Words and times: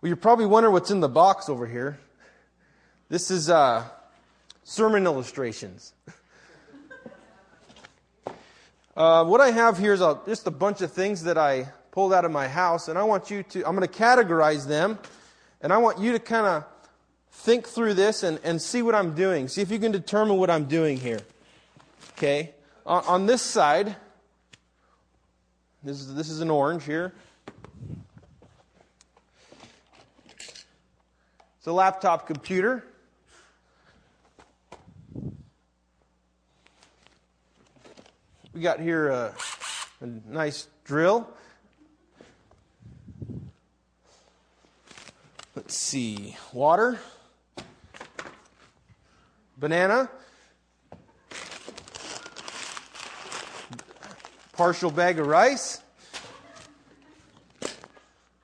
Well, 0.00 0.08
you're 0.08 0.16
probably 0.16 0.46
wondering 0.46 0.72
what's 0.72 0.90
in 0.90 1.00
the 1.00 1.10
box 1.10 1.50
over 1.50 1.66
here. 1.66 1.98
This 3.10 3.30
is 3.30 3.50
uh, 3.50 3.84
sermon 4.64 5.04
illustrations. 5.04 5.92
uh, 8.96 9.26
what 9.26 9.42
I 9.42 9.50
have 9.50 9.76
here 9.76 9.92
is 9.92 10.00
a, 10.00 10.18
just 10.24 10.46
a 10.46 10.50
bunch 10.50 10.80
of 10.80 10.90
things 10.90 11.24
that 11.24 11.36
I 11.36 11.68
pulled 11.90 12.14
out 12.14 12.24
of 12.24 12.30
my 12.30 12.48
house, 12.48 12.88
and 12.88 12.98
I 12.98 13.02
want 13.02 13.30
you 13.30 13.42
to, 13.42 13.68
I'm 13.68 13.76
going 13.76 13.86
to 13.86 13.94
categorize 13.94 14.66
them, 14.66 14.98
and 15.60 15.70
I 15.70 15.76
want 15.76 15.98
you 15.98 16.12
to 16.12 16.18
kind 16.18 16.46
of 16.46 16.64
think 17.30 17.68
through 17.68 17.92
this 17.92 18.22
and, 18.22 18.40
and 18.42 18.62
see 18.62 18.80
what 18.80 18.94
I'm 18.94 19.14
doing. 19.14 19.48
See 19.48 19.60
if 19.60 19.70
you 19.70 19.78
can 19.78 19.92
determine 19.92 20.38
what 20.38 20.48
I'm 20.48 20.64
doing 20.64 20.96
here. 20.96 21.20
Okay? 22.12 22.54
On, 22.86 23.04
on 23.04 23.26
this 23.26 23.42
side, 23.42 23.96
this 25.82 26.00
is, 26.00 26.14
this 26.14 26.30
is 26.30 26.40
an 26.40 26.50
orange 26.50 26.84
here. 26.84 27.12
It's 31.60 31.66
a 31.66 31.72
laptop 31.72 32.26
computer. 32.26 32.82
We 38.54 38.62
got 38.62 38.80
here 38.80 39.08
a, 39.08 39.34
a 40.00 40.06
nice 40.06 40.68
drill. 40.84 41.28
Let's 45.54 45.76
see, 45.76 46.34
water, 46.54 46.98
banana, 49.58 50.08
partial 54.54 54.90
bag 54.90 55.18
of 55.18 55.26
rice, 55.26 55.82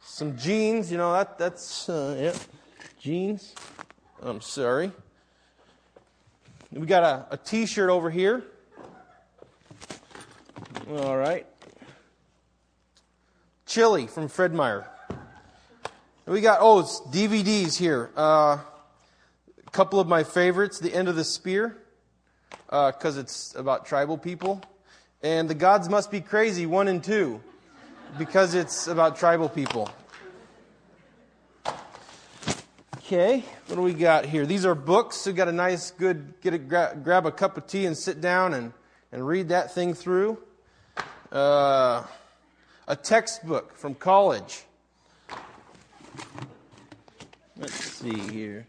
some 0.03 0.37
jeans. 0.37 0.93
You 0.93 0.99
know 0.99 1.15
that 1.15 1.39
that's 1.39 1.89
uh, 1.89 2.15
yeah, 2.21 2.56
jeans. 3.07 3.55
I'm 4.21 4.41
sorry. 4.41 4.91
We 6.73 6.89
got 6.89 7.05
a, 7.05 7.35
a 7.35 7.37
T-shirt 7.37 7.89
over 7.89 8.11
here. 8.11 8.43
All 10.91 11.17
right. 11.17 11.47
Chili 13.65 14.09
from 14.09 14.27
Fred 14.27 14.53
Meyer. 14.53 14.89
We 16.27 16.41
got, 16.41 16.59
oh, 16.61 16.81
it's 16.81 17.01
DVDs 17.03 17.77
here. 17.79 18.11
Uh, 18.17 18.59
a 19.65 19.71
couple 19.71 20.01
of 20.01 20.09
my 20.09 20.25
favorites 20.25 20.81
The 20.81 20.93
End 20.93 21.07
of 21.07 21.15
the 21.15 21.23
Spear, 21.23 21.77
because 22.67 23.17
uh, 23.17 23.21
it's 23.21 23.55
about 23.55 23.87
tribal 23.87 24.19
people. 24.19 24.61
And 25.23 25.49
The 25.49 25.55
Gods 25.55 25.89
Must 25.89 26.11
Be 26.11 26.21
Crazy 26.21 26.67
1 26.67 26.89
and 26.89 27.05
2, 27.05 27.41
because 28.19 28.57
it's 28.57 28.89
about 28.89 29.17
tribal 29.17 29.49
people. 29.49 29.89
Okay, 33.07 33.45
what 33.69 33.77
do 33.77 33.83
we 33.83 33.95
got 33.95 34.27
here? 34.27 34.47
These 34.47 34.65
are 34.65 34.75
books. 34.75 35.27
We 35.27 35.33
got 35.33 35.47
a 35.47 35.53
nice, 35.53 35.93
good, 35.93 36.35
get 36.41 36.55
a, 36.55 36.59
gra- 36.59 36.99
grab 37.01 37.25
a 37.25 37.31
cup 37.31 37.57
of 37.57 37.69
tea 37.69 37.87
and 37.87 37.97
sit 37.97 38.21
down 38.21 38.53
and, 38.53 38.73
and 39.13 39.25
read 39.25 39.51
that 39.51 39.73
thing 39.73 39.95
through. 39.95 40.39
Uh, 41.31 42.03
a 42.89 42.97
textbook 42.97 43.77
from 43.77 43.95
college. 43.95 44.65
Let's 47.57 47.75
see 47.75 48.19
here. 48.19 48.67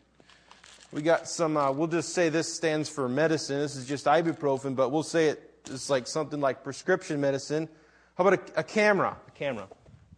We 0.91 1.02
got 1.02 1.27
some, 1.27 1.58
uh, 1.58 1.71
we'll 1.71 1.88
just 1.88 2.13
say 2.13 2.30
this 2.30 2.53
stands 2.53 2.88
for 2.89 3.09
medicine. 3.09 3.58
This 3.58 3.75
is 3.75 3.88
just 3.88 4.05
ibuprofen, 4.05 4.75
but 4.75 4.91
we'll 4.91 5.02
say 5.02 5.30
it 5.30 5.52
is 5.67 5.89
like 5.89 6.05
something 6.05 6.39
like 6.39 6.63
prescription 6.63 7.19
medicine. 7.19 7.67
How 8.15 8.27
about 8.27 8.52
a, 8.55 8.59
a 8.59 8.63
camera? 8.63 9.17
A 9.27 9.31
camera. 9.31 9.67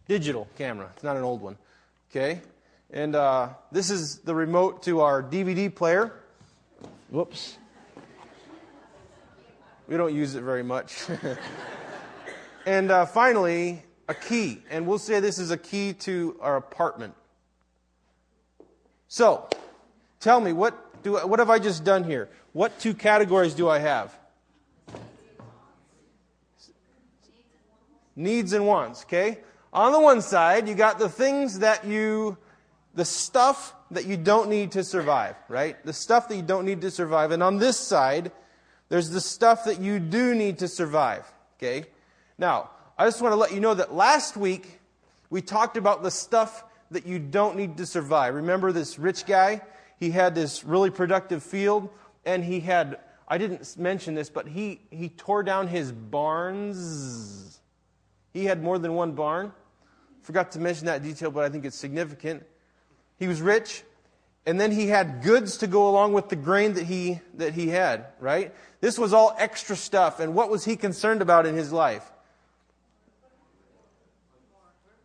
Digital 0.06 0.46
camera. 0.58 0.90
It's 0.92 1.04
not 1.04 1.16
an 1.16 1.22
old 1.22 1.40
one. 1.40 1.56
Okay? 2.10 2.42
And 2.92 3.14
uh, 3.14 3.50
this 3.70 3.90
is 3.90 4.18
the 4.18 4.34
remote 4.34 4.82
to 4.84 5.00
our 5.00 5.22
DVD 5.22 5.72
player. 5.72 6.12
Whoops. 7.10 7.56
We 9.86 9.96
don't 9.96 10.14
use 10.14 10.34
it 10.34 10.42
very 10.42 10.64
much. 10.64 11.04
and 12.66 12.90
uh, 12.90 13.06
finally, 13.06 13.82
a 14.08 14.14
key. 14.14 14.62
And 14.70 14.88
we'll 14.88 14.98
say 14.98 15.20
this 15.20 15.38
is 15.38 15.52
a 15.52 15.56
key 15.56 15.92
to 16.00 16.36
our 16.40 16.56
apartment. 16.56 17.14
So, 19.06 19.48
tell 20.18 20.40
me, 20.40 20.52
what, 20.52 21.02
do, 21.04 21.16
what 21.16 21.38
have 21.38 21.50
I 21.50 21.60
just 21.60 21.84
done 21.84 22.02
here? 22.02 22.28
What 22.52 22.78
two 22.80 22.94
categories 22.94 23.54
do 23.54 23.68
I 23.68 23.78
have? 23.78 24.16
Needs 28.16 28.52
and 28.52 28.66
wants, 28.66 29.04
okay? 29.04 29.38
On 29.72 29.92
the 29.92 30.00
one 30.00 30.20
side, 30.22 30.68
you 30.68 30.74
got 30.74 30.98
the 30.98 31.08
things 31.08 31.60
that 31.60 31.86
you, 31.86 32.36
the 32.94 33.04
stuff 33.04 33.74
that 33.90 34.06
you 34.06 34.16
don't 34.16 34.48
need 34.48 34.72
to 34.72 34.84
survive, 34.84 35.36
right? 35.48 35.82
The 35.84 35.92
stuff 35.92 36.28
that 36.28 36.36
you 36.36 36.42
don't 36.42 36.64
need 36.64 36.80
to 36.82 36.90
survive. 36.90 37.30
And 37.30 37.42
on 37.42 37.58
this 37.58 37.76
side, 37.76 38.32
there's 38.88 39.10
the 39.10 39.20
stuff 39.20 39.64
that 39.64 39.80
you 39.80 39.98
do 39.98 40.34
need 40.34 40.58
to 40.58 40.68
survive, 40.68 41.24
okay? 41.56 41.86
Now, 42.38 42.70
I 42.98 43.06
just 43.06 43.22
want 43.22 43.32
to 43.32 43.36
let 43.36 43.52
you 43.52 43.60
know 43.60 43.74
that 43.74 43.94
last 43.94 44.36
week 44.36 44.80
we 45.30 45.40
talked 45.40 45.76
about 45.76 46.02
the 46.02 46.10
stuff 46.10 46.64
that 46.90 47.06
you 47.06 47.18
don't 47.18 47.56
need 47.56 47.76
to 47.76 47.86
survive. 47.86 48.34
Remember 48.34 48.72
this 48.72 48.98
rich 48.98 49.26
guy? 49.26 49.62
He 49.98 50.10
had 50.10 50.34
this 50.34 50.64
really 50.64 50.90
productive 50.90 51.42
field, 51.42 51.88
and 52.24 52.44
he 52.44 52.60
had, 52.60 52.98
I 53.28 53.38
didn't 53.38 53.76
mention 53.78 54.14
this, 54.14 54.28
but 54.28 54.48
he, 54.48 54.80
he 54.90 55.08
tore 55.08 55.42
down 55.42 55.68
his 55.68 55.92
barns. 55.92 57.60
He 58.32 58.44
had 58.44 58.62
more 58.62 58.78
than 58.78 58.94
one 58.94 59.12
barn. 59.12 59.52
Forgot 60.22 60.52
to 60.52 60.58
mention 60.58 60.86
that 60.86 61.02
detail, 61.02 61.30
but 61.30 61.44
I 61.44 61.48
think 61.48 61.64
it's 61.64 61.76
significant. 61.76 62.42
He 63.20 63.28
was 63.28 63.40
rich, 63.42 63.84
and 64.46 64.58
then 64.58 64.72
he 64.72 64.88
had 64.88 65.22
goods 65.22 65.58
to 65.58 65.66
go 65.66 65.88
along 65.88 66.14
with 66.14 66.30
the 66.30 66.36
grain 66.36 66.72
that 66.72 66.86
he, 66.86 67.20
that 67.34 67.52
he 67.52 67.68
had, 67.68 68.06
right? 68.18 68.52
This 68.80 68.98
was 68.98 69.12
all 69.12 69.36
extra 69.38 69.76
stuff, 69.76 70.18
and 70.20 70.34
what 70.34 70.50
was 70.50 70.64
he 70.64 70.74
concerned 70.74 71.20
about 71.20 71.44
in 71.44 71.54
his 71.54 71.70
life? 71.70 72.10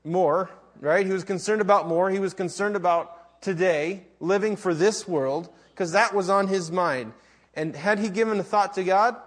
More, 0.06 0.50
right? 0.80 1.06
He 1.06 1.12
was 1.12 1.26
concerned 1.26 1.60
about 1.60 1.90
more. 1.90 2.10
He 2.10 2.20
was 2.20 2.34
concerned 2.34 2.78
about 2.78 3.42
today, 3.42 4.06
living 4.22 4.56
for 4.56 4.74
this 4.74 5.06
world, 5.06 5.50
because 5.72 5.92
that 5.92 6.16
was 6.16 6.30
on 6.30 6.48
his 6.48 6.72
mind. 6.72 7.12
And 7.54 7.76
had 7.76 8.00
he 8.00 8.10
given 8.10 8.40
a 8.40 8.44
thought 8.44 8.76
to 8.76 8.84
God? 8.86 9.18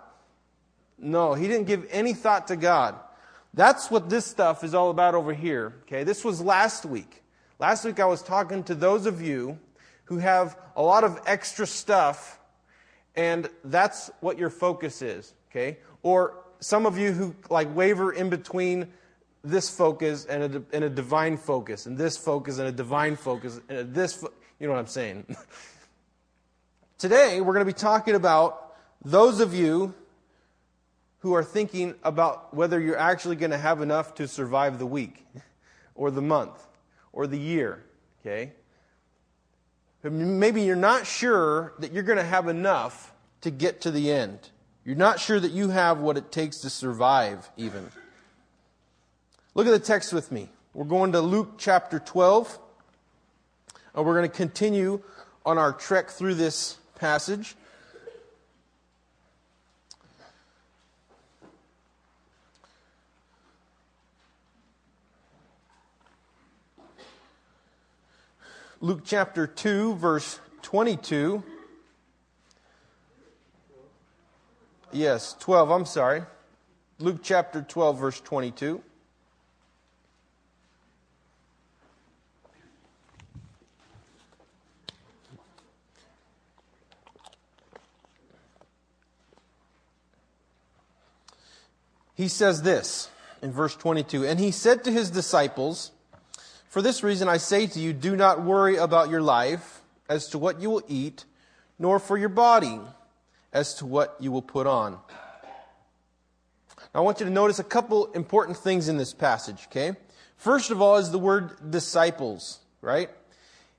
No, 0.98 1.34
he 1.34 1.46
didn't 1.46 1.66
give 1.66 1.86
any 1.90 2.14
thought 2.14 2.48
to 2.48 2.56
God. 2.56 2.94
That's 3.52 3.90
what 3.90 4.08
this 4.08 4.24
stuff 4.24 4.64
is 4.64 4.74
all 4.74 4.88
about 4.88 5.14
over 5.14 5.34
here. 5.34 5.74
Okay, 5.82 6.04
this 6.04 6.24
was 6.24 6.40
last 6.40 6.86
week. 6.86 7.22
Last 7.60 7.84
week 7.84 7.98
I 7.98 8.04
was 8.04 8.22
talking 8.22 8.62
to 8.64 8.74
those 8.76 9.04
of 9.04 9.20
you 9.20 9.58
who 10.04 10.18
have 10.18 10.56
a 10.76 10.82
lot 10.82 11.02
of 11.02 11.18
extra 11.26 11.66
stuff, 11.66 12.38
and 13.16 13.50
that's 13.64 14.12
what 14.20 14.38
your 14.38 14.48
focus 14.48 15.02
is. 15.02 15.34
Okay, 15.50 15.78
or 16.04 16.44
some 16.60 16.86
of 16.86 16.96
you 16.96 17.10
who 17.10 17.34
like 17.50 17.74
waver 17.74 18.12
in 18.12 18.30
between 18.30 18.86
this 19.42 19.68
focus 19.68 20.24
and 20.24 20.54
a, 20.54 20.62
and 20.72 20.84
a 20.84 20.88
divine 20.88 21.36
focus, 21.36 21.86
and 21.86 21.98
this 21.98 22.16
focus 22.16 22.58
and 22.58 22.68
a 22.68 22.72
divine 22.72 23.16
focus, 23.16 23.60
and 23.68 23.78
a 23.78 23.82
this, 23.84 24.14
fo- 24.14 24.32
you 24.60 24.68
know 24.68 24.74
what 24.74 24.78
I'm 24.78 24.86
saying. 24.86 25.26
Today, 26.98 27.40
we're 27.40 27.54
going 27.54 27.66
to 27.66 27.72
be 27.72 27.76
talking 27.76 28.14
about 28.14 28.76
those 29.04 29.40
of 29.40 29.52
you 29.52 29.94
who 31.18 31.34
are 31.34 31.42
thinking 31.42 31.96
about 32.04 32.54
whether 32.54 32.78
you're 32.80 32.96
actually 32.96 33.34
going 33.34 33.50
to 33.50 33.58
have 33.58 33.82
enough 33.82 34.14
to 34.14 34.28
survive 34.28 34.78
the 34.78 34.86
week, 34.86 35.26
or 35.96 36.12
the 36.12 36.22
month, 36.22 36.67
or 37.18 37.26
the 37.26 37.36
year, 37.36 37.82
okay? 38.20 38.52
Maybe 40.04 40.62
you're 40.62 40.76
not 40.76 41.04
sure 41.04 41.72
that 41.80 41.90
you're 41.90 42.04
going 42.04 42.18
to 42.18 42.24
have 42.24 42.46
enough 42.46 43.12
to 43.40 43.50
get 43.50 43.80
to 43.80 43.90
the 43.90 44.12
end. 44.12 44.38
You're 44.84 44.94
not 44.94 45.18
sure 45.18 45.40
that 45.40 45.50
you 45.50 45.70
have 45.70 45.98
what 45.98 46.16
it 46.16 46.30
takes 46.30 46.58
to 46.58 46.70
survive, 46.70 47.50
even. 47.56 47.90
Look 49.56 49.66
at 49.66 49.72
the 49.72 49.80
text 49.80 50.12
with 50.12 50.30
me. 50.30 50.48
We're 50.74 50.84
going 50.84 51.10
to 51.10 51.20
Luke 51.20 51.54
chapter 51.58 51.98
12, 51.98 52.56
and 53.96 54.06
we're 54.06 54.14
going 54.14 54.30
to 54.30 54.36
continue 54.36 55.02
on 55.44 55.58
our 55.58 55.72
trek 55.72 56.10
through 56.10 56.34
this 56.36 56.76
passage. 57.00 57.56
Luke 68.80 69.02
chapter 69.04 69.46
2, 69.46 69.94
verse 69.96 70.40
22. 70.62 71.42
Yes, 74.92 75.36
12, 75.40 75.70
I'm 75.70 75.84
sorry. 75.84 76.22
Luke 76.98 77.20
chapter 77.22 77.62
12, 77.62 77.98
verse 77.98 78.20
22. 78.20 78.82
he 92.18 92.26
says 92.26 92.62
this 92.62 93.08
in 93.40 93.52
verse 93.52 93.76
22 93.76 94.26
And 94.26 94.40
he 94.40 94.50
said 94.50 94.82
to 94.84 94.92
his 94.92 95.08
disciples, 95.08 95.92
For 96.68 96.82
this 96.82 97.02
reason 97.02 97.28
I 97.28 97.38
say 97.38 97.66
to 97.66 97.80
you, 97.80 97.94
do 97.94 98.14
not 98.14 98.42
worry 98.42 98.76
about 98.76 99.08
your 99.08 99.22
life 99.22 99.80
as 100.06 100.28
to 100.28 100.38
what 100.38 100.60
you 100.60 100.68
will 100.68 100.82
eat, 100.86 101.24
nor 101.78 101.98
for 101.98 102.18
your 102.18 102.28
body 102.28 102.78
as 103.54 103.74
to 103.74 103.86
what 103.86 104.16
you 104.20 104.30
will 104.30 104.42
put 104.42 104.66
on. 104.66 104.98
Now, 106.94 107.00
I 107.00 107.00
want 107.00 107.20
you 107.20 107.26
to 107.26 107.32
notice 107.32 107.58
a 107.58 107.64
couple 107.64 108.12
important 108.12 108.58
things 108.58 108.88
in 108.88 108.98
this 108.98 109.14
passage, 109.14 109.66
okay? 109.70 109.92
First 110.36 110.70
of 110.70 110.82
all 110.82 110.98
is 110.98 111.10
the 111.10 111.18
word 111.18 111.70
disciples, 111.70 112.58
right? 112.82 113.08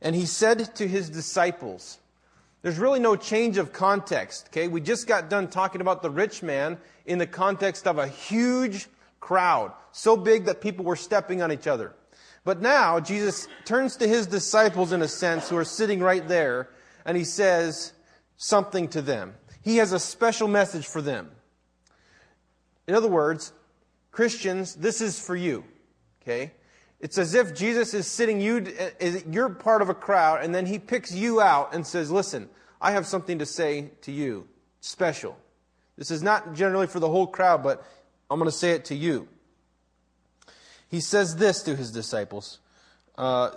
And 0.02 0.16
he 0.16 0.26
said 0.26 0.76
to 0.76 0.88
his 0.88 1.12
disciples, 1.12 2.00
there's 2.64 2.80
really 2.80 3.00
no 3.00 3.16
change 3.16 3.58
of 3.58 3.72
context, 3.72 4.48
okay? 4.48 4.68
We 4.68 4.82
just 4.82 5.08
got 5.08 5.30
done 5.30 5.48
talking 5.48 5.82
about 5.82 6.02
the 6.02 6.10
rich 6.10 6.42
man 6.42 6.80
in 7.06 7.20
the 7.20 7.28
context 7.28 7.86
of 7.86 8.00
a 8.00 8.08
huge 8.08 8.88
crowd, 9.20 9.74
so 9.92 10.18
big 10.18 10.46
that 10.46 10.60
people 10.60 10.86
were 10.86 10.96
stepping 10.96 11.44
on 11.44 11.52
each 11.52 11.68
other. 11.68 11.94
But 12.44 12.62
now 12.62 13.00
Jesus 13.00 13.48
turns 13.66 13.98
to 13.98 14.08
his 14.08 14.28
disciples 14.28 14.92
in 14.92 15.02
a 15.02 15.08
sense 15.08 15.50
who 15.50 15.58
are 15.58 15.66
sitting 15.66 16.00
right 16.00 16.28
there 16.28 16.70
and 17.06 17.18
he 17.18 17.24
says 17.24 17.94
something 18.38 18.88
to 18.90 19.02
them. 19.02 19.36
He 19.62 19.78
has 19.78 19.94
a 19.94 20.00
special 20.00 20.48
message 20.48 20.88
for 20.88 21.02
them. 21.02 21.32
In 22.88 22.96
other 22.96 23.08
words, 23.08 23.54
Christians, 24.12 24.76
this 24.76 25.02
is 25.02 25.20
for 25.20 25.36
you. 25.36 25.64
Okay? 26.22 26.54
It's 27.00 27.18
as 27.18 27.34
if 27.34 27.56
Jesus 27.56 27.94
is 27.94 28.08
sitting 28.08 28.42
you, 28.42 28.66
you're 29.30 29.50
part 29.50 29.82
of 29.82 29.90
a 29.90 29.94
crowd, 29.94 30.44
and 30.44 30.54
then 30.54 30.66
he 30.66 30.80
picks 30.80 31.14
you 31.14 31.40
out 31.40 31.74
and 31.74 31.88
says, 31.88 32.12
Listen, 32.12 32.50
I 32.82 32.92
have 32.92 33.06
something 33.06 33.40
to 33.40 33.46
say 33.46 33.92
to 34.02 34.12
you, 34.12 34.48
special. 34.82 35.38
This 35.98 36.12
is 36.12 36.24
not 36.24 36.54
generally 36.54 36.88
for 36.88 37.00
the 37.00 37.10
whole 37.10 37.28
crowd, 37.28 37.64
but 37.64 37.86
I'm 38.30 38.40
going 38.40 38.52
to 38.52 38.56
say 38.56 38.72
it 38.72 38.86
to 38.86 38.96
you. 38.96 39.28
He 40.90 41.00
says 41.00 41.36
this 41.36 41.64
to 41.64 41.76
his 41.76 41.92
disciples 41.92 42.60
uh, 43.18 43.52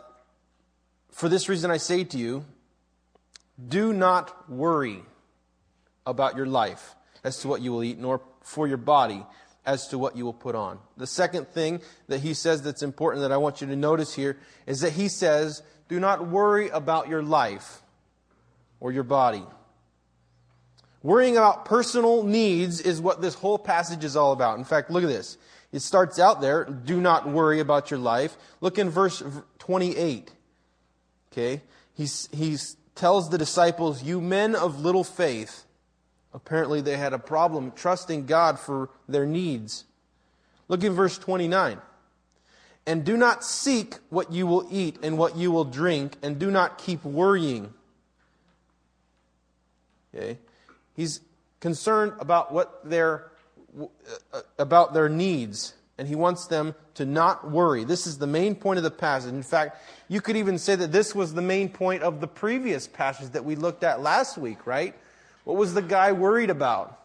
For 1.11 1.29
this 1.29 1.49
reason 1.49 1.71
I 1.71 1.79
say 1.79 2.05
to 2.05 2.19
you, 2.19 2.45
do 3.69 3.93
not 3.93 4.51
worry 4.51 5.01
about 6.07 6.37
your 6.37 6.47
life 6.47 6.95
as 7.25 7.39
to 7.39 7.49
what 7.49 7.61
you 7.61 7.73
will 7.73 7.85
eat, 7.85 7.99
nor 7.99 8.21
for 8.43 8.67
your 8.67 8.77
body 8.77 9.25
as 9.65 9.89
to 9.89 9.99
what 9.99 10.17
you 10.17 10.25
will 10.25 10.33
put 10.33 10.55
on. 10.55 10.79
The 10.97 11.07
second 11.07 11.49
thing 11.49 11.81
that 12.09 12.21
he 12.21 12.35
says 12.35 12.63
that's 12.63 12.83
important 12.83 13.23
that 13.23 13.33
I 13.33 13.37
want 13.37 13.61
you 13.61 13.67
to 13.69 13.77
notice 13.77 14.15
here 14.15 14.39
is 14.67 14.81
that 14.81 14.93
he 14.93 15.09
says, 15.09 15.63
do 15.89 16.01
not 16.01 16.27
worry 16.27 16.69
about 16.71 17.09
your 17.09 17.23
life 17.23 17.83
or 18.81 18.91
your 18.91 19.05
body. 19.05 19.45
Worrying 21.03 21.37
about 21.37 21.65
personal 21.65 22.23
needs 22.23 22.81
is 22.81 23.01
what 23.01 23.21
this 23.21 23.35
whole 23.35 23.59
passage 23.59 24.05
is 24.05 24.17
all 24.17 24.33
about. 24.33 24.59
In 24.59 24.65
fact, 24.65 24.91
look 24.91 25.03
at 25.03 25.09
this. 25.09 25.37
It 25.73 25.81
starts 25.81 26.19
out 26.19 26.43
there, 26.43 26.65
do 26.65 27.01
not 27.01 27.29
worry 27.29 27.59
about 27.59 27.91
your 27.91 27.99
life. 27.99 28.37
Look 28.61 28.79
in 28.79 28.91
verse 28.91 29.23
28. 29.59 30.31
Okay? 31.33 31.63
He, 31.95 32.07
he 32.31 32.59
tells 32.95 33.31
the 33.31 33.39
disciples, 33.39 34.03
You 34.03 34.21
men 34.21 34.55
of 34.55 34.81
little 34.81 35.05
faith. 35.05 35.65
Apparently, 36.35 36.83
they 36.83 36.97
had 36.99 37.15
a 37.15 37.19
problem 37.19 37.73
trusting 37.73 38.27
God 38.27 38.59
for 38.59 38.91
their 39.09 39.27
needs. 39.27 39.85
Look 40.69 40.85
in 40.85 40.93
verse 40.93 41.19
29. 41.19 41.79
And 42.87 43.05
do 43.05 43.17
not 43.17 43.45
seek 43.45 43.97
what 44.11 44.33
you 44.33 44.47
will 44.47 44.67
eat 44.71 44.99
and 45.03 45.17
what 45.17 45.37
you 45.37 45.51
will 45.51 45.65
drink, 45.65 46.17
and 46.23 46.39
do 46.39 46.51
not 46.51 46.79
keep 46.79 47.05
worrying. 47.05 47.73
Okay? 50.15 50.39
He's 50.95 51.21
concerned 51.61 52.13
about 52.19 52.53
what 52.53 52.89
their 52.89 53.32
about 54.59 54.95
their 54.95 55.09
needs, 55.09 55.75
and 55.99 56.09
he 56.09 56.15
wants 56.15 56.47
them 56.47 56.75
to 56.95 57.05
not 57.05 57.51
worry. 57.51 57.85
This 57.85 58.07
is 58.07 58.19
the 58.19 58.27
main 58.27 58.55
point 58.55 58.79
of 58.79 58.83
the 58.83 58.91
passage. 58.91 59.33
In 59.33 59.43
fact, 59.43 59.81
you 60.09 60.21
could 60.21 60.37
even 60.37 60.59
say 60.59 60.75
that 60.75 60.93
this 60.93 61.15
was 61.15 61.35
the 61.35 61.43
main 61.43 61.69
point 61.69 62.03
of 62.03 62.21
the 62.21 62.27
previous 62.27 62.87
passage 62.87 63.31
that 63.33 63.45
we 63.45 63.57
looked 63.57 63.85
at 63.85 64.03
last 64.03 64.37
week, 64.37 64.67
right? 64.67 64.95
What 65.45 65.57
was 65.57 65.75
the 65.75 65.83
guy 65.83 66.13
worried 66.13 66.51
about? 66.51 66.99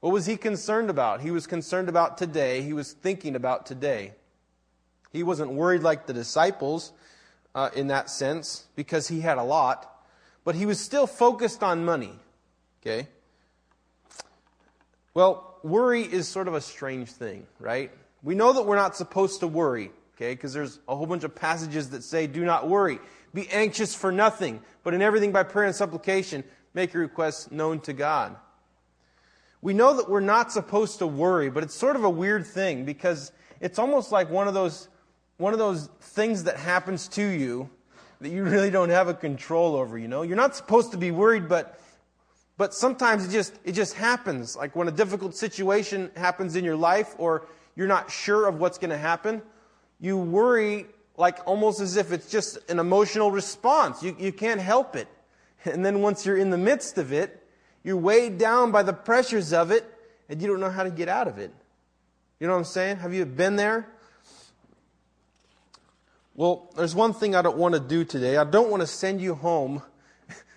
What 0.00 0.12
was 0.12 0.26
he 0.26 0.36
concerned 0.36 0.90
about? 0.90 1.20
He 1.20 1.30
was 1.30 1.46
concerned 1.46 1.88
about 1.88 2.18
today. 2.18 2.62
He 2.62 2.72
was 2.72 2.92
thinking 2.92 3.36
about 3.36 3.66
today. 3.66 4.12
He 5.12 5.22
wasn't 5.22 5.52
worried 5.52 5.82
like 5.82 6.06
the 6.06 6.12
disciples 6.12 6.92
uh, 7.54 7.70
in 7.74 7.86
that 7.86 8.10
sense 8.10 8.64
because 8.74 9.08
he 9.08 9.20
had 9.20 9.38
a 9.38 9.44
lot, 9.44 9.90
but 10.44 10.54
he 10.54 10.66
was 10.66 10.80
still 10.80 11.06
focused 11.06 11.62
on 11.62 11.84
money. 11.84 12.18
Okay? 12.82 13.08
Well, 15.14 15.53
worry 15.64 16.02
is 16.02 16.28
sort 16.28 16.46
of 16.46 16.54
a 16.54 16.60
strange 16.60 17.10
thing, 17.10 17.46
right? 17.58 17.90
We 18.22 18.34
know 18.34 18.52
that 18.52 18.62
we're 18.62 18.76
not 18.76 18.94
supposed 18.94 19.40
to 19.40 19.48
worry, 19.48 19.90
okay? 20.14 20.34
Because 20.34 20.52
there's 20.52 20.78
a 20.86 20.94
whole 20.94 21.06
bunch 21.06 21.24
of 21.24 21.34
passages 21.34 21.90
that 21.90 22.04
say, 22.04 22.26
do 22.26 22.44
not 22.44 22.68
worry. 22.68 23.00
Be 23.32 23.48
anxious 23.50 23.94
for 23.94 24.12
nothing, 24.12 24.60
but 24.84 24.94
in 24.94 25.02
everything 25.02 25.32
by 25.32 25.42
prayer 25.42 25.66
and 25.66 25.74
supplication, 25.74 26.44
make 26.74 26.92
your 26.92 27.02
requests 27.02 27.50
known 27.50 27.80
to 27.80 27.92
God. 27.92 28.36
We 29.62 29.72
know 29.72 29.96
that 29.96 30.10
we're 30.10 30.20
not 30.20 30.52
supposed 30.52 30.98
to 30.98 31.06
worry, 31.06 31.48
but 31.50 31.62
it's 31.62 31.74
sort 31.74 31.96
of 31.96 32.04
a 32.04 32.10
weird 32.10 32.46
thing 32.46 32.84
because 32.84 33.32
it's 33.60 33.78
almost 33.78 34.12
like 34.12 34.28
one 34.28 34.46
of 34.46 34.52
those, 34.54 34.88
one 35.38 35.54
of 35.54 35.58
those 35.58 35.88
things 36.00 36.44
that 36.44 36.58
happens 36.58 37.08
to 37.08 37.24
you 37.24 37.70
that 38.20 38.28
you 38.28 38.44
really 38.44 38.70
don't 38.70 38.90
have 38.90 39.08
a 39.08 39.14
control 39.14 39.74
over, 39.74 39.96
you 39.96 40.08
know? 40.08 40.22
You're 40.22 40.36
not 40.36 40.54
supposed 40.54 40.92
to 40.92 40.98
be 40.98 41.10
worried, 41.10 41.48
but, 41.48 41.80
but 42.56 42.72
sometimes 42.72 43.26
it 43.26 43.30
just, 43.30 43.58
it 43.64 43.72
just 43.72 43.94
happens. 43.94 44.56
Like 44.56 44.76
when 44.76 44.88
a 44.88 44.92
difficult 44.92 45.34
situation 45.34 46.10
happens 46.16 46.56
in 46.56 46.64
your 46.64 46.76
life 46.76 47.14
or 47.18 47.46
you're 47.74 47.88
not 47.88 48.10
sure 48.10 48.46
of 48.46 48.60
what's 48.60 48.78
going 48.78 48.90
to 48.90 48.98
happen, 48.98 49.42
you 50.00 50.16
worry 50.16 50.86
like 51.16 51.38
almost 51.46 51.80
as 51.80 51.96
if 51.96 52.12
it's 52.12 52.30
just 52.30 52.58
an 52.70 52.78
emotional 52.78 53.30
response. 53.30 54.02
You, 54.02 54.16
you 54.18 54.32
can't 54.32 54.60
help 54.60 54.96
it. 54.96 55.08
And 55.64 55.82
then 55.82 56.02
once 56.02 56.26
you're 56.26 56.36
in 56.36 56.50
the 56.50 56.58
midst 56.58 56.98
of 56.98 57.10
it, 57.10 57.42
you're 57.82 57.96
weighed 57.96 58.36
down 58.36 58.70
by 58.70 58.82
the 58.82 58.92
pressures 58.92 59.54
of 59.54 59.70
it, 59.70 59.90
and 60.28 60.42
you 60.42 60.46
don't 60.46 60.60
know 60.60 60.68
how 60.68 60.82
to 60.82 60.90
get 60.90 61.08
out 61.08 61.26
of 61.26 61.38
it. 61.38 61.54
You 62.38 62.46
know 62.46 62.52
what 62.52 62.58
I'm 62.58 62.64
saying? 62.64 62.98
Have 62.98 63.14
you 63.14 63.24
been 63.24 63.56
there? 63.56 63.88
Well, 66.34 66.70
there's 66.76 66.94
one 66.94 67.14
thing 67.14 67.34
I 67.34 67.40
don't 67.40 67.56
want 67.56 67.74
to 67.74 67.80
do 67.80 68.04
today. 68.04 68.36
I 68.36 68.44
don't 68.44 68.70
want 68.70 68.82
to 68.82 68.86
send 68.86 69.22
you 69.22 69.34
home 69.34 69.82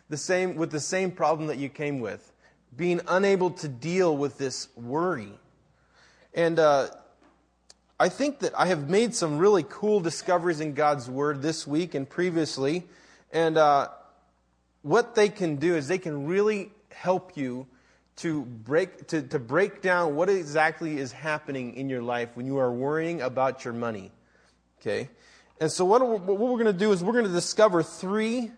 the 0.09 0.17
same, 0.17 0.55
with 0.55 0.71
the 0.71 0.79
same 0.79 1.11
problem 1.11 1.47
that 1.47 1.57
you 1.57 1.69
came 1.69 1.99
with 1.99 2.31
being 2.75 3.01
unable 3.07 3.49
to 3.49 3.67
deal 3.67 4.15
with 4.15 4.37
this 4.37 4.69
worry. 4.75 5.31
And 6.33 6.59
uh, 6.59 6.89
I 7.99 8.09
think 8.09 8.39
that 8.39 8.57
I 8.57 8.67
have 8.67 8.89
made 8.89 9.15
some 9.15 9.39
really 9.39 9.65
cool 9.67 9.99
discoveries 9.99 10.59
in 10.59 10.73
God's 10.73 11.09
Word 11.09 11.41
this 11.41 11.65
week 11.65 11.95
and 11.95 12.07
previously. 12.07 12.85
And 13.31 13.57
uh, 13.57 13.89
what 14.83 15.15
they 15.15 15.29
can 15.29 15.55
do 15.55 15.75
is 15.75 15.87
they 15.87 15.97
can 15.97 16.27
really 16.27 16.71
help 16.91 17.35
you 17.35 17.65
to 18.17 18.43
break, 18.43 19.07
to, 19.07 19.21
to 19.21 19.39
break 19.39 19.81
down 19.81 20.15
what 20.15 20.29
exactly 20.29 20.97
is 20.97 21.11
happening 21.11 21.75
in 21.75 21.89
your 21.89 22.01
life 22.01 22.29
when 22.35 22.45
you 22.45 22.57
are 22.57 22.71
worrying 22.71 23.21
about 23.21 23.63
your 23.65 23.73
money. 23.73 24.11
Okay? 24.79 25.09
And 25.59 25.71
so, 25.71 25.85
what, 25.85 26.07
what 26.07 26.37
we're 26.37 26.49
going 26.53 26.65
to 26.65 26.73
do 26.73 26.91
is 26.91 27.03
we're 27.03 27.13
going 27.13 27.25
to 27.25 27.31
discover 27.31 27.81
three, 27.81 28.51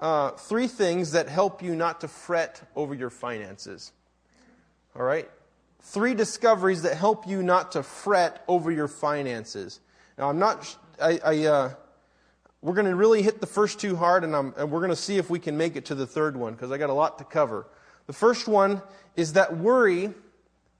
uh, 0.00 0.30
three 0.32 0.66
things 0.66 1.12
that 1.12 1.28
help 1.28 1.62
you 1.62 1.74
not 1.74 2.00
to 2.00 2.08
fret 2.08 2.62
over 2.76 2.94
your 2.94 3.10
finances. 3.10 3.92
All 4.96 5.02
right? 5.02 5.30
Three 5.80 6.14
discoveries 6.14 6.82
that 6.82 6.96
help 6.96 7.26
you 7.26 7.42
not 7.42 7.72
to 7.72 7.82
fret 7.82 8.44
over 8.48 8.70
your 8.70 8.88
finances. 8.88 9.80
Now, 10.16 10.30
I'm 10.30 10.38
not, 10.38 10.76
I, 11.00 11.20
I 11.24 11.44
uh, 11.46 11.74
we're 12.62 12.74
going 12.74 12.86
to 12.86 12.96
really 12.96 13.22
hit 13.22 13.42
the 13.42 13.46
first 13.46 13.78
two 13.78 13.94
hard, 13.94 14.24
and, 14.24 14.34
and 14.34 14.70
we're 14.70 14.80
going 14.80 14.88
to 14.88 14.96
see 14.96 15.18
if 15.18 15.28
we 15.28 15.38
can 15.38 15.56
make 15.56 15.76
it 15.76 15.84
to 15.86 15.94
the 15.94 16.06
third 16.06 16.36
one 16.36 16.54
because 16.54 16.72
I 16.72 16.78
got 16.78 16.88
a 16.88 16.94
lot 16.94 17.18
to 17.18 17.24
cover. 17.24 17.66
The 18.06 18.14
first 18.14 18.48
one 18.48 18.80
is 19.16 19.34
that 19.34 19.56
worry 19.56 20.14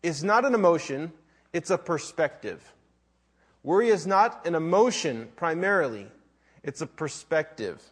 is 0.02 0.24
not 0.24 0.44
an 0.44 0.54
emotion, 0.54 1.12
it's 1.52 1.70
a 1.70 1.76
perspective. 1.76 2.72
Worry 3.62 3.88
is 3.88 4.06
not 4.06 4.46
an 4.46 4.54
emotion 4.54 5.28
primarily, 5.36 6.06
it's 6.62 6.80
a 6.80 6.86
perspective. 6.86 7.82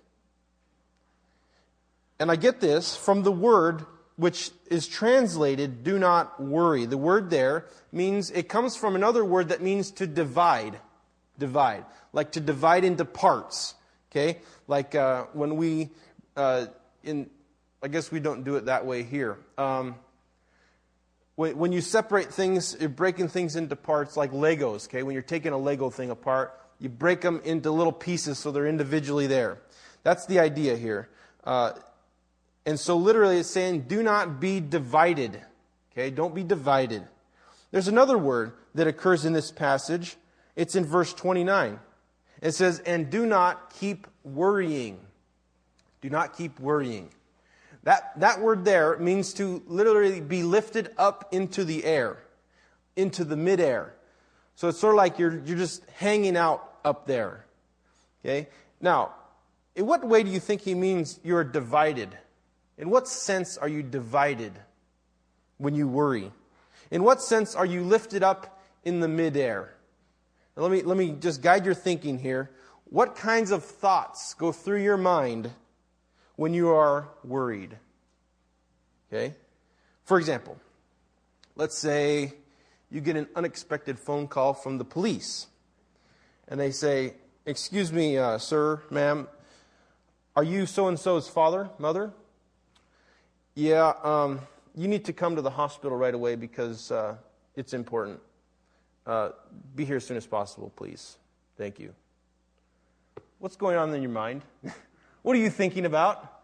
And 2.19 2.31
I 2.31 2.37
get 2.37 2.61
this 2.61 2.97
from 2.97 3.23
the 3.23 3.33
word 3.33 3.85
which 4.17 4.51
is 4.71 4.87
translated 4.87 5.83
do 5.83 5.99
not 5.99 6.41
worry. 6.41 6.87
The 6.87 6.99
word 6.99 7.31
there 7.31 7.67
means, 7.91 8.31
it 8.31 8.49
comes 8.49 8.77
from 8.77 8.95
another 8.95 9.25
word 9.25 9.49
that 9.49 9.63
means 9.63 9.91
to 9.93 10.07
divide. 10.07 10.79
Divide. 11.39 11.85
Like 12.13 12.33
to 12.33 12.41
divide 12.41 12.85
into 12.85 13.05
parts. 13.05 13.75
Okay? 14.11 14.39
Like 14.69 14.95
uh, 14.95 15.25
when 15.33 15.57
we, 15.57 15.91
uh, 16.37 16.67
in, 17.03 17.31
I 17.83 17.89
guess 17.89 18.13
we 18.13 18.21
don't 18.21 18.45
do 18.45 18.57
it 18.57 18.67
that 18.67 18.87
way 18.87 19.03
here. 19.03 19.39
Um, 19.59 19.97
when, 21.35 21.57
when 21.57 21.73
you 21.73 21.81
separate 21.81 22.33
things, 22.33 22.77
you're 22.79 22.89
breaking 22.89 23.29
things 23.29 23.57
into 23.57 23.75
parts 23.75 24.17
like 24.17 24.33
Legos, 24.33 24.87
okay? 24.87 25.03
When 25.03 25.15
you're 25.15 25.23
taking 25.23 25.53
a 25.53 25.59
Lego 25.59 25.91
thing 25.91 26.11
apart, 26.11 26.59
you 26.79 26.89
break 26.89 27.23
them 27.23 27.41
into 27.45 27.71
little 27.71 27.93
pieces 27.93 28.39
so 28.39 28.53
they're 28.53 28.67
individually 28.67 29.27
there. 29.27 29.59
That's 30.03 30.27
the 30.27 30.39
idea 30.41 30.77
here. 30.77 31.09
Uh, 31.43 31.73
and 32.65 32.79
so 32.79 32.97
literally 32.97 33.39
it's 33.39 33.49
saying, 33.49 33.83
do 33.83 34.03
not 34.03 34.41
be 34.41 34.61
divided. 34.61 35.41
Okay? 35.93 36.11
Don't 36.11 36.35
be 36.35 36.45
divided. 36.45 37.07
There's 37.71 37.89
another 37.89 38.19
word 38.19 38.53
that 38.75 38.87
occurs 38.87 39.25
in 39.25 39.33
this 39.33 39.51
passage. 39.51 40.17
It's 40.55 40.77
in 40.77 40.85
verse 40.85 41.13
29. 41.15 41.81
It 42.41 42.53
says, 42.53 42.81
and 42.81 43.11
do 43.11 43.27
not 43.27 43.75
keep 43.75 44.07
worrying. 44.25 44.99
Do 46.01 46.11
not 46.11 46.37
keep 46.37 46.59
worrying. 46.61 47.11
That, 47.85 48.13
that 48.21 48.41
word 48.41 48.65
there 48.65 48.97
means 48.99 49.35
to 49.35 49.63
literally 49.67 50.21
be 50.21 50.43
lifted 50.43 50.91
up 50.99 51.29
into 51.33 51.65
the 51.65 51.85
air, 51.85 52.19
into 52.97 53.25
the 53.25 53.37
midair. 53.37 53.95
So 54.55 54.69
it's 54.69 54.79
sort 54.79 54.95
of 54.95 54.99
like 54.99 55.19
you're, 55.19 55.41
you're 55.45 55.59
just 55.59 55.85
hanging 55.97 56.37
out 56.37 56.75
up 56.85 57.07
there. 57.07 57.45
Okay? 58.25 58.49
Now, 58.81 59.15
in 59.75 59.87
what 59.87 60.07
way 60.07 60.23
do 60.23 60.31
you 60.31 60.39
think 60.39 60.61
he 60.61 60.75
means 60.75 61.19
you're 61.25 61.45
divided? 61.45 62.17
In 62.83 62.91
what 62.91 63.07
sense 63.07 63.57
are 63.57 63.69
you 63.69 63.81
divided 63.81 64.53
when 65.57 65.77
you 65.77 65.87
worry? 65.87 66.33
In 66.91 67.05
what 67.05 67.23
sense 67.23 67.55
are 67.55 67.65
you 67.65 67.83
lifted 67.85 68.25
up 68.25 68.61
in 68.83 68.99
the 68.99 69.07
midair? 69.07 69.73
Now, 70.57 70.65
let 70.65 70.73
me, 70.73 70.83
let 70.83 70.97
me 70.97 71.13
just 71.13 71.43
guide 71.43 71.65
your 71.65 71.75
thinking 71.75 72.19
here. 72.19 72.51
What 72.87 73.15
kinds 73.15 73.53
of 73.53 73.63
thoughts 73.63 74.35
go 74.35 74.51
through 74.51 74.83
your 74.83 74.97
mind 74.97 75.53
when 76.35 76.55
you 76.55 76.71
are 76.71 77.09
worried? 77.23 77.79
Okay? 79.13 79.37
For 80.03 80.19
example, 80.19 80.59
let's 81.55 81.79
say 81.79 82.35
you 82.91 83.01
get 83.01 83.15
an 83.15 83.29
unexpected 83.37 83.97
phone 83.97 84.27
call 84.27 84.55
from 84.55 84.79
the 84.79 84.85
police, 84.85 85.47
and 86.49 86.59
they 86.59 86.73
say, 86.73 87.15
Excuse 87.47 87.93
me, 87.93 88.19
uh, 88.19 88.39
sir, 88.39 88.83
ma'am, 88.91 89.29
are 90.35 90.43
you 90.43 90.67
so 90.67 90.89
and 90.89 90.99
so's 90.99 91.29
father, 91.29 91.71
mother? 91.79 92.13
Yeah, 93.55 93.93
um, 94.03 94.41
you 94.75 94.89
need 94.89 95.05
to 95.05 95.13
come 95.13 95.37
to 95.37 95.43
the 95.43 95.51
hospital 95.51 95.97
right 95.97 96.15
away 96.15 96.37
because 96.37 96.91
uh, 96.91 97.17
it's 97.55 97.75
important. 97.75 98.19
Uh, 99.07 99.31
be 99.77 99.85
here 99.85 99.97
as 99.97 100.07
soon 100.07 100.17
as 100.17 100.27
possible, 100.27 100.73
please. 100.75 101.19
Thank 101.59 101.79
you. 101.79 101.93
What's 103.41 103.57
going 103.57 103.77
on 103.77 103.93
in 103.95 104.01
your 104.01 104.11
mind? 104.11 104.41
what 105.23 105.37
are 105.37 105.39
you 105.39 105.51
thinking 105.51 105.85
about? 105.85 106.43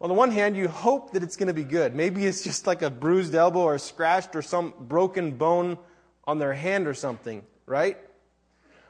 On 0.00 0.08
the 0.08 0.14
one 0.14 0.30
hand, 0.30 0.56
you 0.56 0.66
hope 0.66 1.12
that 1.12 1.22
it's 1.22 1.36
going 1.36 1.48
to 1.48 1.54
be 1.54 1.64
good. 1.64 1.94
Maybe 1.94 2.24
it's 2.24 2.42
just 2.42 2.66
like 2.66 2.80
a 2.80 2.88
bruised 2.88 3.34
elbow 3.34 3.60
or 3.60 3.76
scratched 3.76 4.34
or 4.34 4.40
some 4.40 4.72
broken 4.80 5.32
bone 5.32 5.76
on 6.24 6.38
their 6.38 6.54
hand 6.54 6.86
or 6.86 6.94
something, 6.94 7.42
right? 7.66 7.98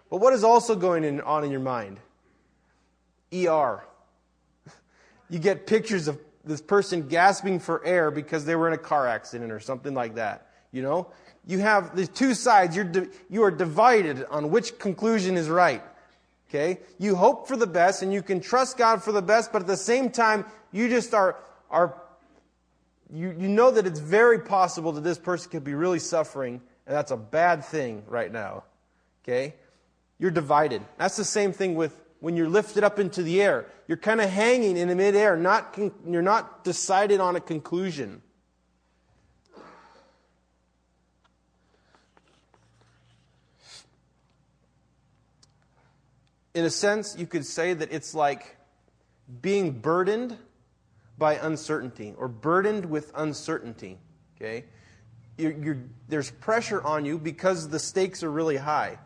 But 0.09 0.19
what 0.19 0.35
is 0.35 0.45
also 0.45 0.77
going 0.77 1.21
on 1.23 1.43
in 1.43 1.51
your 1.51 1.61
mind? 1.61 1.99
ER. 3.35 3.83
You 5.29 5.39
get 5.39 5.65
pictures 5.65 6.09
of 6.09 6.19
this 6.45 6.61
person 6.61 7.09
gasping 7.09 7.61
for 7.61 7.85
air 7.85 8.11
because 8.11 8.45
they 8.45 8.57
were 8.57 8.69
in 8.69 8.75
a 8.75 8.79
car 8.79 9.07
accident 9.07 9.53
or 9.53 9.61
something 9.61 9.95
like 9.95 10.15
that. 10.15 10.47
You 10.73 10.83
know? 10.83 11.09
You 11.47 11.59
have 11.59 11.97
the 11.97 12.07
two 12.07 12.35
sides. 12.35 12.77
You're 12.77 12.85
di- 12.85 13.09
you 13.29 13.43
are 13.43 13.51
divided 13.51 14.25
on 14.31 14.51
which 14.51 14.79
conclusion 14.79 15.37
is 15.37 15.49
right. 15.49 15.83
Okay? 16.49 16.81
You 16.99 17.15
hope 17.15 17.49
for 17.49 17.57
the 17.57 17.67
best 17.67 18.03
and 18.03 18.13
you 18.13 18.23
can 18.23 18.41
trust 18.41 18.77
God 18.77 19.03
for 19.03 19.13
the 19.13 19.23
best, 19.23 19.53
but 19.53 19.63
at 19.63 19.69
the 19.69 19.77
same 19.77 20.11
time, 20.11 20.45
you 20.73 20.89
just 20.89 21.15
are, 21.15 21.37
are 21.71 22.01
you, 23.13 23.35
you 23.39 23.49
know 23.49 23.71
that 23.71 23.87
it's 23.87 24.01
very 24.01 24.39
possible 24.41 24.93
that 24.93 25.03
this 25.03 25.19
person 25.19 25.51
could 25.51 25.65
be 25.65 25.75
really 25.75 25.99
suffering, 25.99 26.61
and 26.87 26.97
that's 26.97 27.11
a 27.11 27.17
bad 27.17 27.65
thing 27.65 28.03
right 28.07 28.33
now. 28.33 28.65
Okay? 29.23 29.55
You're 30.19 30.31
divided. 30.31 30.83
That's 30.99 31.17
the 31.17 31.25
same 31.25 31.53
thing 31.53 31.75
with 31.75 31.99
when 32.21 32.37
you're 32.37 32.49
lifted 32.49 32.85
up 32.85 32.99
into 32.99 33.23
the 33.23 33.43
air. 33.43 33.67
You're 33.89 33.99
kind 33.99 34.21
of 34.21 34.31
hanging 34.31 34.77
in 34.77 34.89
the 34.89 34.95
midair, 34.95 35.37
not 35.37 35.73
con- 35.73 35.93
you're 36.07 36.23
not 36.23 36.63
decided 36.65 37.21
on 37.21 37.35
a 37.35 37.41
conclusion. 37.41 38.23
In 46.55 46.65
a 46.65 46.71
sense, 46.71 47.17
you 47.19 47.27
could 47.27 47.47
say 47.47 47.75
that 47.75 47.93
it's 47.93 48.15
like 48.15 48.57
being 49.41 49.73
burdened 49.73 50.37
by 51.17 51.35
uncertainty 51.35 52.15
or 52.19 52.29
burdened 52.29 52.87
with 52.87 53.13
uncertainty. 53.15 53.99
Okay? 54.37 54.65
You're, 55.39 55.53
you're, 55.53 55.79
there's 56.09 56.31
pressure 56.31 56.83
on 56.83 57.05
you 57.05 57.19
because 57.19 57.69
the 57.69 57.79
stakes 57.79 58.23
are 58.23 58.31
really 58.31 58.57
high. 58.57 58.99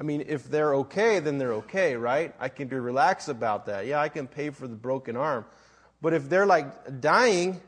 I 0.00 0.02
mean, 0.02 0.24
if 0.26 0.50
they're 0.50 0.74
okay, 0.76 1.20
then 1.20 1.36
they're 1.36 1.52
okay, 1.54 1.94
right? 1.94 2.34
I 2.40 2.48
can 2.48 2.68
be 2.68 2.76
relaxed 2.76 3.28
about 3.28 3.66
that. 3.66 3.84
Yeah, 3.86 4.00
I 4.00 4.08
can 4.08 4.26
pay 4.26 4.48
for 4.48 4.66
the 4.66 4.74
broken 4.74 5.14
arm. 5.14 5.44
But 6.00 6.14
if 6.14 6.30
they're 6.30 6.46
like 6.46 7.00
dying, 7.02 7.60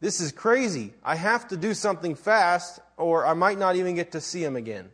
this 0.00 0.22
is 0.22 0.32
crazy. 0.32 0.94
I 1.04 1.16
have 1.16 1.48
to 1.48 1.56
do 1.56 1.74
something 1.74 2.14
fast, 2.14 2.80
or 2.96 3.26
I 3.26 3.34
might 3.34 3.58
not 3.58 3.76
even 3.76 3.94
get 3.94 4.12
to 4.12 4.22
see 4.22 4.42
them 4.42 4.56
again. 4.56 4.88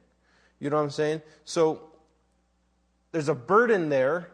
You 0.58 0.70
know 0.70 0.76
what 0.76 0.82
I'm 0.82 0.90
saying? 0.90 1.22
So 1.44 1.82
there's 3.12 3.28
a 3.28 3.34
burden 3.34 3.88
there 3.88 4.32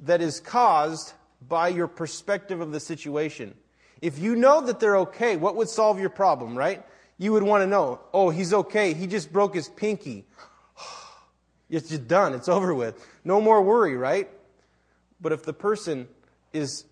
that 0.00 0.20
is 0.20 0.40
caused 0.40 1.12
by 1.46 1.68
your 1.68 1.86
perspective 1.86 2.60
of 2.60 2.72
the 2.72 2.80
situation. 2.80 3.54
If 4.02 4.18
you 4.18 4.34
know 4.34 4.60
that 4.60 4.80
they're 4.80 4.96
okay, 4.98 5.36
what 5.36 5.54
would 5.54 5.68
solve 5.68 6.00
your 6.00 6.10
problem, 6.10 6.58
right? 6.58 6.84
You 7.16 7.32
would 7.32 7.44
want 7.44 7.62
to 7.62 7.66
know, 7.68 8.00
oh, 8.12 8.30
he's 8.30 8.52
okay. 8.52 8.92
He 8.92 9.06
just 9.06 9.32
broke 9.32 9.54
his 9.54 9.68
pinky. 9.68 10.26
It's 11.68 11.88
just 11.88 12.06
done. 12.06 12.32
It's 12.34 12.48
over 12.48 12.74
with. 12.74 13.04
No 13.24 13.40
more 13.40 13.62
worry, 13.62 13.96
right? 13.96 14.28
But 15.20 15.32
if 15.32 15.42
the 15.42 15.52
person 15.52 16.08
is 16.52 16.84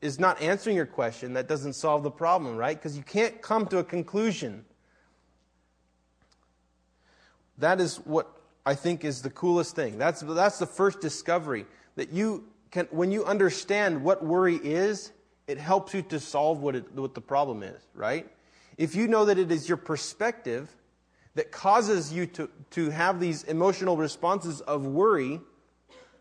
is 0.00 0.18
not 0.18 0.40
answering 0.40 0.76
your 0.76 0.86
question, 0.86 1.34
that 1.34 1.46
doesn't 1.46 1.74
solve 1.74 2.02
the 2.02 2.10
problem, 2.10 2.56
right? 2.56 2.76
Because 2.76 2.96
you 2.96 3.02
can't 3.02 3.42
come 3.42 3.66
to 3.66 3.78
a 3.78 3.84
conclusion. 3.84 4.64
That 7.58 7.80
is 7.80 7.96
what 7.98 8.26
I 8.64 8.74
think 8.74 9.04
is 9.04 9.20
the 9.20 9.30
coolest 9.30 9.76
thing. 9.76 9.98
That's 9.98 10.20
that's 10.20 10.58
the 10.58 10.66
first 10.66 11.00
discovery 11.00 11.66
that 11.96 12.10
you 12.10 12.44
can 12.70 12.86
when 12.90 13.12
you 13.12 13.24
understand 13.24 14.02
what 14.02 14.24
worry 14.24 14.56
is, 14.56 15.12
it 15.46 15.58
helps 15.58 15.92
you 15.94 16.02
to 16.02 16.18
solve 16.18 16.62
what 16.62 16.76
it, 16.76 16.92
what 16.94 17.14
the 17.14 17.20
problem 17.20 17.62
is, 17.62 17.82
right? 17.94 18.26
If 18.78 18.94
you 18.94 19.06
know 19.06 19.26
that 19.26 19.38
it 19.38 19.52
is 19.52 19.68
your 19.68 19.76
perspective 19.76 20.74
that 21.34 21.52
causes 21.52 22.12
you 22.12 22.26
to, 22.26 22.50
to 22.70 22.90
have 22.90 23.20
these 23.20 23.44
emotional 23.44 23.96
responses 23.96 24.60
of 24.62 24.86
worry 24.86 25.40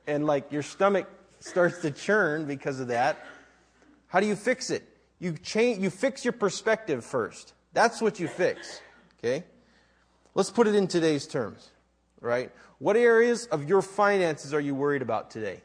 and 0.07 0.25
like 0.25 0.51
your 0.51 0.63
stomach 0.63 1.07
starts 1.39 1.81
to 1.81 1.91
churn 1.91 2.45
because 2.45 2.79
of 2.79 2.87
that, 2.87 3.25
how 4.07 4.19
do 4.19 4.25
you 4.25 4.35
fix 4.35 4.69
it? 4.69 4.83
You 5.19 5.33
change 5.33 5.79
you 5.79 5.89
fix 5.89 6.23
your 6.23 6.31
perspective 6.31 7.03
first. 7.03 7.53
That's 7.73 8.01
what 8.01 8.19
you 8.19 8.27
fix. 8.27 8.81
Okay? 9.19 9.43
Let's 10.33 10.49
put 10.49 10.67
it 10.67 10.75
in 10.75 10.87
today's 10.87 11.27
terms. 11.27 11.69
Right? 12.21 12.51
What 12.79 12.95
areas 12.95 13.45
of 13.47 13.67
your 13.67 13.81
finances 13.81 14.53
are 14.53 14.59
you 14.59 14.73
worried 14.73 15.01
about 15.01 15.31
today? 15.31 15.61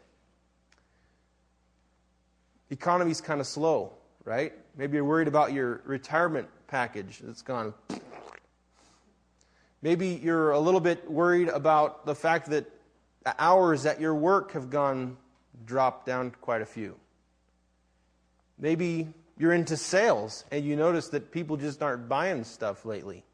The 2.68 2.74
economy's 2.74 3.20
kind 3.20 3.40
of 3.40 3.46
slow, 3.46 3.92
right? 4.24 4.52
Maybe 4.76 4.96
you're 4.96 5.04
worried 5.04 5.28
about 5.28 5.52
your 5.52 5.82
retirement 5.84 6.48
package 6.66 7.20
that's 7.22 7.42
gone 7.42 7.72
Maybe 9.84 10.18
you're 10.22 10.52
a 10.52 10.58
little 10.58 10.80
bit 10.80 11.10
worried 11.10 11.48
about 11.48 12.06
the 12.06 12.14
fact 12.14 12.48
that 12.48 12.64
the 13.22 13.34
hours 13.38 13.84
at 13.84 14.00
your 14.00 14.14
work 14.14 14.52
have 14.52 14.70
gone 14.70 15.18
dropped 15.66 16.06
down 16.06 16.30
quite 16.40 16.62
a 16.62 16.66
few. 16.66 16.96
Maybe 18.58 19.12
you're 19.36 19.52
into 19.52 19.76
sales 19.76 20.46
and 20.50 20.64
you 20.64 20.74
notice 20.74 21.08
that 21.08 21.30
people 21.30 21.58
just 21.58 21.82
aren't 21.82 22.08
buying 22.08 22.44
stuff 22.44 22.86
lately. 22.86 23.24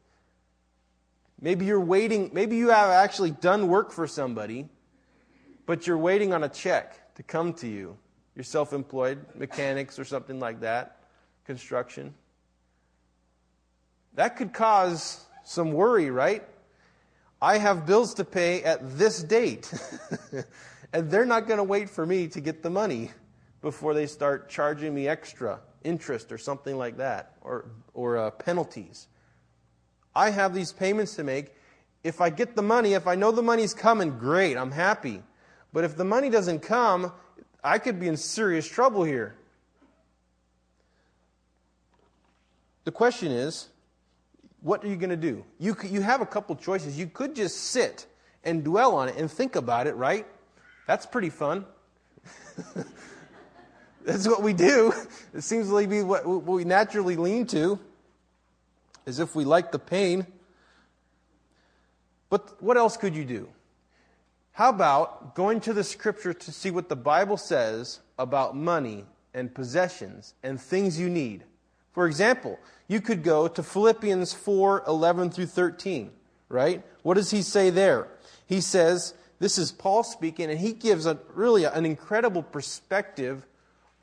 Maybe 1.39 1.63
you're 1.65 1.79
waiting, 1.79 2.31
maybe 2.33 2.57
you 2.57 2.67
have 2.67 2.89
actually 2.89 3.31
done 3.31 3.69
work 3.69 3.93
for 3.93 4.05
somebody, 4.05 4.67
but 5.65 5.87
you're 5.87 5.97
waiting 5.97 6.33
on 6.33 6.43
a 6.43 6.49
check 6.49 7.15
to 7.15 7.23
come 7.23 7.53
to 7.53 7.67
you. 7.69 7.97
You're 8.35 8.43
self 8.43 8.73
employed, 8.73 9.25
mechanics 9.35 9.97
or 9.97 10.03
something 10.03 10.41
like 10.41 10.59
that, 10.59 10.97
construction. 11.45 12.13
That 14.15 14.35
could 14.35 14.51
cause 14.51 15.25
some 15.43 15.73
worry, 15.73 16.09
right? 16.09 16.43
I 17.41 17.57
have 17.57 17.85
bills 17.85 18.13
to 18.15 18.25
pay 18.25 18.63
at 18.63 18.97
this 18.97 19.23
date, 19.23 19.73
and 20.93 21.09
they're 21.09 21.25
not 21.25 21.47
going 21.47 21.57
to 21.57 21.63
wait 21.63 21.89
for 21.89 22.05
me 22.05 22.27
to 22.29 22.41
get 22.41 22.61
the 22.61 22.69
money 22.69 23.11
before 23.61 23.93
they 23.93 24.05
start 24.05 24.49
charging 24.49 24.93
me 24.93 25.07
extra 25.07 25.59
interest 25.83 26.31
or 26.31 26.37
something 26.37 26.77
like 26.77 26.97
that, 26.97 27.33
or, 27.41 27.65
or 27.93 28.17
uh, 28.17 28.31
penalties. 28.31 29.07
I 30.15 30.29
have 30.29 30.53
these 30.53 30.71
payments 30.71 31.15
to 31.15 31.23
make. 31.23 31.55
If 32.03 32.21
I 32.21 32.29
get 32.29 32.55
the 32.55 32.61
money, 32.61 32.93
if 32.93 33.07
I 33.07 33.15
know 33.15 33.31
the 33.31 33.41
money's 33.41 33.73
coming, 33.73 34.17
great, 34.17 34.57
I'm 34.57 34.71
happy. 34.71 35.23
But 35.73 35.83
if 35.83 35.95
the 35.95 36.03
money 36.03 36.29
doesn't 36.29 36.59
come, 36.59 37.11
I 37.63 37.79
could 37.79 37.99
be 37.99 38.07
in 38.07 38.17
serious 38.17 38.67
trouble 38.67 39.03
here. 39.03 39.35
The 42.83 42.91
question 42.91 43.31
is 43.31 43.69
what 44.61 44.83
are 44.83 44.87
you 44.87 44.95
going 44.95 45.09
to 45.09 45.17
do? 45.17 45.43
You, 45.59 45.75
you 45.83 46.01
have 46.01 46.21
a 46.21 46.25
couple 46.25 46.55
choices. 46.55 46.97
You 46.97 47.07
could 47.07 47.35
just 47.35 47.57
sit 47.57 48.05
and 48.43 48.63
dwell 48.63 48.95
on 48.95 49.09
it 49.09 49.17
and 49.17 49.29
think 49.29 49.55
about 49.55 49.87
it, 49.87 49.95
right? 49.95 50.25
That's 50.87 51.05
pretty 51.05 51.29
fun. 51.29 51.65
That's 54.05 54.27
what 54.27 54.41
we 54.41 54.53
do. 54.53 54.93
It 55.33 55.41
seems 55.41 55.69
to 55.69 55.87
be 55.87 56.01
what 56.01 56.25
we 56.25 56.63
naturally 56.63 57.15
lean 57.15 57.45
to, 57.47 57.79
as 59.05 59.19
if 59.19 59.35
we 59.35 59.45
like 59.45 59.71
the 59.71 59.79
pain. 59.79 60.25
But 62.29 62.61
what 62.61 62.77
else 62.77 62.97
could 62.97 63.15
you 63.15 63.25
do? 63.25 63.49
How 64.53 64.69
about 64.69 65.35
going 65.35 65.59
to 65.61 65.73
the 65.73 65.83
scripture 65.83 66.33
to 66.33 66.51
see 66.51 66.71
what 66.71 66.89
the 66.89 66.95
Bible 66.95 67.37
says 67.37 67.99
about 68.19 68.55
money 68.55 69.05
and 69.33 69.53
possessions 69.53 70.33
and 70.43 70.59
things 70.59 70.99
you 70.99 71.09
need? 71.09 71.43
For 71.91 72.07
example, 72.07 72.59
you 72.87 73.01
could 73.01 73.23
go 73.23 73.47
to 73.47 73.63
Philippians 73.63 74.33
4 74.33 74.83
11 74.87 75.31
through 75.31 75.47
13, 75.47 76.11
right? 76.49 76.83
What 77.03 77.15
does 77.15 77.31
he 77.31 77.41
say 77.41 77.69
there? 77.69 78.07
He 78.45 78.61
says, 78.61 79.13
this 79.41 79.57
is 79.57 79.71
Paul 79.71 80.03
speaking, 80.03 80.51
and 80.51 80.59
he 80.59 80.71
gives 80.71 81.07
a, 81.07 81.17
really 81.33 81.63
an 81.63 81.83
incredible 81.83 82.43
perspective 82.43 83.47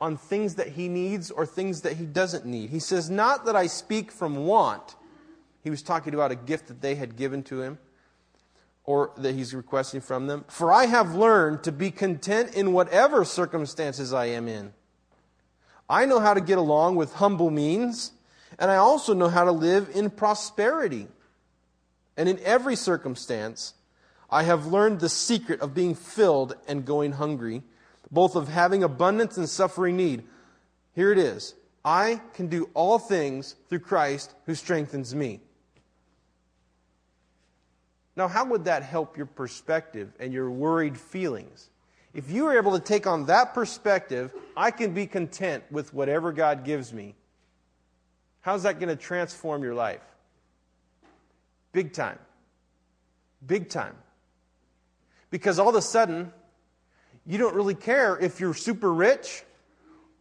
on 0.01 0.17
things 0.17 0.55
that 0.55 0.67
he 0.67 0.89
needs 0.89 1.31
or 1.31 1.45
things 1.45 1.81
that 1.81 1.93
he 1.93 2.05
doesn't 2.05 2.45
need. 2.45 2.69
He 2.71 2.79
says, 2.79 3.09
Not 3.09 3.45
that 3.45 3.55
I 3.55 3.67
speak 3.67 4.11
from 4.11 4.45
want. 4.45 4.97
He 5.63 5.69
was 5.69 5.81
talking 5.81 6.13
about 6.13 6.31
a 6.31 6.35
gift 6.35 6.67
that 6.67 6.81
they 6.81 6.95
had 6.95 7.15
given 7.15 7.43
to 7.43 7.61
him 7.61 7.79
or 8.83 9.11
that 9.15 9.33
he's 9.33 9.53
requesting 9.53 10.01
from 10.01 10.27
them. 10.27 10.43
For 10.49 10.73
I 10.73 10.87
have 10.87 11.15
learned 11.15 11.63
to 11.63 11.71
be 11.71 11.89
content 11.89 12.53
in 12.53 12.73
whatever 12.73 13.23
circumstances 13.23 14.11
I 14.11 14.25
am 14.25 14.49
in. 14.49 14.73
I 15.89 16.05
know 16.05 16.19
how 16.19 16.33
to 16.33 16.41
get 16.41 16.57
along 16.57 16.95
with 16.97 17.13
humble 17.13 17.49
means, 17.49 18.11
and 18.59 18.69
I 18.69 18.75
also 18.75 19.13
know 19.13 19.27
how 19.27 19.45
to 19.45 19.51
live 19.51 19.89
in 19.93 20.09
prosperity. 20.09 21.07
And 22.15 22.29
in 22.29 22.39
every 22.43 22.75
circumstance, 22.75 23.73
I 24.29 24.43
have 24.43 24.67
learned 24.67 24.99
the 24.99 25.09
secret 25.09 25.61
of 25.61 25.73
being 25.73 25.95
filled 25.95 26.55
and 26.67 26.85
going 26.85 27.13
hungry, 27.13 27.63
both 28.11 28.35
of 28.35 28.47
having 28.47 28.83
abundance 28.83 29.37
and 29.37 29.49
suffering 29.49 29.97
need. 29.97 30.23
Here 30.93 31.11
it 31.11 31.17
is 31.17 31.55
I 31.83 32.21
can 32.33 32.47
do 32.47 32.69
all 32.73 32.99
things 32.99 33.55
through 33.69 33.79
Christ 33.79 34.33
who 34.45 34.53
strengthens 34.53 35.15
me. 35.15 35.39
Now, 38.15 38.27
how 38.27 38.45
would 38.45 38.65
that 38.65 38.83
help 38.83 39.15
your 39.15 39.25
perspective 39.25 40.11
and 40.19 40.33
your 40.33 40.51
worried 40.51 40.97
feelings? 40.97 41.69
If 42.13 42.31
you 42.31 42.45
were 42.45 42.57
able 42.57 42.77
to 42.77 42.83
take 42.83 43.05
on 43.05 43.27
that 43.27 43.53
perspective, 43.53 44.33
I 44.57 44.71
can 44.71 44.93
be 44.93 45.05
content 45.05 45.63
with 45.69 45.93
whatever 45.93 46.31
God 46.31 46.65
gives 46.65 46.91
me. 46.91 47.15
How's 48.41 48.63
that 48.63 48.79
going 48.79 48.89
to 48.89 48.95
transform 48.95 49.63
your 49.63 49.75
life? 49.75 50.01
Big 51.71 51.93
time. 51.93 52.17
Big 53.45 53.69
time. 53.69 53.95
Because 55.29 55.59
all 55.59 55.69
of 55.69 55.75
a 55.75 55.81
sudden, 55.81 56.33
you 57.25 57.37
don't 57.37 57.53
really 57.53 57.75
care 57.75 58.17
if 58.17 58.39
you're 58.39 58.55
super 58.55 58.91
rich 58.91 59.43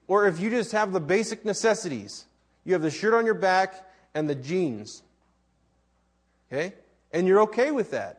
or 0.06 0.26
if 0.26 0.40
you 0.40 0.50
just 0.50 0.72
have 0.72 0.92
the 0.92 1.00
basic 1.00 1.44
necessities. 1.44 2.26
You 2.64 2.74
have 2.74 2.82
the 2.82 2.90
shirt 2.90 3.14
on 3.14 3.24
your 3.24 3.34
back 3.34 3.88
and 4.14 4.28
the 4.28 4.34
jeans. 4.34 5.02
Okay? 6.52 6.74
And 7.12 7.26
you're 7.26 7.40
okay 7.42 7.70
with 7.70 7.92
that. 7.92 8.17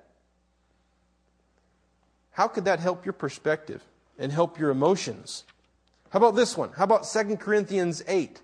How 2.39 2.48
could 2.48 2.63
that 2.63 2.79
help 2.79 3.05
your 3.05 3.12
perspective 3.12 3.84
and 4.17 4.31
help 4.31 4.58
your 4.58 4.69
emotions? 4.69 5.43
How 6.10 6.19
about 6.19 6.38
this 6.38 6.55
one? 6.55 6.72
How 6.72 6.86
about 6.86 7.03
2 7.03 7.36
Corinthians 7.36 8.01
8? 8.08 8.39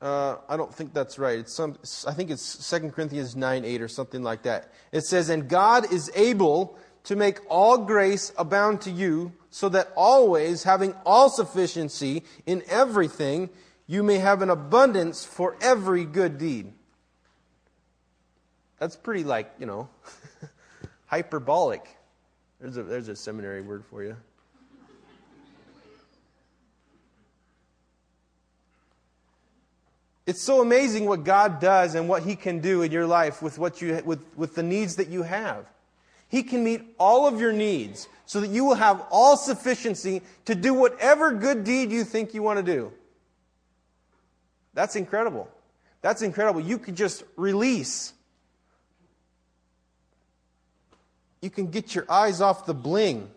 Uh, 0.00 0.36
I 0.48 0.56
don't 0.56 0.72
think 0.72 0.94
that's 0.94 1.18
right. 1.18 1.40
It's 1.40 1.52
some, 1.52 1.76
I 2.06 2.12
think 2.12 2.30
it's 2.30 2.70
2 2.70 2.90
Corinthians 2.90 3.34
9 3.34 3.64
8 3.64 3.82
or 3.82 3.88
something 3.88 4.22
like 4.22 4.42
that. 4.44 4.72
It 4.92 5.00
says, 5.06 5.28
And 5.28 5.48
God 5.48 5.92
is 5.92 6.08
able 6.14 6.78
to 7.02 7.16
make 7.16 7.40
all 7.48 7.78
grace 7.78 8.32
abound 8.38 8.80
to 8.82 8.92
you, 8.92 9.32
so 9.50 9.68
that 9.70 9.90
always, 9.96 10.62
having 10.62 10.94
all 11.04 11.28
sufficiency 11.30 12.22
in 12.46 12.62
everything, 12.68 13.50
you 13.88 14.04
may 14.04 14.18
have 14.18 14.40
an 14.40 14.50
abundance 14.50 15.24
for 15.24 15.56
every 15.60 16.04
good 16.04 16.38
deed. 16.38 16.72
That's 18.78 18.94
pretty, 18.94 19.24
like, 19.24 19.50
you 19.58 19.66
know, 19.66 19.88
hyperbolic. 21.14 21.96
There's 22.60 22.76
a, 22.76 22.82
there's 22.82 23.08
a 23.08 23.14
seminary 23.14 23.62
word 23.62 23.84
for 23.84 24.02
you. 24.02 24.16
It's 30.26 30.42
so 30.42 30.60
amazing 30.60 31.06
what 31.06 31.22
God 31.22 31.60
does 31.60 31.94
and 31.94 32.08
what 32.08 32.24
He 32.24 32.34
can 32.34 32.58
do 32.58 32.82
in 32.82 32.90
your 32.90 33.06
life 33.06 33.42
with, 33.42 33.60
what 33.60 33.80
you, 33.80 34.02
with, 34.04 34.26
with 34.36 34.56
the 34.56 34.64
needs 34.64 34.96
that 34.96 35.06
you 35.06 35.22
have. 35.22 35.70
He 36.28 36.42
can 36.42 36.64
meet 36.64 36.82
all 36.98 37.28
of 37.28 37.38
your 37.38 37.52
needs 37.52 38.08
so 38.26 38.40
that 38.40 38.50
you 38.50 38.64
will 38.64 38.74
have 38.74 39.06
all 39.12 39.36
sufficiency 39.36 40.20
to 40.46 40.56
do 40.56 40.74
whatever 40.74 41.32
good 41.32 41.62
deed 41.62 41.92
you 41.92 42.02
think 42.02 42.34
you 42.34 42.42
want 42.42 42.58
to 42.58 42.64
do. 42.64 42.90
That's 44.72 44.96
incredible. 44.96 45.48
That's 46.00 46.22
incredible. 46.22 46.60
You 46.60 46.78
could 46.78 46.96
just 46.96 47.22
release. 47.36 48.14
You 51.44 51.50
can 51.50 51.66
get 51.66 51.94
your 51.94 52.10
eyes 52.10 52.40
off 52.40 52.64
the 52.64 52.72
bling, 52.72 53.28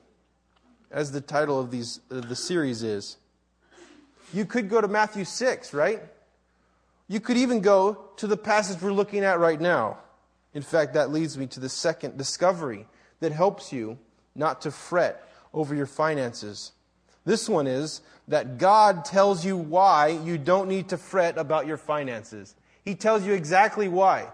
as 0.90 1.12
the 1.12 1.20
title 1.20 1.60
of 1.60 1.72
these, 1.72 2.00
uh, 2.10 2.22
the 2.22 2.38
series 2.38 2.82
is. 2.82 3.18
You 4.34 4.46
could 4.46 4.70
go 4.70 4.80
to 4.80 4.88
Matthew 4.88 5.26
6, 5.26 5.74
right? 5.74 6.02
You 7.10 7.20
could 7.20 7.36
even 7.36 7.60
go 7.60 8.06
to 8.16 8.26
the 8.26 8.38
passage 8.38 8.82
we're 8.82 8.94
looking 8.94 9.26
at 9.26 9.40
right 9.40 9.60
now. 9.60 9.98
In 10.54 10.62
fact, 10.62 10.94
that 10.94 11.12
leads 11.12 11.38
me 11.38 11.48
to 11.48 11.60
the 11.60 11.68
second 11.68 12.18
discovery 12.18 12.88
that 13.20 13.34
helps 13.34 13.74
you 13.74 13.98
not 14.36 14.62
to 14.62 14.72
fret 14.72 15.28
over 15.54 15.76
your 15.76 15.86
finances. 15.86 16.72
This 17.26 17.50
one 17.50 17.68
is 17.68 18.00
that 18.30 18.58
God 18.58 19.04
tells 19.04 19.44
you 19.44 19.58
why 19.58 20.08
you 20.24 20.38
don't 20.38 20.70
need 20.70 20.88
to 20.90 20.98
fret 20.98 21.38
about 21.38 21.68
your 21.68 21.76
finances. 21.76 22.56
He 22.86 22.96
tells 22.96 23.26
you 23.26 23.34
exactly 23.34 23.90
why. 23.90 24.30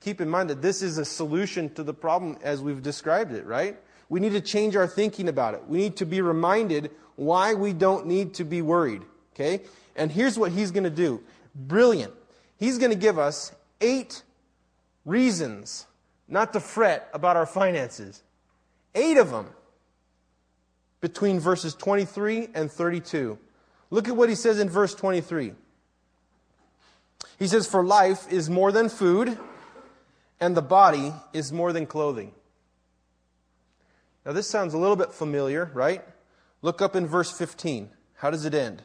Keep 0.00 0.20
in 0.20 0.28
mind 0.28 0.50
that 0.50 0.62
this 0.62 0.82
is 0.82 0.98
a 0.98 1.04
solution 1.04 1.72
to 1.74 1.82
the 1.82 1.92
problem 1.92 2.38
as 2.42 2.62
we've 2.62 2.82
described 2.82 3.32
it, 3.32 3.44
right? 3.44 3.76
We 4.08 4.18
need 4.18 4.32
to 4.32 4.40
change 4.40 4.74
our 4.74 4.86
thinking 4.86 5.28
about 5.28 5.54
it. 5.54 5.62
We 5.68 5.78
need 5.78 5.96
to 5.96 6.06
be 6.06 6.20
reminded 6.20 6.90
why 7.16 7.54
we 7.54 7.72
don't 7.72 8.06
need 8.06 8.34
to 8.34 8.44
be 8.44 8.62
worried, 8.62 9.02
okay? 9.34 9.62
And 9.94 10.10
here's 10.10 10.38
what 10.38 10.52
he's 10.52 10.70
going 10.70 10.84
to 10.84 10.90
do 10.90 11.22
brilliant. 11.54 12.14
He's 12.58 12.78
going 12.78 12.90
to 12.90 12.98
give 12.98 13.18
us 13.18 13.52
eight 13.80 14.22
reasons 15.04 15.86
not 16.28 16.52
to 16.52 16.60
fret 16.60 17.08
about 17.12 17.36
our 17.36 17.46
finances. 17.46 18.22
Eight 18.94 19.16
of 19.16 19.30
them 19.30 19.48
between 21.00 21.40
verses 21.40 21.74
23 21.74 22.48
and 22.54 22.70
32. 22.70 23.38
Look 23.90 24.08
at 24.08 24.16
what 24.16 24.28
he 24.28 24.34
says 24.34 24.60
in 24.60 24.68
verse 24.68 24.94
23. 24.94 25.52
He 27.38 27.46
says, 27.46 27.66
For 27.66 27.84
life 27.84 28.30
is 28.30 28.50
more 28.50 28.70
than 28.72 28.88
food, 28.88 29.38
and 30.40 30.56
the 30.56 30.62
body 30.62 31.12
is 31.32 31.52
more 31.52 31.72
than 31.72 31.86
clothing. 31.86 32.32
Now, 34.24 34.32
this 34.32 34.48
sounds 34.48 34.74
a 34.74 34.78
little 34.78 34.96
bit 34.96 35.12
familiar, 35.12 35.70
right? 35.74 36.02
Look 36.62 36.82
up 36.82 36.94
in 36.94 37.06
verse 37.06 37.36
15. 37.36 37.90
How 38.14 38.30
does 38.30 38.44
it 38.44 38.54
end? 38.54 38.82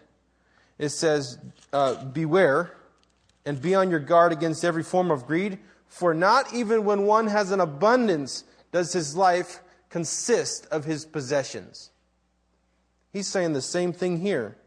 it 0.77 0.89
says, 0.89 1.37
uh, 1.73 2.03
Beware 2.05 2.75
and 3.45 3.61
be 3.61 3.75
on 3.75 3.89
your 3.89 3.99
guard 3.99 4.31
against 4.31 4.65
every 4.65 4.83
form 4.83 5.11
of 5.11 5.27
greed, 5.27 5.59
for 5.87 6.13
not 6.13 6.53
even 6.53 6.83
when 6.83 7.03
one 7.03 7.27
has 7.27 7.51
an 7.51 7.59
abundance 7.59 8.43
does 8.71 8.91
his 8.93 9.15
life 9.15 9.61
consist 9.89 10.65
of 10.71 10.83
his 10.83 11.05
possessions. 11.05 11.91
He's 13.13 13.27
saying 13.27 13.53
the 13.53 13.61
same 13.61 13.93
thing 13.93 14.19
here. 14.19 14.57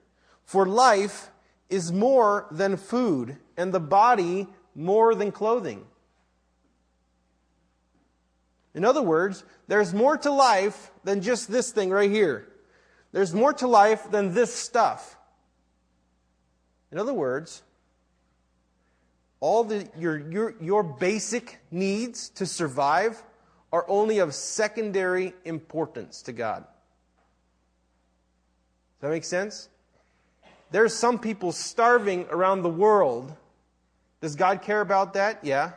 For 0.44 0.64
life 0.64 1.30
is 1.68 1.92
more 1.92 2.46
than 2.50 2.76
food, 2.76 3.36
and 3.56 3.74
the 3.74 3.80
body 3.80 4.46
more 4.74 5.14
than 5.14 5.32
clothing. 5.32 5.84
In 8.78 8.84
other 8.84 9.02
words, 9.02 9.42
there's 9.66 9.92
more 9.92 10.16
to 10.18 10.30
life 10.30 10.92
than 11.02 11.20
just 11.20 11.50
this 11.50 11.72
thing 11.72 11.90
right 11.90 12.08
here. 12.08 12.46
There's 13.10 13.34
more 13.34 13.52
to 13.54 13.66
life 13.66 14.08
than 14.08 14.34
this 14.34 14.54
stuff. 14.54 15.16
In 16.92 16.98
other 16.98 17.12
words, 17.12 17.64
all 19.40 19.64
the, 19.64 19.88
your, 19.98 20.16
your, 20.30 20.54
your 20.60 20.84
basic 20.84 21.58
needs 21.72 22.28
to 22.36 22.46
survive 22.46 23.20
are 23.72 23.84
only 23.88 24.20
of 24.20 24.32
secondary 24.32 25.34
importance 25.44 26.22
to 26.22 26.32
God. 26.32 26.60
Does 26.60 26.70
that 29.00 29.10
make 29.10 29.24
sense? 29.24 29.68
There's 30.70 30.94
some 30.94 31.18
people 31.18 31.50
starving 31.50 32.26
around 32.30 32.62
the 32.62 32.70
world. 32.70 33.34
Does 34.20 34.36
God 34.36 34.62
care 34.62 34.80
about 34.80 35.14
that? 35.14 35.40
Yeah. 35.42 35.72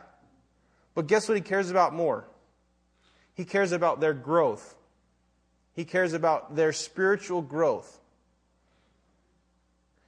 But 0.94 1.08
guess 1.08 1.28
what 1.28 1.34
He 1.34 1.40
cares 1.40 1.68
about 1.68 1.94
more? 1.94 2.28
He 3.34 3.44
cares 3.44 3.72
about 3.72 4.00
their 4.00 4.14
growth. 4.14 4.76
He 5.74 5.84
cares 5.84 6.12
about 6.12 6.54
their 6.54 6.72
spiritual 6.72 7.42
growth. 7.42 8.00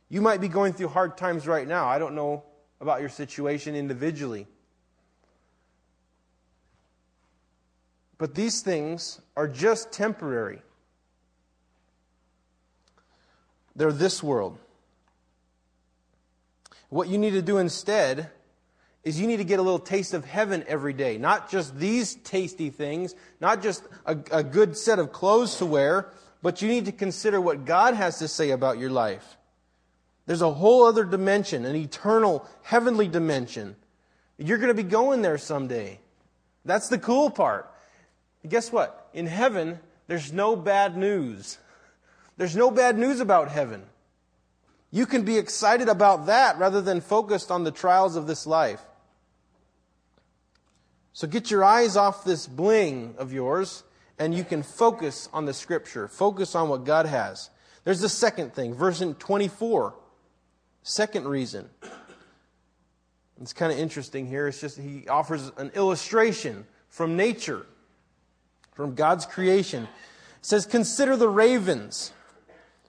You 0.08 0.20
might 0.20 0.40
be 0.40 0.48
going 0.48 0.74
through 0.74 0.88
hard 0.88 1.16
times 1.16 1.46
right 1.46 1.66
now. 1.66 1.87
I 1.87 1.98
don't 1.98 2.14
know 2.14 2.44
about 2.80 3.00
your 3.00 3.08
situation 3.08 3.74
individually. 3.74 4.46
But 8.18 8.34
these 8.34 8.60
things 8.60 9.20
are 9.37 9.48
just 9.48 9.90
temporary. 9.90 10.62
They're 13.74 13.92
this 13.92 14.22
world. 14.22 14.58
What 16.90 17.08
you 17.08 17.18
need 17.18 17.32
to 17.32 17.42
do 17.42 17.58
instead 17.58 18.30
is 19.04 19.20
you 19.20 19.26
need 19.26 19.36
to 19.36 19.44
get 19.44 19.58
a 19.58 19.62
little 19.62 19.78
taste 19.78 20.14
of 20.14 20.24
heaven 20.24 20.64
every 20.66 20.94
day. 20.94 21.18
Not 21.18 21.50
just 21.50 21.76
these 21.78 22.14
tasty 22.14 22.70
things, 22.70 23.14
not 23.40 23.62
just 23.62 23.84
a, 24.06 24.16
a 24.32 24.42
good 24.42 24.76
set 24.76 24.98
of 24.98 25.12
clothes 25.12 25.56
to 25.58 25.66
wear, 25.66 26.10
but 26.42 26.62
you 26.62 26.68
need 26.68 26.86
to 26.86 26.92
consider 26.92 27.40
what 27.40 27.64
God 27.64 27.94
has 27.94 28.18
to 28.18 28.28
say 28.28 28.50
about 28.50 28.78
your 28.78 28.90
life. 28.90 29.36
There's 30.26 30.42
a 30.42 30.50
whole 30.50 30.84
other 30.84 31.04
dimension, 31.04 31.66
an 31.66 31.76
eternal, 31.76 32.48
heavenly 32.62 33.08
dimension. 33.08 33.76
You're 34.38 34.58
going 34.58 34.74
to 34.74 34.82
be 34.82 34.88
going 34.88 35.20
there 35.20 35.38
someday. 35.38 36.00
That's 36.64 36.88
the 36.88 36.98
cool 36.98 37.28
part. 37.28 37.70
And 38.42 38.50
guess 38.50 38.72
what? 38.72 39.08
In 39.12 39.26
heaven, 39.26 39.78
there's 40.06 40.32
no 40.32 40.56
bad 40.56 40.96
news. 40.96 41.58
There's 42.38 42.56
no 42.56 42.70
bad 42.70 42.98
news 42.98 43.20
about 43.20 43.48
heaven. 43.48 43.82
You 44.90 45.06
can 45.06 45.24
be 45.24 45.36
excited 45.38 45.88
about 45.88 46.26
that 46.26 46.58
rather 46.58 46.80
than 46.80 47.00
focused 47.00 47.50
on 47.50 47.64
the 47.64 47.70
trials 47.70 48.16
of 48.16 48.26
this 48.26 48.46
life. 48.46 48.80
So 51.14 51.29
get 51.29 51.48
your 51.48 51.62
eyes 51.62 51.96
off 51.96 52.24
this 52.24 52.48
bling 52.48 53.14
of 53.18 53.33
yours 53.33 53.85
and 54.18 54.35
you 54.35 54.42
can 54.42 54.64
focus 54.64 55.29
on 55.33 55.44
the 55.44 55.55
scripture. 55.55 56.09
Focus 56.09 56.57
on 56.57 56.68
what 56.68 56.85
God 56.85 57.07
has. 57.07 57.50
There's 57.85 58.00
the 58.00 58.09
second 58.09 58.53
thing, 58.53 58.74
verse 58.74 59.00
24. 59.00 59.94
Second 60.83 61.29
reason. 61.29 61.70
It's 63.40 63.53
kind 63.53 63.72
of 63.72 63.79
interesting 63.79 64.27
here. 64.27 64.48
It's 64.48 64.61
just 64.61 64.77
he 64.77 65.07
offers 65.07 65.53
an 65.57 65.70
illustration 65.74 66.66
from 66.88 67.16
nature, 67.16 67.64
from 68.72 68.96
God's 68.96 69.24
creation. 69.24 69.85
It 69.85 69.88
says, 70.42 70.66
Consider 70.66 71.16
the 71.16 71.29
ravens. 71.29 72.12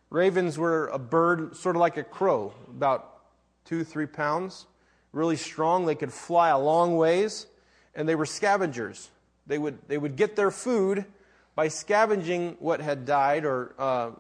Ravens 0.10 0.58
were 0.58 0.88
a 0.88 1.00
bird 1.00 1.56
sort 1.56 1.76
of 1.76 1.80
like 1.80 1.98
a 1.98 2.04
crow, 2.04 2.54
about 2.70 3.22
two, 3.66 3.84
three 3.84 4.08
pounds, 4.08 4.66
really 5.12 5.36
strong. 5.36 5.86
They 5.86 5.96
could 5.96 6.14
fly 6.14 6.50
a 6.50 6.60
long 6.60 6.98
ways 6.98 7.46
and 7.95 8.08
they 8.08 8.15
were 8.15 8.25
scavengers. 8.25 9.10
They 9.47 9.58
would, 9.58 9.77
they 9.88 9.97
would 9.97 10.15
get 10.15 10.36
their 10.36 10.51
food 10.51 11.05
by 11.55 11.69
scavenging 11.69 12.58
what 12.60 12.81
had 12.81 13.05
died, 13.05 13.45
or 13.45 13.73
uh, 13.79 14.12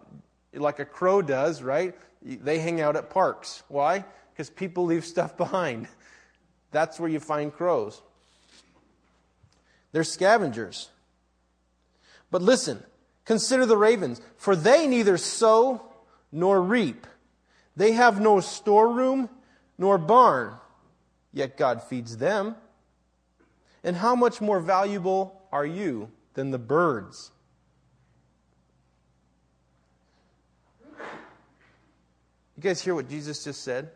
like 0.53 0.79
a 0.79 0.85
crow 0.85 1.21
does, 1.21 1.61
right? 1.61 1.95
They 2.21 2.59
hang 2.59 2.79
out 2.79 2.95
at 2.95 3.09
parks. 3.09 3.63
Why? 3.67 4.05
Because 4.31 4.49
people 4.49 4.85
leave 4.85 5.05
stuff 5.05 5.35
behind. 5.35 5.87
That's 6.71 6.99
where 6.99 7.09
you 7.09 7.19
find 7.19 7.53
crows. 7.53 8.01
They're 9.91 10.03
scavengers. 10.03 10.89
But 12.31 12.41
listen, 12.41 12.83
consider 13.23 13.65
the 13.65 13.77
ravens, 13.77 14.21
for 14.37 14.55
they 14.55 14.87
neither 14.87 15.17
sow 15.17 15.81
nor 16.31 16.61
reap. 16.61 17.07
They 17.77 17.93
have 17.93 18.19
no 18.19 18.39
storeroom 18.39 19.29
nor 19.77 19.97
barn, 19.97 20.53
yet 21.33 21.57
God 21.57 21.83
feeds 21.83 22.17
them. 22.17 22.55
And 23.85 23.95
how 23.95 24.15
much 24.15 24.41
more 24.41 24.59
valuable 24.59 25.39
are 25.51 25.65
you 25.65 26.09
than 26.33 26.49
the 26.49 26.57
birds? 26.57 27.31
You 32.57 32.63
guys 32.63 32.81
hear 32.81 32.95
what 32.95 33.07
Jesus 33.07 33.43
just 33.43 33.61
said? 33.61 33.91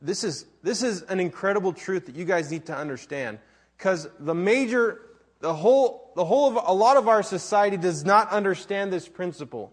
This 0.00 0.24
is, 0.24 0.46
this 0.62 0.82
is 0.82 1.02
an 1.02 1.20
incredible 1.20 1.74
truth 1.74 2.06
that 2.06 2.16
you 2.16 2.24
guys 2.24 2.50
need 2.50 2.64
to 2.66 2.76
understand. 2.76 3.40
Because 3.76 4.08
the 4.18 4.34
major, 4.34 5.02
the 5.40 5.52
whole, 5.52 6.12
the 6.16 6.24
whole 6.24 6.56
of, 6.56 6.64
a 6.66 6.72
lot 6.72 6.96
of 6.96 7.08
our 7.08 7.22
society 7.22 7.76
does 7.76 8.06
not 8.06 8.30
understand 8.30 8.90
this 8.90 9.06
principle. 9.06 9.70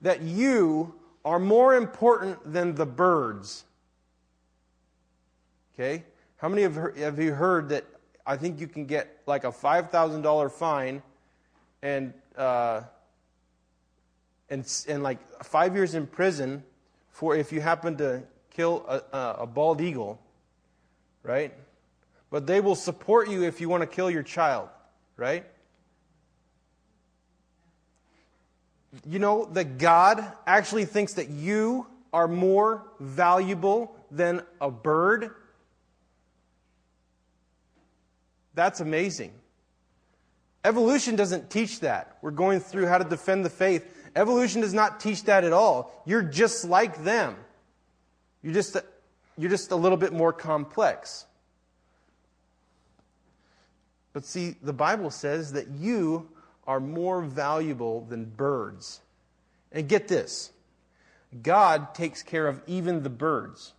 That 0.00 0.22
you 0.22 0.94
are 1.24 1.40
more 1.40 1.74
important 1.74 2.52
than 2.52 2.76
the 2.76 2.86
birds. 2.86 3.64
Okay? 5.74 6.04
How 6.38 6.48
many 6.50 6.62
have 6.62 7.18
you 7.18 7.32
heard 7.32 7.70
that 7.70 7.84
I 8.26 8.36
think 8.36 8.60
you 8.60 8.66
can 8.66 8.84
get 8.84 9.22
like 9.26 9.44
a 9.44 9.52
$5,000 9.52 10.52
fine 10.52 11.02
and, 11.82 12.12
uh, 12.36 12.82
and, 14.50 14.84
and 14.88 15.02
like 15.02 15.18
five 15.44 15.74
years 15.74 15.94
in 15.94 16.06
prison 16.06 16.62
for 17.10 17.34
if 17.34 17.52
you 17.52 17.62
happen 17.62 17.96
to 17.96 18.22
kill 18.50 18.84
a, 18.86 19.36
a 19.40 19.46
bald 19.46 19.80
eagle, 19.80 20.20
right? 21.22 21.54
But 22.30 22.46
they 22.46 22.60
will 22.60 22.74
support 22.74 23.30
you 23.30 23.44
if 23.44 23.60
you 23.60 23.70
want 23.70 23.82
to 23.82 23.86
kill 23.86 24.10
your 24.10 24.22
child, 24.22 24.68
right? 25.16 25.46
You 29.08 29.18
know 29.18 29.46
that 29.52 29.78
God 29.78 30.24
actually 30.46 30.84
thinks 30.84 31.14
that 31.14 31.30
you 31.30 31.86
are 32.12 32.28
more 32.28 32.82
valuable 33.00 33.96
than 34.10 34.42
a 34.60 34.70
bird 34.70 35.30
That's 38.56 38.80
amazing. 38.80 39.32
Evolution 40.64 41.14
doesn't 41.14 41.50
teach 41.50 41.80
that. 41.80 42.18
We're 42.22 42.32
going 42.32 42.58
through 42.58 42.86
how 42.86 42.98
to 42.98 43.04
defend 43.04 43.44
the 43.44 43.50
faith. 43.50 43.86
Evolution 44.16 44.62
does 44.62 44.74
not 44.74 44.98
teach 44.98 45.22
that 45.24 45.44
at 45.44 45.52
all. 45.52 46.02
You're 46.06 46.22
just 46.22 46.64
like 46.64 47.04
them. 47.04 47.36
You're 48.42 48.54
just 48.54 48.74
a, 48.74 48.84
you're 49.38 49.50
just 49.50 49.70
a 49.70 49.76
little 49.76 49.98
bit 49.98 50.12
more 50.12 50.32
complex. 50.32 51.26
But 54.12 54.24
see, 54.24 54.56
the 54.62 54.72
Bible 54.72 55.10
says 55.10 55.52
that 55.52 55.68
you 55.68 56.28
are 56.66 56.80
more 56.80 57.20
valuable 57.20 58.06
than 58.06 58.24
birds. 58.24 59.00
And 59.70 59.86
get 59.88 60.08
this 60.08 60.50
God 61.42 61.94
takes 61.94 62.22
care 62.22 62.48
of 62.48 62.62
even 62.66 63.02
the 63.02 63.10
birds. 63.10 63.74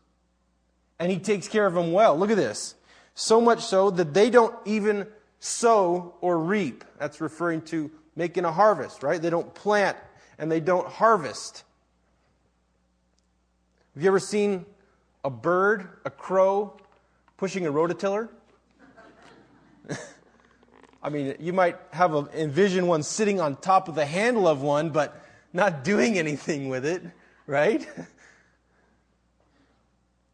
And 0.99 1.11
He 1.11 1.17
takes 1.17 1.47
care 1.47 1.65
of 1.65 1.73
them 1.73 1.91
well. 1.91 2.15
Look 2.15 2.29
at 2.29 2.37
this. 2.37 2.75
So 3.19 3.41
much 3.41 3.65
so 3.65 3.89
that 3.89 4.13
they 4.13 4.29
don't 4.29 4.55
even 4.65 5.07
sow 5.39 6.13
or 6.21 6.37
reap. 6.37 6.83
That's 6.99 7.19
referring 7.19 7.63
to 7.63 7.89
making 8.15 8.45
a 8.45 8.51
harvest, 8.51 9.01
right? 9.01 9.19
They 9.19 9.31
don't 9.31 9.55
plant 9.55 9.97
and 10.37 10.51
they 10.51 10.59
don't 10.59 10.87
harvest. 10.87 11.63
Have 13.95 14.03
you 14.03 14.07
ever 14.07 14.19
seen 14.19 14.67
a 15.25 15.31
bird, 15.31 15.89
a 16.05 16.11
crow, 16.11 16.77
pushing 17.37 17.65
a 17.65 17.71
rototiller? 17.71 18.29
I 21.01 21.09
mean, 21.09 21.37
you 21.39 21.53
might 21.53 21.77
have 21.93 22.13
a, 22.13 22.29
envision 22.35 22.85
one 22.85 23.01
sitting 23.01 23.41
on 23.41 23.55
top 23.55 23.89
of 23.89 23.95
the 23.95 24.05
handle 24.05 24.47
of 24.47 24.61
one, 24.61 24.91
but 24.91 25.25
not 25.53 25.83
doing 25.83 26.19
anything 26.19 26.69
with 26.69 26.85
it, 26.85 27.01
right? 27.47 27.85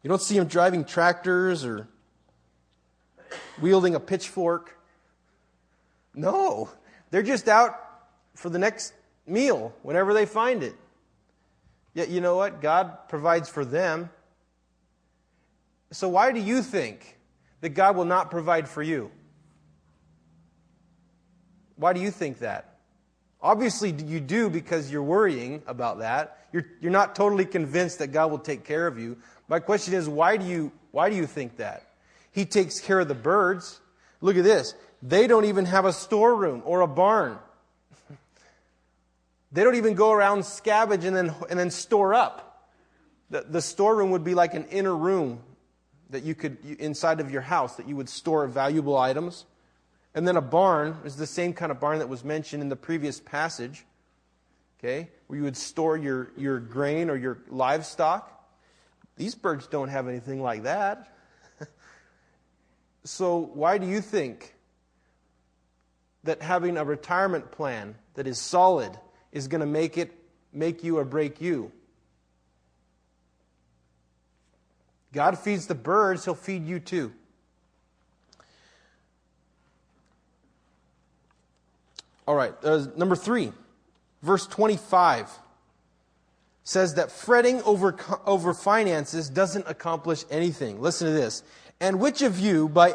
You 0.03 0.09
don't 0.09 0.21
see 0.21 0.37
them 0.37 0.47
driving 0.47 0.83
tractors 0.83 1.63
or 1.63 1.87
wielding 3.61 3.95
a 3.95 3.99
pitchfork. 3.99 4.77
No, 6.13 6.69
they're 7.11 7.23
just 7.23 7.47
out 7.47 7.79
for 8.35 8.49
the 8.49 8.59
next 8.59 8.93
meal 9.25 9.73
whenever 9.83 10.13
they 10.13 10.25
find 10.25 10.63
it. 10.63 10.75
Yet, 11.93 12.09
you 12.09 12.21
know 12.21 12.35
what? 12.35 12.61
God 12.61 13.07
provides 13.07 13.49
for 13.49 13.63
them. 13.63 14.09
So, 15.91 16.09
why 16.09 16.31
do 16.31 16.39
you 16.39 16.63
think 16.63 17.19
that 17.61 17.69
God 17.69 17.95
will 17.95 18.05
not 18.05 18.31
provide 18.31 18.67
for 18.67 18.81
you? 18.81 19.11
Why 21.75 21.93
do 21.93 21.99
you 21.99 22.11
think 22.11 22.39
that? 22.39 22.77
Obviously, 23.41 23.91
you 23.91 24.19
do 24.19 24.49
because 24.49 24.91
you're 24.91 25.03
worrying 25.03 25.61
about 25.67 25.99
that. 25.99 26.47
You're, 26.51 26.65
you're 26.79 26.91
not 26.91 27.15
totally 27.15 27.45
convinced 27.45 27.99
that 27.99 28.07
God 28.07 28.31
will 28.31 28.39
take 28.39 28.63
care 28.63 28.87
of 28.87 28.97
you. 28.97 29.17
My 29.47 29.59
question 29.59 29.93
is, 29.93 30.07
why 30.07 30.37
do 30.37 30.45
you, 30.45 30.71
why 30.91 31.09
do 31.09 31.15
you 31.15 31.25
think 31.27 31.57
that? 31.57 31.92
He 32.33 32.45
takes 32.45 32.81
care 32.81 32.99
of 32.99 33.07
the 33.07 33.15
birds. 33.15 33.79
Look 34.19 34.35
at 34.35 34.43
this. 34.43 34.73
They 35.01 35.27
don't 35.27 35.45
even 35.45 35.65
have 35.65 35.85
a 35.85 35.93
storeroom 35.93 36.61
or 36.65 36.81
a 36.81 36.87
barn. 36.87 37.39
They 39.51 39.63
don't 39.63 39.75
even 39.75 39.93
go 39.93 40.11
around 40.11 40.39
scavenge 40.39 41.03
and 41.03 41.15
then, 41.15 41.31
and 41.47 41.59
then 41.59 41.69
store 41.69 42.15
up. 42.15 42.71
The, 43.29 43.41
the 43.47 43.61
storeroom 43.61 44.09
would 44.09 44.23
be 44.23 44.33
like 44.33 44.55
an 44.55 44.65
inner 44.71 44.95
room 44.95 45.43
that 46.09 46.23
you 46.23 46.33
could, 46.33 46.57
inside 46.79 47.19
of 47.19 47.29
your 47.29 47.43
house, 47.43 47.75
that 47.75 47.87
you 47.87 47.95
would 47.95 48.09
store 48.09 48.47
valuable 48.47 48.97
items. 48.97 49.45
And 50.15 50.27
then 50.27 50.37
a 50.37 50.41
barn 50.41 50.97
is 51.05 51.17
the 51.17 51.27
same 51.27 51.53
kind 51.53 51.71
of 51.71 51.79
barn 51.79 51.99
that 51.99 52.09
was 52.09 52.23
mentioned 52.23 52.63
in 52.63 52.69
the 52.69 52.75
previous 52.75 53.19
passage, 53.19 53.85
okay, 54.79 55.09
where 55.27 55.37
you 55.37 55.43
would 55.43 55.57
store 55.57 55.97
your, 55.97 56.31
your 56.37 56.59
grain 56.59 57.11
or 57.11 57.15
your 57.15 57.39
livestock. 57.49 58.29
These 59.17 59.35
birds 59.35 59.67
don't 59.67 59.89
have 59.89 60.07
anything 60.07 60.41
like 60.41 60.63
that. 60.63 61.13
So, 63.05 63.37
why 63.53 63.77
do 63.77 63.87
you 63.87 64.01
think 64.01 64.55
that 66.23 66.41
having 66.41 66.77
a 66.77 66.85
retirement 66.85 67.51
plan 67.51 67.95
that 68.13 68.27
is 68.27 68.39
solid 68.39 68.97
is 69.31 69.47
going 69.47 69.61
to 69.61 69.67
make 69.67 69.97
it 69.97 70.11
make 70.53 70.83
you 70.83 70.97
or 70.97 71.05
break 71.05 71.41
you? 71.41 71.71
God 75.11 75.37
feeds 75.37 75.67
the 75.67 75.75
birds, 75.75 76.25
He'll 76.25 76.33
feed 76.33 76.65
you 76.65 76.79
too. 76.79 77.13
All 82.25 82.35
right, 82.35 82.53
uh, 82.63 82.85
number 82.95 83.15
three, 83.15 83.51
verse 84.21 84.47
25. 84.47 85.29
says 86.63 86.95
that 86.95 87.11
fretting 87.11 87.61
over, 87.63 87.97
over 88.25 88.53
finances 88.53 89.29
doesn't 89.29 89.67
accomplish 89.67 90.23
anything. 90.31 90.79
Listen 90.79 91.07
to 91.07 91.13
this. 91.13 91.43
And 91.83 91.99
which 91.99 92.21
of 92.21 92.39
you, 92.39 92.69
by, 92.69 92.93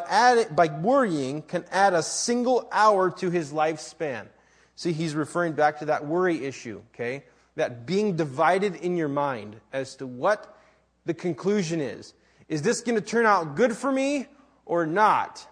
by 0.50 0.68
worrying, 0.68 1.42
can 1.42 1.66
add 1.70 1.92
a 1.92 2.02
single 2.02 2.66
hour 2.72 3.10
to 3.18 3.28
his 3.28 3.52
lifespan? 3.52 4.28
See, 4.76 4.94
he's 4.94 5.14
referring 5.14 5.52
back 5.52 5.80
to 5.80 5.84
that 5.84 6.06
worry 6.06 6.46
issue, 6.46 6.80
okay? 6.94 7.24
That 7.56 7.84
being 7.84 8.16
divided 8.16 8.76
in 8.76 8.96
your 8.96 9.08
mind 9.08 9.60
as 9.74 9.94
to 9.96 10.06
what 10.06 10.56
the 11.04 11.12
conclusion 11.12 11.82
is. 11.82 12.14
Is 12.48 12.62
this 12.62 12.80
going 12.80 12.94
to 12.94 13.02
turn 13.02 13.26
out 13.26 13.56
good 13.56 13.76
for 13.76 13.92
me 13.92 14.26
or 14.64 14.86
not? 14.86 15.46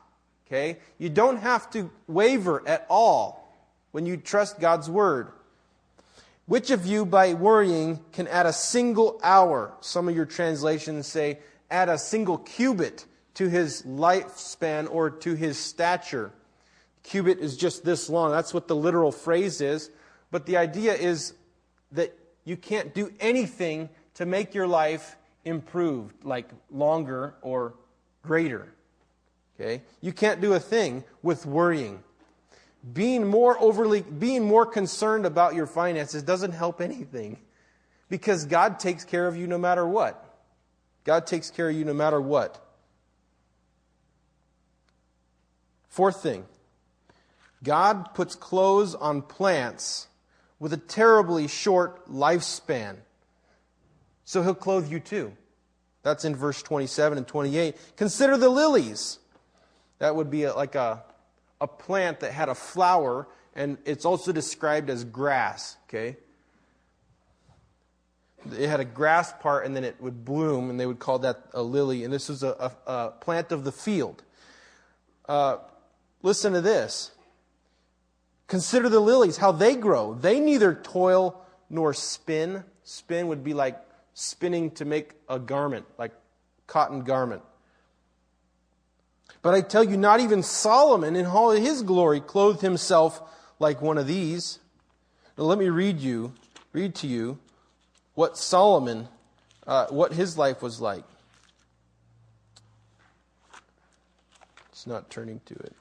Okay? 0.46 0.79
You 0.96 1.11
don't 1.11 1.37
have 1.37 1.68
to 1.72 1.90
waver 2.07 2.66
at 2.66 2.87
all 2.88 3.53
when 3.90 4.07
you 4.07 4.16
trust 4.16 4.61
God's 4.61 4.88
word. 4.88 5.31
Which 6.46 6.70
of 6.70 6.87
you, 6.87 7.05
by 7.05 7.35
worrying, 7.35 8.01
can 8.12 8.29
add 8.29 8.46
a 8.46 8.53
single 8.55 9.20
hour? 9.22 9.75
Some 9.83 10.09
of 10.09 10.16
your 10.16 10.25
translations 10.25 11.07
say, 11.07 11.40
add 11.70 11.90
a 11.90 11.99
single 11.99 12.38
cubit 12.38 13.05
to 13.37 13.49
his 13.49 13.83
lifespan 13.83 14.88
or 14.90 15.11
to 15.11 15.35
his 15.35 15.59
stature. 15.59 16.33
Cubit 17.03 17.38
is 17.38 17.57
just 17.57 17.85
this 17.85 18.09
long. 18.11 18.31
That's 18.31 18.53
what 18.53 18.66
the 18.66 18.75
literal 18.75 19.12
phrase 19.12 19.61
is. 19.61 19.90
But 20.31 20.46
the 20.46 20.57
idea 20.57 20.94
is 20.94 21.35
that 21.92 22.16
you 22.44 22.57
can't 22.57 22.94
do 22.94 23.12
anything 23.20 23.90
to 24.14 24.27
make 24.27 24.55
your 24.55 24.66
life 24.66 25.16
improved, 25.44 26.25
like 26.25 26.49
longer 26.70 27.35
or 27.42 27.75
greater. 28.22 28.66
Okay? 29.61 29.83
You 30.01 30.12
can't 30.12 30.40
do 30.40 30.55
a 30.55 30.61
thing 30.61 31.05
with 31.22 31.44
worrying. 31.44 32.03
Being 32.92 33.27
more 33.27 33.59
overly 33.61 34.01
being 34.01 34.46
more 34.46 34.64
concerned 34.64 35.27
about 35.27 35.55
your 35.55 35.66
finances 35.66 36.22
doesn't 36.22 36.53
help 36.53 36.81
anything 36.81 37.38
because 38.09 38.46
God 38.46 38.79
takes 38.79 39.05
care 39.05 39.27
of 39.27 39.37
you 39.37 39.46
no 39.46 39.59
matter 39.59 39.87
what. 39.87 40.22
God 41.05 41.27
takes 41.27 41.51
care 41.51 41.68
of 41.68 41.77
you 41.77 41.85
no 41.85 41.94
matter 41.94 42.20
what. 42.20 42.65
Fourth 45.96 46.22
thing 46.22 46.44
God 47.64 48.12
puts 48.12 48.35
clothes 48.35 48.94
on 48.94 49.22
plants 49.22 50.09
with 50.59 50.74
a 50.74 50.76
terribly 50.76 51.48
short 51.48 52.06
lifespan. 52.06 52.96
So 54.26 54.42
he'll 54.42 54.54
clothe 54.54 54.92
you 54.92 55.00
too. 55.00 55.32
That's 56.02 56.26
in 56.26 56.37
verse 56.37 56.62
27 56.62 57.16
and 57.16 57.26
28. 57.26 57.76
Consider 57.96 58.37
the 58.37 58.50
lilies. 58.50 59.18
That 59.98 60.14
would 60.14 60.30
be 60.30 60.42
a, 60.42 60.54
like 60.54 60.74
a, 60.74 61.02
a 61.62 61.66
plant 61.66 62.20
that 62.20 62.32
had 62.32 62.50
a 62.50 62.54
flower, 62.54 63.26
and 63.54 63.78
it's 63.87 64.04
also 64.04 64.32
described 64.32 64.90
as 64.90 65.02
grass, 65.02 65.78
okay? 65.88 66.18
It 68.52 68.68
had 68.68 68.80
a 68.80 68.85
grass 68.85 69.32
part, 69.40 69.64
and 69.64 69.74
then 69.74 69.82
it 69.82 69.96
would 69.98 70.26
bloom, 70.26 70.68
and 70.68 70.78
they 70.78 70.85
would 70.85 70.98
call 70.98 71.20
that 71.20 71.44
a 71.54 71.62
lily. 71.62 72.04
And 72.04 72.12
this 72.12 72.28
was 72.28 72.42
a, 72.42 72.70
a, 72.87 72.92
a 72.92 73.11
plant 73.12 73.50
of 73.50 73.64
the 73.64 73.72
field. 73.72 74.22
Uh, 75.26 75.56
listen 76.22 76.52
to 76.52 76.61
this. 76.61 77.12
Consider 78.46 78.88
the 78.88 79.00
lilies, 79.00 79.37
how 79.37 79.52
they 79.52 79.74
grow. 79.74 80.14
They 80.14 80.38
neither 80.38 80.74
toil 80.74 81.44
nor 81.68 81.92
spin. 81.92 82.64
Spin 82.85 83.29
would 83.29 83.42
be 83.42 83.55
like 83.55 83.81
spinning 84.14 84.70
to 84.72 84.85
make 84.85 85.12
a 85.29 85.38
garment, 85.38 85.87
like 85.98 86.12
cotton 86.66 87.02
garment. 87.02 87.42
But 89.42 89.55
I 89.55 89.61
tell 89.61 89.85
you, 89.85 89.96
not 89.96 90.20
even 90.20 90.42
Solomon 90.42 91.16
in 91.16 91.26
all 91.26 91.50
his 91.50 91.83
glory 91.83 92.20
clothed 92.20 92.62
himself 92.62 93.20
like 93.59 93.81
one 93.81 93.98
of 93.98 94.07
these. 94.07 94.59
Now 95.37 95.44
let 95.44 95.59
me 95.59 95.68
read 95.68 96.00
you, 96.00 96.33
read 96.72 96.94
to 96.96 97.07
you 97.07 97.38
what 98.14 98.37
Solomon, 98.38 99.09
uh, 99.66 99.87
what 99.88 100.12
his 100.12 100.38
life 100.38 100.62
was 100.62 100.81
like. 100.81 101.05
It's 104.72 104.87
not 104.87 105.11
turning 105.11 105.40
to 105.46 105.55
it. 105.55 105.76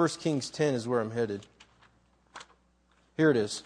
1 0.00 0.08
Kings 0.18 0.48
10 0.48 0.72
is 0.72 0.88
where 0.88 0.98
I'm 0.98 1.10
headed. 1.10 1.44
Here 3.18 3.30
it 3.30 3.36
is. 3.36 3.62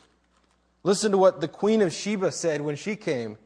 Listen 0.83 1.13
to 1.13 1.17
what 1.17 1.41
the 1.41 1.47
Queen 1.47 1.81
of 1.81 1.93
Sheba 1.93 2.33
said 2.33 2.61
when 2.61 2.75
she 2.75 2.97
came. 2.97 3.39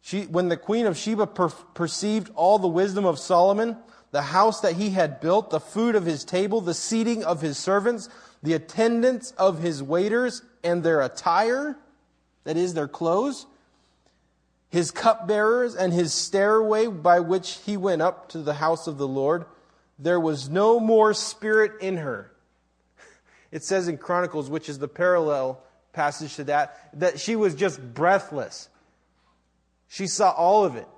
She, 0.00 0.22
when 0.24 0.48
the 0.48 0.56
Queen 0.56 0.86
of 0.86 0.96
Sheba 0.96 1.28
per- 1.28 1.50
perceived 1.50 2.32
all 2.34 2.58
the 2.58 2.66
wisdom 2.66 3.04
of 3.04 3.20
Solomon, 3.20 3.76
the 4.10 4.22
house 4.22 4.62
that 4.62 4.72
he 4.72 4.90
had 4.90 5.20
built, 5.20 5.50
the 5.50 5.60
food 5.60 5.94
of 5.94 6.04
his 6.04 6.24
table, 6.24 6.60
the 6.60 6.74
seating 6.74 7.22
of 7.22 7.40
his 7.40 7.56
servants, 7.56 8.08
the 8.42 8.54
attendance 8.54 9.30
of 9.38 9.60
his 9.60 9.80
waiters, 9.80 10.42
and 10.64 10.82
their 10.82 11.02
attire, 11.02 11.78
that 12.42 12.56
is, 12.56 12.74
their 12.74 12.88
clothes, 12.88 13.46
his 14.70 14.90
cupbearers, 14.90 15.76
and 15.76 15.92
his 15.92 16.12
stairway 16.12 16.88
by 16.88 17.20
which 17.20 17.60
he 17.64 17.76
went 17.76 18.02
up 18.02 18.28
to 18.30 18.38
the 18.38 18.54
house 18.54 18.88
of 18.88 18.98
the 18.98 19.06
Lord, 19.06 19.44
there 20.02 20.20
was 20.20 20.48
no 20.48 20.80
more 20.80 21.14
spirit 21.14 21.80
in 21.80 21.96
her. 21.98 22.30
It 23.50 23.62
says 23.62 23.86
in 23.88 23.98
Chronicles, 23.98 24.50
which 24.50 24.68
is 24.68 24.78
the 24.78 24.88
parallel 24.88 25.62
passage 25.92 26.36
to 26.36 26.44
that, 26.44 26.90
that 26.98 27.20
she 27.20 27.36
was 27.36 27.54
just 27.54 27.80
breathless. 27.94 28.68
She 29.88 30.06
saw 30.06 30.30
all 30.30 30.64
of 30.64 30.76
it 30.76 30.88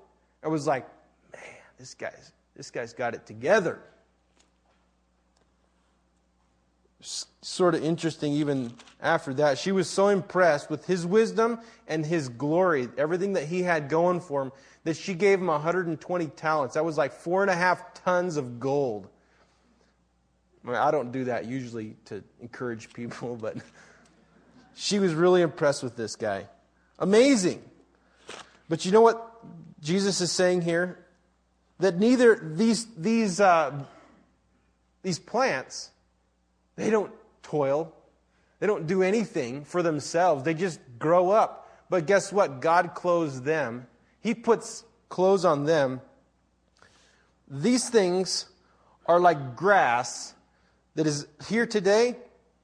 and 0.42 0.52
was 0.52 0.66
like, 0.66 0.86
man, 1.32 1.42
this 1.78 1.94
guy's, 1.94 2.32
this 2.56 2.70
guy's 2.70 2.92
got 2.92 3.14
it 3.14 3.26
together. 3.26 3.80
Sort 7.04 7.74
of 7.74 7.84
interesting, 7.84 8.32
even 8.32 8.72
after 9.02 9.34
that. 9.34 9.58
She 9.58 9.72
was 9.72 9.90
so 9.90 10.08
impressed 10.08 10.70
with 10.70 10.86
his 10.86 11.04
wisdom 11.04 11.60
and 11.86 12.04
his 12.04 12.30
glory, 12.30 12.88
everything 12.96 13.34
that 13.34 13.44
he 13.44 13.62
had 13.62 13.90
going 13.90 14.20
for 14.20 14.40
him, 14.40 14.52
that 14.84 14.96
she 14.96 15.12
gave 15.12 15.38
him 15.38 15.48
120 15.48 16.26
talents. 16.28 16.74
That 16.74 16.84
was 16.84 16.96
like 16.96 17.12
four 17.12 17.42
and 17.42 17.50
a 17.50 17.54
half 17.54 17.92
tons 18.04 18.38
of 18.38 18.58
gold. 18.58 19.08
I, 20.64 20.68
mean, 20.68 20.76
I 20.76 20.90
don't 20.90 21.12
do 21.12 21.24
that 21.24 21.44
usually 21.44 21.96
to 22.06 22.24
encourage 22.40 22.90
people, 22.94 23.36
but 23.40 23.58
she 24.74 24.98
was 24.98 25.12
really 25.12 25.42
impressed 25.42 25.82
with 25.82 25.96
this 25.96 26.16
guy. 26.16 26.46
Amazing. 26.98 27.62
But 28.68 28.86
you 28.86 28.92
know 28.92 29.02
what 29.02 29.30
Jesus 29.82 30.22
is 30.22 30.32
saying 30.32 30.62
here? 30.62 31.04
That 31.80 31.98
neither 31.98 32.36
these, 32.36 32.86
these, 32.96 33.40
uh, 33.40 33.84
these 35.02 35.18
plants, 35.18 35.90
they 36.76 36.90
don't 36.90 37.12
toil. 37.42 37.92
They 38.60 38.66
don't 38.66 38.86
do 38.86 39.02
anything 39.02 39.64
for 39.64 39.82
themselves. 39.82 40.44
They 40.44 40.54
just 40.54 40.80
grow 40.98 41.30
up. 41.30 41.68
But 41.90 42.06
guess 42.06 42.32
what? 42.32 42.60
God 42.60 42.94
clothes 42.94 43.42
them. 43.42 43.86
He 44.20 44.34
puts 44.34 44.84
clothes 45.08 45.44
on 45.44 45.64
them. 45.64 46.00
These 47.48 47.88
things 47.90 48.46
are 49.06 49.20
like 49.20 49.56
grass 49.56 50.34
that 50.94 51.06
is 51.06 51.26
here 51.48 51.66
today 51.66 52.16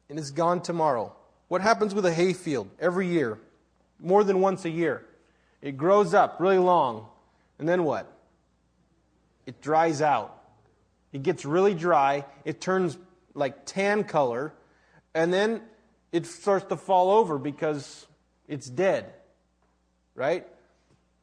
and 0.09 0.19
is 0.19 0.31
gone 0.31 0.63
tomorrow. 0.63 1.15
What 1.49 1.61
happens 1.61 1.95
with 1.95 2.07
a 2.07 2.13
hayfield 2.13 2.71
every 2.79 3.09
year? 3.09 3.39
More 3.99 4.25
than 4.25 4.41
once 4.41 4.65
a 4.65 4.71
year. 4.71 5.05
It 5.61 5.77
grows 5.77 6.15
up 6.15 6.41
really 6.41 6.59
long. 6.59 7.07
And 7.59 7.69
then 7.69 7.85
what? 7.85 8.11
It 9.47 9.61
dries 9.61 10.01
out. 10.01 10.37
It 11.13 11.23
gets 11.23 11.45
really 11.45 11.75
dry. 11.75 12.25
It 12.45 12.61
turns 12.61 12.97
like 13.41 13.67
tan 13.67 14.05
color. 14.05 14.53
And 15.15 15.33
then 15.33 15.63
it 16.13 16.27
starts 16.27 16.67
to 16.67 16.77
fall 16.77 17.11
over 17.11 17.39
because 17.39 18.07
it's 18.47 18.69
dead. 18.69 19.13
Right? 20.15 20.47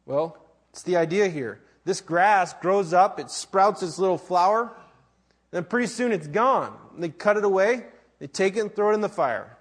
Well, 0.06 0.38
it's 0.72 0.84
the 0.84 0.98
idea 0.98 1.30
here. 1.30 1.62
This 1.86 2.02
grass 2.02 2.54
grows 2.54 2.92
up, 2.92 3.18
it 3.18 3.32
sprouts 3.32 3.82
its 3.82 3.98
little 3.98 4.18
flower, 4.18 4.76
then 5.52 5.64
pretty 5.64 5.88
soon 5.88 6.12
it's 6.12 6.28
gone. 6.28 6.78
They 6.98 7.08
cut 7.08 7.38
it 7.38 7.46
away, 7.46 7.86
they 8.20 8.28
take 8.28 8.58
it 8.58 8.60
and 8.60 8.76
throw 8.76 8.92
it 8.92 8.96
in 8.96 9.02
the 9.02 9.08
fire. 9.08 9.58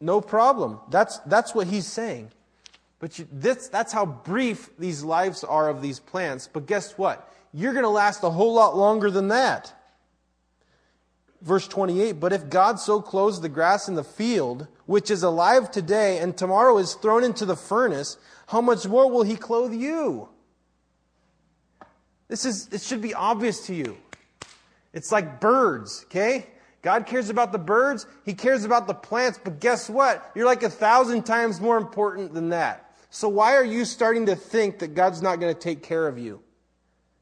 No 0.00 0.20
problem. 0.20 0.80
That's, 0.90 1.18
that's 1.20 1.54
what 1.54 1.68
he's 1.68 1.86
saying. 1.86 2.32
But 2.98 3.18
you, 3.18 3.28
this, 3.30 3.68
that's 3.68 3.92
how 3.92 4.06
brief 4.06 4.70
these 4.78 5.04
lives 5.04 5.44
are 5.44 5.68
of 5.68 5.82
these 5.82 6.00
plants. 6.00 6.48
But 6.52 6.66
guess 6.66 6.98
what? 6.98 7.32
You're 7.52 7.72
going 7.72 7.84
to 7.84 7.90
last 7.90 8.22
a 8.24 8.30
whole 8.30 8.54
lot 8.54 8.76
longer 8.76 9.10
than 9.10 9.28
that. 9.28 9.72
Verse 11.44 11.68
28 11.68 12.12
But 12.12 12.32
if 12.32 12.48
God 12.48 12.80
so 12.80 13.00
clothes 13.00 13.40
the 13.40 13.48
grass 13.48 13.86
in 13.86 13.94
the 13.94 14.02
field, 14.02 14.66
which 14.86 15.10
is 15.10 15.22
alive 15.22 15.70
today 15.70 16.18
and 16.18 16.36
tomorrow 16.36 16.78
is 16.78 16.94
thrown 16.94 17.22
into 17.22 17.44
the 17.44 17.54
furnace, 17.54 18.16
how 18.48 18.60
much 18.60 18.86
more 18.86 19.08
will 19.10 19.22
he 19.22 19.36
clothe 19.36 19.74
you? 19.74 20.28
This 22.28 22.46
is, 22.46 22.68
it 22.72 22.80
should 22.80 23.02
be 23.02 23.14
obvious 23.14 23.66
to 23.66 23.74
you. 23.74 23.98
It's 24.94 25.12
like 25.12 25.40
birds, 25.40 26.04
okay? 26.06 26.46
God 26.80 27.06
cares 27.06 27.28
about 27.28 27.52
the 27.52 27.58
birds, 27.58 28.06
He 28.24 28.34
cares 28.34 28.64
about 28.64 28.86
the 28.86 28.94
plants, 28.94 29.38
but 29.42 29.60
guess 29.60 29.88
what? 29.90 30.30
You're 30.34 30.46
like 30.46 30.62
a 30.62 30.70
thousand 30.70 31.24
times 31.24 31.60
more 31.60 31.76
important 31.76 32.32
than 32.32 32.50
that. 32.50 32.94
So 33.10 33.28
why 33.28 33.54
are 33.54 33.64
you 33.64 33.84
starting 33.84 34.26
to 34.26 34.36
think 34.36 34.78
that 34.80 34.94
God's 34.94 35.22
not 35.22 35.40
going 35.40 35.54
to 35.54 35.60
take 35.60 35.82
care 35.82 36.08
of 36.08 36.18
you? 36.18 36.40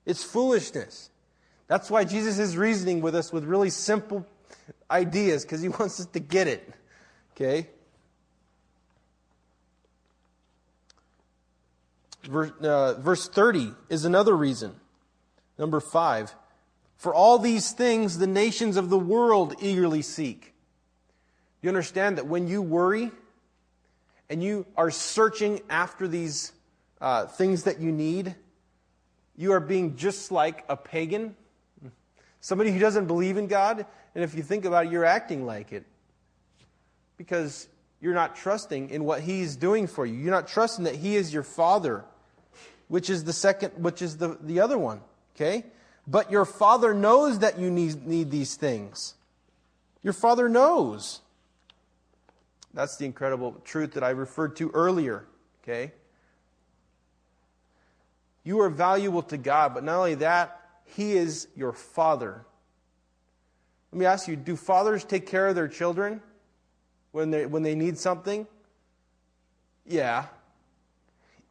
It's 0.07 0.23
foolishness. 0.25 1.11
That's 1.73 1.91
why 1.91 2.05
Jesus 2.05 2.39
is 2.39 2.55
reasoning 2.55 3.01
with 3.01 3.15
us 3.15 3.33
with 3.33 3.45
really 3.45 3.71
simple 3.71 4.27
ideas, 4.91 5.43
because 5.43 5.63
He 5.63 5.69
wants 5.81 6.01
us 6.01 6.05
to 6.05 6.21
get 6.21 6.47
it. 6.47 6.71
Okay? 7.35 7.67
Verse, 12.25 12.51
uh, 12.61 13.01
verse 13.01 13.27
30 13.27 13.73
is 13.89 14.05
another 14.05 14.37
reason. 14.37 14.75
Number 15.59 15.81
5. 15.81 16.35
For 16.99 17.15
all 17.15 17.39
these 17.39 17.73
things 17.73 18.19
the 18.19 18.27
nations 18.27 18.77
of 18.77 18.91
the 18.91 18.99
world 18.99 19.55
eagerly 19.63 20.03
seek. 20.03 20.53
You 21.63 21.71
understand 21.71 22.19
that 22.19 22.27
when 22.27 22.49
you 22.49 22.61
worry 22.61 23.11
and 24.29 24.43
you 24.43 24.67
are 24.77 24.91
searching 24.91 25.63
after 25.71 26.07
these 26.07 26.53
uh, 27.01 27.25
things 27.29 27.63
that 27.63 27.81
you 27.81 27.91
need, 27.93 28.35
you 29.39 29.55
are 29.55 29.61
being 29.61 29.97
just 29.97 30.31
like 30.31 30.67
a 30.69 30.77
pagan, 30.77 31.35
somebody 32.43 32.71
who 32.71 32.79
doesn't 32.79 33.07
believe 33.07 33.39
in 33.39 33.47
God. 33.47 33.87
And 34.15 34.23
if 34.23 34.35
you 34.35 34.43
think 34.43 34.67
about 34.67 34.85
it, 34.85 34.93
you're 34.93 35.07
acting 35.07 35.47
like 35.47 35.73
it 35.73 35.87
because 37.17 37.67
you're 38.03 38.13
not 38.13 38.37
trusting 38.37 38.91
in 38.91 39.05
what 39.05 39.23
He's 39.23 39.57
doing 39.57 39.87
for 39.87 40.05
you. 40.05 40.15
You're 40.15 40.33
not 40.33 40.49
trusting 40.49 40.85
that 40.85 40.97
He 40.97 41.17
is 41.17 41.33
your 41.33 41.45
Father, 41.45 42.05
which 42.89 43.09
is 43.09 43.25
the 43.25 43.33
second, 43.33 43.71
which 43.83 44.03
is 44.03 44.19
the, 44.19 44.37
the 44.43 44.61
other 44.61 44.77
one. 44.77 45.01
Okay? 45.35 45.65
But 46.07 46.31
your 46.31 46.45
Father 46.45 46.93
knows 46.93 47.39
that 47.39 47.59
you 47.59 47.71
need, 47.71 48.07
need 48.07 48.31
these 48.31 48.57
things. 48.57 49.15
Your 50.03 50.13
Father 50.13 50.49
knows. 50.49 51.21
That's 52.75 52.97
the 52.97 53.07
incredible 53.07 53.61
truth 53.65 53.93
that 53.93 54.03
I 54.03 54.11
referred 54.11 54.57
to 54.57 54.71
earlier. 54.71 55.25
Okay? 55.63 55.93
You 58.43 58.61
are 58.63 58.71
valuable 58.71 59.23
to 59.25 59.37
God, 59.37 59.75
but 59.75 59.85
not 59.85 59.99
only 59.99 60.17
that, 60.17 60.62
He 60.97 61.13
is 61.13 61.49
your 61.57 61.73
Father. 61.73 62.45
Let 63.93 63.99
me 63.99 64.07
ask 64.07 64.29
you 64.29 64.37
do 64.37 64.57
fathers 64.57 65.05
take 65.05 65.27
care 65.27 65.49
of 65.49 65.55
their 65.55 65.69
children 65.69 66.23
when 67.13 67.31
they, 67.31 67.47
when 67.47 67.63
they 67.63 67.75
need 67.75 67.99
something? 67.99 68.47
Yeah. 69.87 70.27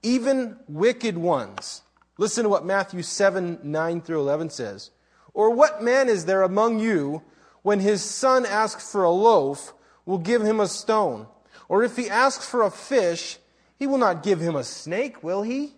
Even 0.04 0.58
wicked 0.68 1.18
ones. 1.18 1.82
Listen 2.18 2.44
to 2.44 2.50
what 2.50 2.66
Matthew 2.66 3.02
7 3.02 3.60
9 3.64 4.02
through 4.02 4.20
11 4.20 4.50
says. 4.50 4.92
Or 5.34 5.52
what 5.52 5.84
man 5.84 6.10
is 6.10 6.26
there 6.26 6.42
among 6.42 6.80
you 6.80 7.24
when 7.62 7.80
his 7.80 8.04
son 8.04 8.46
asks 8.46 8.92
for 8.92 9.04
a 9.04 9.12
loaf, 9.12 9.74
will 10.06 10.18
give 10.18 10.42
him 10.42 10.60
a 10.60 10.68
stone? 10.68 11.28
Or 11.70 11.84
if 11.84 11.96
he 11.96 12.10
asks 12.10 12.48
for 12.48 12.64
a 12.64 12.72
fish, 12.72 13.38
he 13.78 13.88
will 13.88 13.98
not 13.98 14.24
give 14.24 14.40
him 14.40 14.56
a 14.56 14.64
snake, 14.64 15.24
will 15.24 15.44
he? 15.44 15.74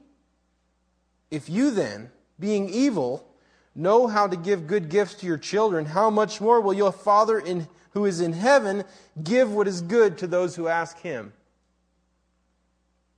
If 1.29 1.49
you 1.49 1.71
then, 1.71 2.09
being 2.39 2.69
evil, 2.69 3.27
know 3.75 4.07
how 4.07 4.27
to 4.27 4.37
give 4.37 4.67
good 4.67 4.89
gifts 4.89 5.15
to 5.15 5.25
your 5.25 5.37
children, 5.37 5.85
how 5.85 6.09
much 6.09 6.39
more 6.39 6.61
will 6.61 6.73
your 6.73 6.91
Father 6.91 7.39
in, 7.39 7.67
who 7.91 8.05
is 8.05 8.21
in 8.21 8.33
heaven 8.33 8.83
give 9.23 9.51
what 9.51 9.67
is 9.67 9.81
good 9.81 10.17
to 10.19 10.27
those 10.27 10.55
who 10.55 10.67
ask 10.67 10.99
him? 10.99 11.33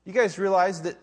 You 0.05 0.13
guys 0.13 0.37
realize 0.37 0.83
that 0.83 0.97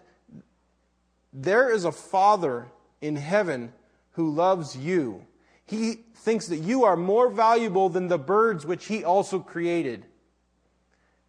there 1.33 1.71
is 1.73 1.85
a 1.85 1.93
Father 1.93 2.67
in 3.01 3.17
heaven 3.17 3.73
who 4.13 4.31
loves 4.31 4.77
you. 4.77 5.27
He 5.67 5.95
thinks 6.17 6.47
that 6.49 6.59
you 6.59 6.85
are 6.85 6.97
more 6.97 7.31
valuable 7.31 7.89
than 7.89 8.09
the 8.09 8.19
birds 8.19 8.65
which 8.65 8.87
he 8.87 9.05
also 9.05 9.39
created. 9.41 10.07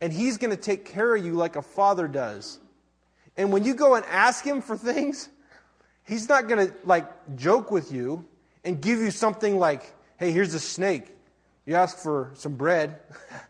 And 0.01 0.11
he's 0.11 0.37
going 0.37 0.51
to 0.51 0.61
take 0.61 0.85
care 0.85 1.15
of 1.15 1.25
you 1.25 1.33
like 1.33 1.55
a 1.55 1.61
father 1.61 2.07
does. 2.07 2.59
And 3.37 3.51
when 3.51 3.63
you 3.63 3.73
go 3.73 3.95
and 3.95 4.05
ask 4.05 4.45
him 4.45 4.61
for 4.61 4.77
things, 4.77 5.29
He's 6.05 6.27
not 6.27 6.47
going 6.47 6.67
to 6.67 6.73
like 6.85 7.35
joke 7.35 7.71
with 7.71 7.91
you 7.91 8.25
and 8.63 8.81
give 8.81 8.99
you 8.99 9.11
something 9.11 9.57
like, 9.57 9.93
hey, 10.17 10.31
here's 10.31 10.53
a 10.53 10.59
snake. 10.59 11.07
You 11.65 11.75
ask 11.75 11.97
for 11.97 12.31
some 12.35 12.55
bread. 12.55 12.99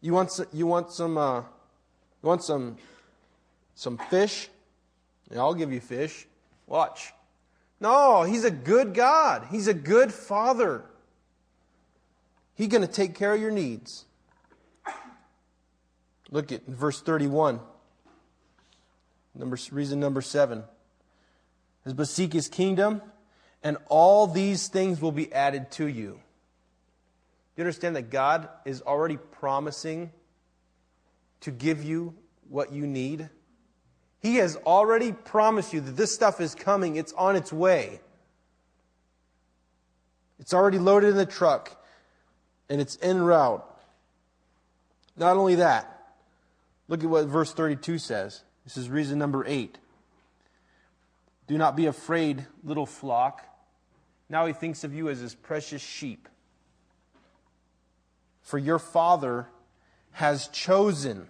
you 0.00 0.12
want 0.12 0.32
some, 0.32 0.46
you 0.52 0.66
want 0.66 0.90
some 0.90 1.16
uh, 1.16 1.40
you 1.40 2.28
want 2.28 2.42
some 2.42 2.76
some 3.74 3.98
fish? 3.98 4.48
Yeah, 5.30 5.38
I'll 5.38 5.54
give 5.54 5.72
you 5.72 5.80
fish. 5.80 6.26
Watch. 6.66 7.12
No, 7.80 8.22
he's 8.22 8.44
a 8.44 8.50
good 8.50 8.94
God. 8.94 9.46
He's 9.50 9.68
a 9.68 9.74
good 9.74 10.12
father. 10.12 10.84
He's 12.54 12.68
going 12.68 12.82
to 12.82 12.92
take 12.92 13.14
care 13.14 13.34
of 13.34 13.40
your 13.40 13.50
needs. 13.50 14.06
Look 16.30 16.52
at 16.52 16.66
verse 16.66 17.00
31. 17.00 17.60
Number, 19.38 19.58
reason 19.70 20.00
number 20.00 20.22
seven 20.22 20.64
is 21.84 21.92
but 21.94 22.08
seek 22.08 22.32
his 22.32 22.48
kingdom, 22.48 23.02
and 23.62 23.76
all 23.88 24.26
these 24.26 24.68
things 24.68 25.00
will 25.00 25.12
be 25.12 25.32
added 25.32 25.70
to 25.72 25.86
you. 25.86 26.12
Do 26.12 27.62
you 27.62 27.64
understand 27.64 27.96
that 27.96 28.10
God 28.10 28.48
is 28.64 28.82
already 28.82 29.16
promising 29.16 30.10
to 31.40 31.50
give 31.50 31.84
you 31.84 32.14
what 32.48 32.72
you 32.72 32.86
need? 32.86 33.28
He 34.20 34.36
has 34.36 34.56
already 34.56 35.12
promised 35.12 35.72
you 35.72 35.80
that 35.80 35.96
this 35.96 36.12
stuff 36.12 36.40
is 36.40 36.54
coming, 36.54 36.96
it's 36.96 37.12
on 37.12 37.36
its 37.36 37.52
way. 37.52 38.00
It's 40.38 40.52
already 40.52 40.78
loaded 40.78 41.10
in 41.10 41.16
the 41.16 41.26
truck, 41.26 41.82
and 42.68 42.80
it's 42.80 42.98
en 43.00 43.22
route. 43.22 43.64
Not 45.16 45.36
only 45.36 45.56
that, 45.56 46.14
look 46.88 47.02
at 47.02 47.08
what 47.08 47.26
verse 47.26 47.52
32 47.52 47.98
says. 47.98 48.42
This 48.66 48.76
is 48.76 48.90
reason 48.90 49.18
number 49.18 49.44
eight. 49.46 49.78
Do 51.46 51.56
not 51.56 51.76
be 51.76 51.86
afraid, 51.86 52.44
little 52.64 52.84
flock. 52.84 53.46
Now 54.28 54.46
he 54.46 54.52
thinks 54.52 54.82
of 54.82 54.92
you 54.92 55.08
as 55.08 55.20
his 55.20 55.36
precious 55.36 55.80
sheep. 55.80 56.28
For 58.42 58.58
your 58.58 58.80
Father 58.80 59.46
has 60.10 60.48
chosen 60.48 61.28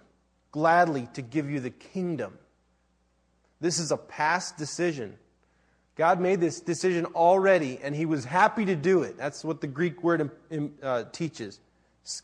gladly 0.51 1.07
to 1.13 1.21
give 1.21 1.47
you 1.47 1.59
the 1.59 1.69
kingdom. 1.69 2.39
This 3.61 3.77
is 3.77 3.91
a 3.91 3.97
past 3.97 4.57
decision. 4.57 5.17
God 5.95 6.19
made 6.19 6.41
this 6.41 6.59
decision 6.59 7.05
already, 7.05 7.79
and 7.83 7.95
he 7.95 8.07
was 8.07 8.25
happy 8.25 8.65
to 8.65 8.75
do 8.75 9.03
it. 9.03 9.15
That's 9.15 9.43
what 9.43 9.61
the 9.61 9.67
Greek 9.67 10.03
word 10.03 10.31
uh, 10.81 11.03
teaches, 11.11 11.59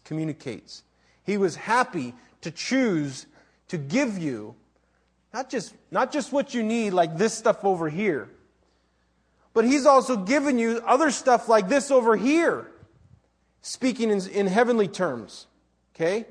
communicates. 0.05 0.81
He 1.23 1.37
was 1.37 1.55
happy 1.55 2.15
to 2.41 2.49
choose 2.49 3.27
to 3.67 3.77
give 3.77 4.17
you 4.17 4.55
not 5.33 5.49
just, 5.49 5.73
not 5.89 6.11
just 6.11 6.31
what 6.31 6.53
you 6.53 6.61
need, 6.61 6.91
like 6.91 7.17
this 7.17 7.33
stuff 7.33 7.65
over 7.65 7.89
here, 7.89 8.29
but 9.53 9.65
He's 9.65 9.85
also 9.85 10.15
given 10.15 10.59
you 10.59 10.81
other 10.85 11.09
stuff 11.11 11.49
like 11.49 11.67
this 11.67 11.89
over 11.89 12.15
here, 12.15 12.69
speaking 13.61 14.11
in, 14.11 14.27
in 14.29 14.47
heavenly 14.47 14.87
terms. 14.87 15.47
Okay? 15.95 16.25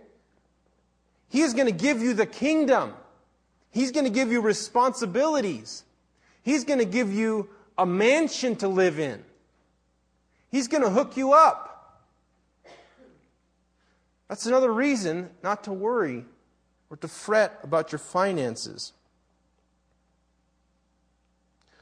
He 1.29 1.41
is 1.41 1.53
going 1.55 1.67
to 1.67 1.73
give 1.73 2.01
you 2.01 2.15
the 2.15 2.27
kingdom. 2.27 2.93
He's 3.71 3.91
going 3.91 4.05
to 4.05 4.11
give 4.11 4.31
you 4.31 4.41
responsibilities. 4.41 5.83
He's 6.43 6.65
going 6.65 6.79
to 6.79 6.85
give 6.85 7.13
you 7.13 7.49
a 7.79 7.87
mansion 7.87 8.55
to 8.57 8.69
live 8.69 8.99
in. 8.99 9.25
He's 10.51 10.69
going 10.69 10.83
to 10.83 10.91
hook 10.91 11.17
you 11.17 11.33
up. 11.33 12.03
That's 14.29 14.47
another 14.47 14.73
reason 14.73 15.31
not 15.43 15.65
to 15.65 15.73
worry 15.73 16.25
or 16.93 16.97
to 16.97 17.09
fret 17.09 17.59
about 17.63 17.91
your 17.91 17.99
finances. 17.99 18.93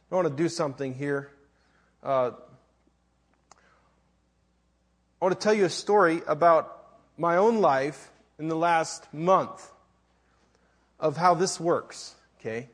I 0.09 0.15
want 0.15 0.29
to 0.29 0.35
do 0.35 0.49
something 0.49 0.95
here. 0.95 1.33
Uh, 2.01 2.31
I 5.21 5.25
want 5.25 5.39
to 5.39 5.45
tell 5.45 5.53
you 5.53 5.65
a 5.65 5.71
story 5.71 6.23
about 6.29 6.87
my 7.19 7.39
own 7.39 7.61
life 7.61 8.13
in 8.39 8.47
the 8.47 8.55
last 8.55 9.13
month 9.13 9.69
of 11.01 11.17
how 11.17 11.35
this 11.35 11.59
works, 11.59 12.15
okay? 12.39 12.69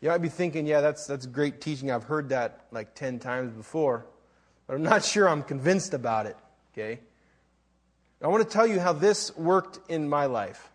You 0.00 0.08
might 0.08 0.22
be 0.22 0.30
thinking, 0.30 0.66
yeah, 0.66 0.80
that's, 0.80 1.06
that's 1.06 1.26
great 1.26 1.60
teaching. 1.60 1.90
I've 1.90 2.04
heard 2.04 2.30
that 2.30 2.64
like 2.72 2.94
10 2.94 3.18
times 3.18 3.52
before, 3.52 4.06
but 4.66 4.76
I'm 4.76 4.82
not 4.82 5.04
sure 5.04 5.28
I'm 5.28 5.42
convinced 5.42 5.92
about 5.92 6.24
it, 6.24 6.38
okay? 6.72 6.98
I 8.22 8.28
want 8.28 8.42
to 8.42 8.50
tell 8.50 8.66
you 8.66 8.80
how 8.80 8.94
this 8.94 9.36
worked 9.36 9.80
in 9.90 10.08
my 10.08 10.24
life. 10.24 10.70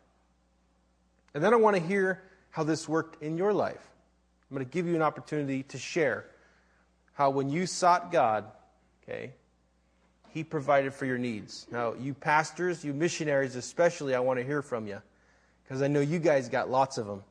And 1.36 1.44
then 1.44 1.54
I 1.54 1.58
want 1.58 1.76
to 1.76 1.82
hear 1.84 2.24
how 2.50 2.64
this 2.64 2.88
worked 2.88 3.22
in 3.22 3.38
your 3.38 3.52
life. 3.54 3.92
I'm 4.50 4.56
going 4.56 4.66
to 4.66 4.72
give 4.72 4.88
you 4.88 4.96
an 4.96 5.02
opportunity 5.02 5.64
to 5.64 5.78
share 5.78 6.26
how 7.14 7.30
when 7.30 7.50
you 7.50 7.68
sought 7.68 8.10
God, 8.10 8.46
okay, 9.04 9.34
He 10.30 10.46
provided 10.46 10.94
for 10.94 11.06
your 11.06 11.18
needs. 11.18 11.68
Now, 11.70 11.94
you 11.94 12.14
pastors, 12.14 12.86
you 12.86 12.94
missionaries 12.94 13.58
especially, 13.58 14.16
I 14.16 14.22
want 14.22 14.40
to 14.40 14.46
hear 14.46 14.62
from 14.62 14.88
you 14.88 15.02
because 15.64 15.82
I 15.82 15.88
know 15.88 16.00
you 16.00 16.20
guys 16.20 16.48
got 16.48 16.70
lots 16.70 16.98
of 16.98 17.06
them. 17.06 17.22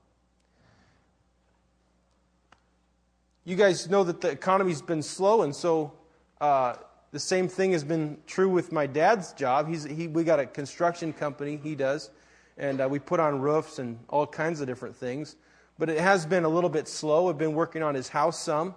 You 3.47 3.57
guys 3.57 3.89
know 3.89 4.05
that 4.05 4.21
the 4.21 4.29
economy's 4.29 4.83
been 4.83 5.03
slow, 5.03 5.43
and 5.43 5.57
so 5.57 5.95
uh, 6.43 6.75
the 7.13 7.19
same 7.19 7.49
thing 7.49 7.73
has 7.73 7.85
been 7.85 8.19
true 8.27 8.51
with 8.51 8.71
my 8.71 8.87
dad's 8.87 9.33
job. 9.33 9.67
He's, 9.67 9.85
he, 9.85 10.09
we 10.09 10.25
got 10.25 10.41
a 10.41 10.47
construction 10.47 11.15
company, 11.15 11.59
he 11.63 11.75
does 11.75 12.11
and 12.57 12.81
uh, 12.81 12.89
we 12.89 12.99
put 12.99 13.21
on 13.21 13.41
roofs 13.41 13.79
and 13.79 13.99
all 14.09 14.27
kinds 14.27 14.61
of 14.61 14.67
different 14.67 14.97
things. 14.97 15.37
But 15.79 15.91
it 15.91 15.99
has 15.99 16.25
been 16.25 16.45
a 16.45 16.49
little 16.49 16.71
bit 16.71 16.87
slow. 16.87 17.29
I've 17.29 17.39
been 17.39 17.55
working 17.55 17.83
on 17.83 17.95
his 17.95 18.09
house 18.09 18.41
some. 18.41 18.75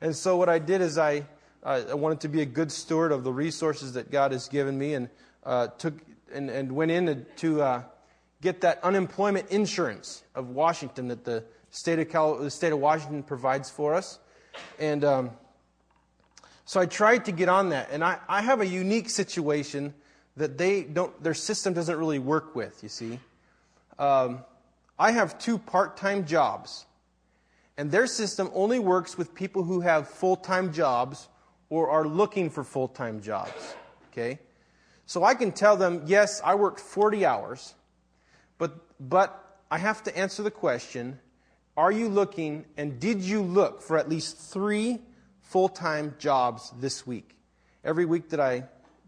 And 0.00 0.16
so 0.16 0.36
what 0.36 0.48
I 0.48 0.58
did 0.58 0.80
is 0.80 0.96
I, 0.96 1.26
uh, 1.62 1.82
I 1.90 1.94
wanted 1.94 2.20
to 2.20 2.28
be 2.28 2.40
a 2.40 2.46
good 2.46 2.72
steward 2.72 3.12
of 3.12 3.24
the 3.24 3.32
resources 3.32 3.92
that 3.92 4.10
God 4.10 4.32
has 4.32 4.48
given 4.48 4.78
me. 4.78 4.94
And 4.94 5.10
uh, 5.44 5.68
took 5.68 5.94
and, 6.32 6.50
and 6.50 6.72
went 6.72 6.90
in 6.90 7.26
to 7.36 7.62
uh, 7.62 7.82
get 8.40 8.60
that 8.62 8.82
unemployment 8.82 9.50
insurance 9.50 10.22
of 10.34 10.48
Washington 10.48 11.08
that 11.08 11.24
the 11.24 11.44
state 11.70 11.98
of, 11.98 12.08
Cal- 12.08 12.38
the 12.38 12.50
state 12.50 12.72
of 12.72 12.78
Washington 12.78 13.22
provides 13.22 13.70
for 13.70 13.94
us. 13.94 14.18
And 14.78 15.04
um, 15.04 15.30
so 16.64 16.80
I 16.80 16.86
tried 16.86 17.24
to 17.26 17.32
get 17.32 17.48
on 17.48 17.70
that. 17.70 17.88
And 17.90 18.04
I, 18.04 18.18
I 18.28 18.42
have 18.42 18.60
a 18.60 18.66
unique 18.66 19.10
situation 19.10 19.94
that 20.40 20.56
they 20.56 20.82
don't, 20.82 21.22
their 21.22 21.34
system 21.34 21.74
doesn't 21.74 21.96
really 21.96 22.18
work 22.18 22.56
with, 22.56 22.82
you 22.82 22.88
see. 22.88 23.20
Um, 23.98 24.42
I 24.98 25.12
have 25.12 25.38
two 25.38 25.58
part 25.58 25.98
time 25.98 26.26
jobs, 26.26 26.86
and 27.76 27.90
their 27.90 28.06
system 28.06 28.50
only 28.54 28.78
works 28.78 29.18
with 29.18 29.34
people 29.34 29.64
who 29.64 29.80
have 29.80 30.08
full 30.08 30.36
time 30.36 30.72
jobs 30.72 31.28
or 31.68 31.90
are 31.90 32.06
looking 32.06 32.48
for 32.48 32.64
full 32.64 32.88
time 32.88 33.20
jobs. 33.20 33.74
Okay? 34.10 34.38
So 35.04 35.24
I 35.24 35.34
can 35.34 35.52
tell 35.52 35.76
them, 35.76 36.04
yes, 36.06 36.40
I 36.42 36.54
worked 36.54 36.80
40 36.80 37.26
hours, 37.26 37.74
but, 38.56 38.78
but 38.98 39.58
I 39.70 39.76
have 39.76 40.02
to 40.04 40.16
answer 40.16 40.42
the 40.42 40.50
question 40.50 41.18
are 41.76 41.92
you 41.92 42.08
looking 42.08 42.64
and 42.76 42.98
did 42.98 43.22
you 43.22 43.42
look 43.42 43.80
for 43.80 43.96
at 43.96 44.08
least 44.08 44.36
three 44.36 44.98
full 45.40 45.68
time 45.68 46.14
jobs 46.18 46.72
this 46.80 47.06
week? 47.06 47.36
Every 47.84 48.04
week 48.04 48.30
that 48.30 48.40
I 48.40 48.64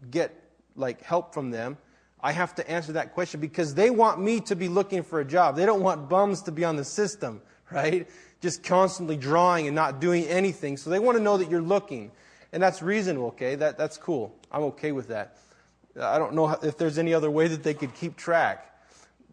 get 0.09 0.42
like 0.75 1.01
help 1.01 1.33
from 1.33 1.51
them, 1.51 1.77
I 2.21 2.31
have 2.31 2.55
to 2.55 2.69
answer 2.69 2.93
that 2.93 3.13
question 3.13 3.39
because 3.41 3.75
they 3.75 3.89
want 3.89 4.21
me 4.21 4.39
to 4.41 4.55
be 4.55 4.69
looking 4.69 5.03
for 5.03 5.19
a 5.19 5.25
job. 5.25 5.55
They 5.55 5.65
don't 5.65 5.81
want 5.81 6.09
bums 6.09 6.41
to 6.43 6.51
be 6.51 6.63
on 6.63 6.77
the 6.77 6.85
system, 6.85 7.41
right? 7.71 8.07
Just 8.41 8.63
constantly 8.63 9.17
drawing 9.17 9.67
and 9.67 9.75
not 9.75 9.99
doing 9.99 10.25
anything. 10.25 10.77
So 10.77 10.89
they 10.89 10.99
want 10.99 11.17
to 11.17 11.23
know 11.23 11.37
that 11.37 11.49
you're 11.49 11.61
looking. 11.61 12.11
And 12.51 12.61
that's 12.61 12.81
reasonable, 12.81 13.27
okay? 13.27 13.55
That, 13.55 13.77
that's 13.77 13.97
cool. 13.97 14.35
I'm 14.51 14.63
okay 14.63 14.91
with 14.91 15.07
that. 15.09 15.37
I 15.99 16.17
don't 16.17 16.33
know 16.33 16.49
if 16.63 16.77
there's 16.77 16.97
any 16.97 17.13
other 17.13 17.29
way 17.29 17.47
that 17.47 17.63
they 17.63 17.73
could 17.73 17.93
keep 17.93 18.15
track. 18.15 18.69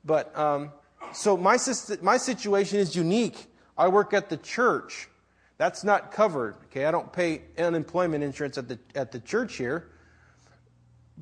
But 0.05 0.37
um, 0.37 0.73
so 1.13 1.37
my, 1.37 1.59
my 2.03 2.17
situation 2.17 2.79
is 2.79 2.97
unique. 2.97 3.47
I 3.77 3.89
work 3.89 4.13
at 4.13 4.29
the 4.29 4.37
church. 4.37 5.09
That's 5.59 5.85
not 5.85 6.13
covered. 6.13 6.57
Okay, 6.67 6.87
I 6.87 6.91
don't 6.91 7.13
pay 7.13 7.43
unemployment 7.59 8.25
insurance 8.25 8.57
at 8.57 8.67
the 8.69 8.79
at 8.95 9.13
the 9.13 9.21
church 9.21 9.57
here, 9.57 9.91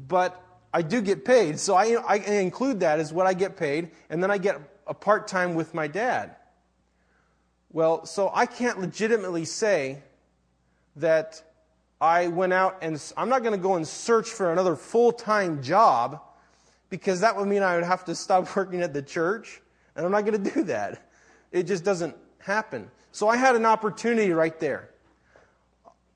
but 0.06 0.40
I 0.72 0.82
do 0.82 1.00
get 1.00 1.24
paid. 1.24 1.58
So 1.58 1.74
I, 1.74 1.96
I 2.06 2.16
include 2.16 2.80
that 2.80 3.00
as 3.00 3.12
what 3.12 3.26
I 3.26 3.34
get 3.34 3.56
paid, 3.56 3.90
and 4.08 4.22
then 4.22 4.30
I 4.30 4.38
get 4.38 4.60
a 4.86 4.94
part 4.94 5.26
time 5.26 5.54
with 5.54 5.74
my 5.74 5.88
dad. 5.88 6.36
Well, 7.70 8.06
so 8.06 8.30
I 8.32 8.46
can't 8.46 8.80
legitimately 8.80 9.44
say 9.44 10.02
that 10.96 11.42
I 12.00 12.28
went 12.28 12.52
out 12.52 12.78
and 12.80 13.00
I'm 13.16 13.28
not 13.28 13.42
going 13.42 13.54
to 13.54 13.62
go 13.62 13.74
and 13.74 13.86
search 13.86 14.28
for 14.28 14.52
another 14.52 14.76
full 14.76 15.12
time 15.12 15.62
job 15.62 16.22
because 16.90 17.20
that 17.20 17.36
would 17.36 17.48
mean 17.48 17.62
I 17.62 17.74
would 17.74 17.84
have 17.84 18.04
to 18.06 18.14
stop 18.14 18.48
working 18.56 18.80
at 18.80 18.94
the 18.94 19.02
church, 19.02 19.60
and 19.96 20.06
I'm 20.06 20.12
not 20.12 20.24
going 20.24 20.42
to 20.42 20.50
do 20.50 20.62
that. 20.64 21.10
It 21.50 21.64
just 21.64 21.84
doesn't 21.84 22.16
happen. 22.38 22.90
So 23.10 23.28
I 23.28 23.36
had 23.36 23.56
an 23.56 23.66
opportunity 23.66 24.32
right 24.32 24.58
there. 24.60 24.90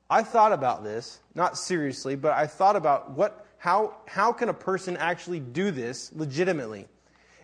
I 0.09 0.23
thought 0.23 0.53
about 0.53 0.83
this, 0.83 1.19
not 1.33 1.57
seriously, 1.57 2.15
but 2.15 2.33
I 2.33 2.45
thought 2.45 2.75
about 2.75 3.11
what, 3.11 3.42
how, 3.63 3.95
how 4.07 4.33
can 4.33 4.49
a 4.49 4.53
person 4.53 4.97
actually 4.97 5.39
do 5.39 5.71
this 5.71 6.11
legitimately? 6.11 6.85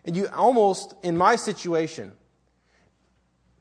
And 0.03 0.17
you 0.17 0.27
almost, 0.35 0.93
in 1.01 1.15
my 1.15 1.37
situation, 1.37 2.11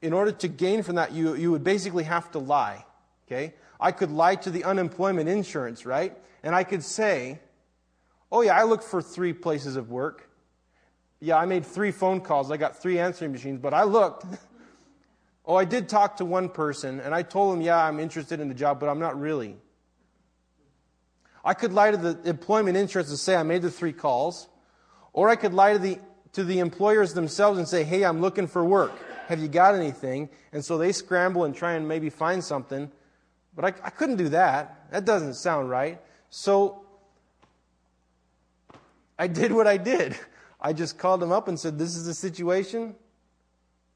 in 0.03 0.13
order 0.13 0.33
to 0.33 0.49
gain 0.49 0.83
from 0.83 0.97
that, 0.97 1.13
you, 1.13 1.37
you 1.37 1.53
would 1.53 1.63
basically 1.63 2.03
have 2.03 2.33
to 2.33 2.41
lie. 2.41 2.85
Okay? 3.29 3.55
I 3.79 3.93
could 3.93 4.11
lie 4.11 4.35
to 4.35 4.51
the 4.51 4.65
unemployment 4.65 5.29
insurance, 5.29 5.87
right? 5.87 6.19
And 6.43 6.53
I 6.53 6.65
could 6.65 6.83
say, 6.83 7.39
oh, 8.33 8.41
yeah, 8.41 8.59
I 8.59 8.65
looked 8.65 8.83
for 8.83 9.01
three 9.01 9.33
places 9.33 9.77
of 9.77 9.93
work. 9.93 10.29
Yeah, 11.21 11.37
I 11.37 11.47
made 11.47 11.65
three 11.65 11.93
phone 11.93 12.21
calls. 12.21 12.51
I 12.51 12.57
got 12.57 12.83
three 12.83 12.99
answering 12.99 13.31
machines, 13.31 13.61
but 13.63 13.73
I 13.73 13.85
looked. 13.85 14.27
oh, 15.47 15.55
I 15.55 15.65
did 15.65 15.89
talk 15.89 16.17
to 16.17 16.25
one 16.25 16.49
person, 16.49 16.99
and 16.99 17.15
I 17.15 17.23
told 17.23 17.55
him, 17.57 17.63
yeah, 17.63 17.85
I'm 17.85 18.01
interested 18.01 18.41
in 18.41 18.49
the 18.49 18.55
job, 18.55 18.81
but 18.81 18.89
I'm 18.89 18.99
not 18.99 19.17
really. 19.17 19.55
I 21.45 21.55
could 21.55 21.73
lie 21.73 21.91
to 21.91 21.97
the 21.97 22.29
employment 22.29 22.77
insurance 22.77 23.11
and 23.11 23.19
say 23.19 23.37
I 23.37 23.43
made 23.43 23.63
the 23.63 23.71
three 23.71 23.93
calls, 23.93 24.49
or 25.13 25.29
I 25.29 25.37
could 25.37 25.55
lie 25.55 25.73
to 25.73 25.79
the, 25.79 25.99
to 26.33 26.45
the 26.45 26.59
employers 26.59 27.15
themselves 27.15 27.59
and 27.59 27.67
say, 27.67 27.85
hey, 27.85 28.05
I'm 28.05 28.21
looking 28.21 28.47
for 28.47 28.65
work. 28.65 28.93
Have 29.29 29.41
you 29.41 29.49
got 29.49 29.75
anything? 29.75 30.31
And 30.53 30.65
so 30.65 30.79
they 30.79 30.93
scramble 30.93 31.45
and 31.45 31.55
try 31.55 31.73
and 31.73 31.87
maybe 31.87 32.11
find 32.11 32.43
something. 32.43 32.91
But 33.55 33.65
I, 33.65 33.87
I 33.87 33.91
couldn't 33.91 34.17
do 34.17 34.31
that. 34.31 34.91
That 34.91 35.05
doesn't 35.05 35.35
sound 35.35 35.71
right. 35.71 36.01
So 36.31 36.85
I 39.19 39.27
did 39.27 39.53
what 39.53 39.67
I 39.67 39.77
did. 39.77 40.17
I 40.61 40.73
just 40.73 40.99
called 40.99 41.21
them 41.21 41.33
up 41.33 41.49
and 41.49 41.59
said, 41.59 41.79
This 41.79 41.97
is 41.97 42.07
the 42.07 42.15
situation. 42.15 42.95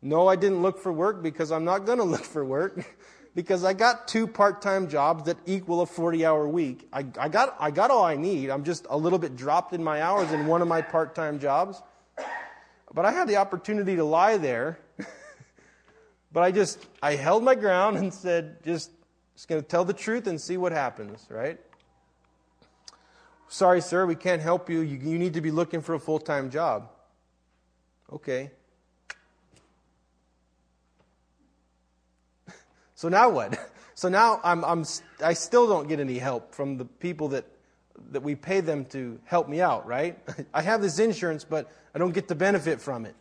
No, 0.01 0.27
I 0.27 0.37
didn't 0.37 0.63
look 0.63 0.79
for 0.79 0.93
work 0.93 1.23
because 1.23 1.53
I'm 1.53 1.65
not 1.65 1.87
going 1.87 1.99
to 2.05 2.05
look 2.05 2.25
for 2.25 2.45
work 2.45 2.85
because 3.35 3.65
I 3.65 3.73
got 3.73 4.09
two 4.09 4.27
part 4.27 4.63
time 4.63 4.89
jobs 4.89 5.25
that 5.25 5.39
equal 5.47 5.81
a 5.81 5.87
40 5.87 6.25
hour 6.27 6.47
week. 6.49 6.89
I, 6.93 7.05
I, 7.19 7.29
got, 7.29 7.57
I 7.59 7.71
got 7.71 7.91
all 7.91 8.05
I 8.05 8.17
need. 8.17 8.51
I'm 8.51 8.65
just 8.65 8.87
a 8.91 8.97
little 8.97 9.19
bit 9.19 9.37
dropped 9.37 9.73
in 9.73 9.83
my 9.83 10.03
hours 10.03 10.33
in 10.33 10.47
one 10.47 10.63
of 10.63 10.69
my 10.69 10.83
part 10.83 11.15
time 11.15 11.39
jobs. 11.39 11.83
But 12.95 13.07
I 13.07 13.13
had 13.13 13.27
the 13.27 13.37
opportunity 13.37 13.97
to 13.97 14.05
lie 14.05 14.37
there. 14.37 14.79
but 16.33 16.43
I 16.43 16.51
just, 16.51 16.87
I 17.03 17.15
held 17.15 17.43
my 17.43 17.55
ground 17.55 17.97
and 17.97 18.13
said, 18.13 18.63
just 18.65 18.91
just 19.35 19.49
going 19.49 19.61
to 19.61 19.67
tell 19.67 19.85
the 19.85 19.95
truth 19.95 20.27
and 20.27 20.41
see 20.41 20.57
what 20.57 20.73
happens, 20.73 21.27
right? 21.29 21.59
Sorry, 23.49 23.81
sir, 23.81 24.07
we 24.07 24.15
can't 24.15 24.41
help 24.41 24.71
you. 24.71 24.81
You, 24.81 24.99
you 24.99 25.19
need 25.19 25.35
to 25.35 25.41
be 25.41 25.51
looking 25.51 25.81
for 25.81 25.95
a 25.95 25.99
full 25.99 26.19
time 26.19 26.51
job. 26.51 26.91
Okay. 28.13 28.51
So 33.03 33.09
now 33.09 33.31
what? 33.31 33.59
So 33.95 34.09
now 34.09 34.41
I'm, 34.43 34.65
I'm, 34.65 34.87
I 35.23 35.35
still 35.35 35.69
don't 35.69 35.87
get 35.87 36.01
any 36.01 36.17
help 36.17 36.55
from 36.55 36.79
the 36.79 36.87
people 36.87 37.29
that, 37.29 37.45
that 38.13 38.23
we 38.23 38.35
pay 38.35 38.61
them 38.63 38.87
to 38.87 39.21
help 39.25 39.51
me 39.51 39.61
out, 39.61 39.87
right? 39.87 40.19
I 40.55 40.63
have 40.63 40.81
this 40.81 40.99
insurance, 40.99 41.45
but 41.45 41.71
I 41.95 41.99
don't 41.99 42.13
get 42.13 42.27
the 42.27 42.35
benefit 42.35 42.81
from 42.81 43.05
it. 43.05 43.15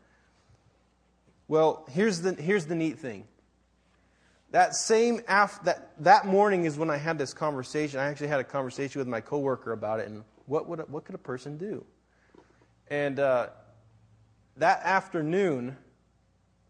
Well, 1.49 1.85
here's 1.91 2.21
the, 2.21 2.35
here's 2.35 2.67
the 2.67 2.75
neat 2.75 2.99
thing 2.99 3.27
that 4.51 4.73
same 4.73 5.19
af- 5.27 5.61
that, 5.65 5.91
that 6.05 6.25
morning 6.25 6.63
is 6.63 6.77
when 6.77 6.89
I 6.89 6.95
had 6.95 7.17
this 7.17 7.33
conversation. 7.33 7.99
I 7.99 8.05
actually 8.05 8.29
had 8.29 8.39
a 8.39 8.45
conversation 8.45 8.99
with 8.99 9.09
my 9.09 9.19
coworker 9.19 9.73
about 9.73 9.99
it, 9.99 10.07
and 10.07 10.23
what 10.45 10.69
would 10.69 10.79
a, 10.79 10.83
what 10.83 11.03
could 11.03 11.15
a 11.15 11.25
person 11.31 11.57
do? 11.57 11.83
And 12.89 13.19
uh, 13.19 13.47
that 14.55 14.79
afternoon, 14.85 15.75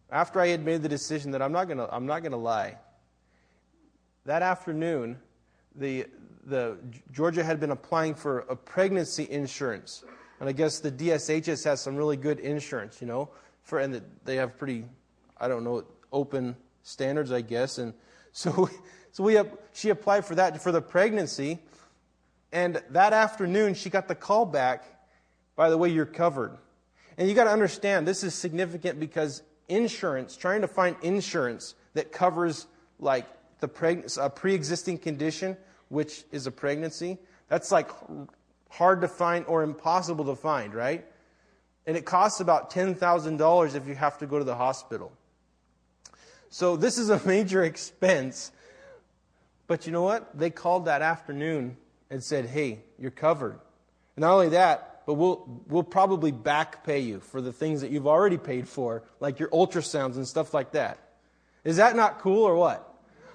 after 0.09 0.41
I 0.41 0.47
had 0.47 0.65
made 0.65 0.81
the 0.81 0.89
decision 0.89 1.31
that 1.31 1.41
I'm 1.43 1.51
not 1.51 1.67
gonna 1.67 1.87
I'm 1.91 2.07
not 2.07 2.23
gonna 2.23 2.35
lie. 2.35 2.77
That 4.25 4.41
afternoon, 4.41 5.17
the 5.75 6.05
the 6.45 6.77
Georgia 7.11 7.43
had 7.43 7.59
been 7.59 7.71
applying 7.71 8.15
for 8.15 8.39
a 8.41 8.55
pregnancy 8.55 9.29
insurance, 9.29 10.03
and 10.39 10.49
I 10.49 10.51
guess 10.51 10.79
the 10.79 10.91
DSHS 10.91 11.63
has 11.65 11.81
some 11.81 11.95
really 11.95 12.17
good 12.17 12.39
insurance, 12.39 13.01
you 13.01 13.07
know, 13.07 13.29
for 13.63 13.79
and 13.79 14.01
they 14.25 14.35
have 14.35 14.57
pretty 14.57 14.85
I 15.39 15.47
don't 15.47 15.63
know 15.63 15.83
open 16.11 16.55
standards, 16.83 17.31
I 17.31 17.41
guess. 17.41 17.77
And 17.77 17.93
so, 18.31 18.69
so 19.11 19.23
we, 19.23 19.39
she 19.73 19.89
applied 19.89 20.25
for 20.25 20.35
that 20.35 20.61
for 20.61 20.71
the 20.71 20.81
pregnancy. 20.81 21.59
And 22.51 22.81
that 22.89 23.13
afternoon, 23.13 23.73
she 23.73 23.89
got 23.89 24.07
the 24.07 24.15
call 24.15 24.45
back. 24.45 24.85
By 25.55 25.69
the 25.69 25.77
way, 25.77 25.89
you're 25.89 26.05
covered. 26.05 26.57
And 27.17 27.27
you 27.27 27.35
got 27.35 27.45
to 27.45 27.51
understand, 27.51 28.07
this 28.07 28.23
is 28.23 28.33
significant 28.33 28.99
because 28.99 29.43
insurance, 29.67 30.35
trying 30.35 30.61
to 30.61 30.67
find 30.67 30.95
insurance 31.01 31.75
that 31.93 32.11
covers 32.11 32.67
like 32.99 33.25
the 33.61 33.69
preg- 33.69 34.17
a 34.21 34.29
pre-existing 34.29 34.97
condition, 34.97 35.55
which 35.87 36.25
is 36.31 36.45
a 36.47 36.51
pregnancy, 36.51 37.17
that's 37.47 37.71
like 37.71 37.89
hard 38.69 39.01
to 39.01 39.07
find 39.07 39.45
or 39.45 39.63
impossible 39.63 40.25
to 40.25 40.35
find, 40.35 40.73
right? 40.73 41.05
And 41.85 41.95
it 41.97 42.05
costs 42.05 42.39
about 42.39 42.71
$10,000 42.71 43.75
if 43.75 43.87
you 43.87 43.95
have 43.95 44.17
to 44.19 44.27
go 44.27 44.37
to 44.37 44.43
the 44.43 44.55
hospital. 44.55 45.11
So 46.49 46.75
this 46.75 46.97
is 46.97 47.09
a 47.09 47.21
major 47.27 47.63
expense. 47.63 48.51
But 49.67 49.85
you 49.85 49.91
know 49.91 50.03
what? 50.03 50.37
They 50.37 50.49
called 50.49 50.85
that 50.85 51.01
afternoon 51.01 51.77
and 52.09 52.23
said, 52.23 52.45
hey, 52.45 52.79
you're 52.99 53.11
covered. 53.11 53.59
And 54.15 54.23
not 54.23 54.33
only 54.33 54.49
that, 54.49 55.03
but 55.05 55.15
we'll, 55.15 55.63
we'll 55.67 55.83
probably 55.83 56.31
back 56.31 56.83
pay 56.85 56.99
you 56.99 57.19
for 57.19 57.41
the 57.41 57.53
things 57.53 57.81
that 57.81 57.91
you've 57.91 58.07
already 58.07 58.37
paid 58.37 58.67
for, 58.67 59.03
like 59.19 59.39
your 59.39 59.49
ultrasounds 59.49 60.15
and 60.15 60.27
stuff 60.27 60.53
like 60.53 60.71
that. 60.71 60.99
Is 61.63 61.77
that 61.77 61.95
not 61.95 62.19
cool 62.19 62.43
or 62.43 62.55
what? 62.55 62.90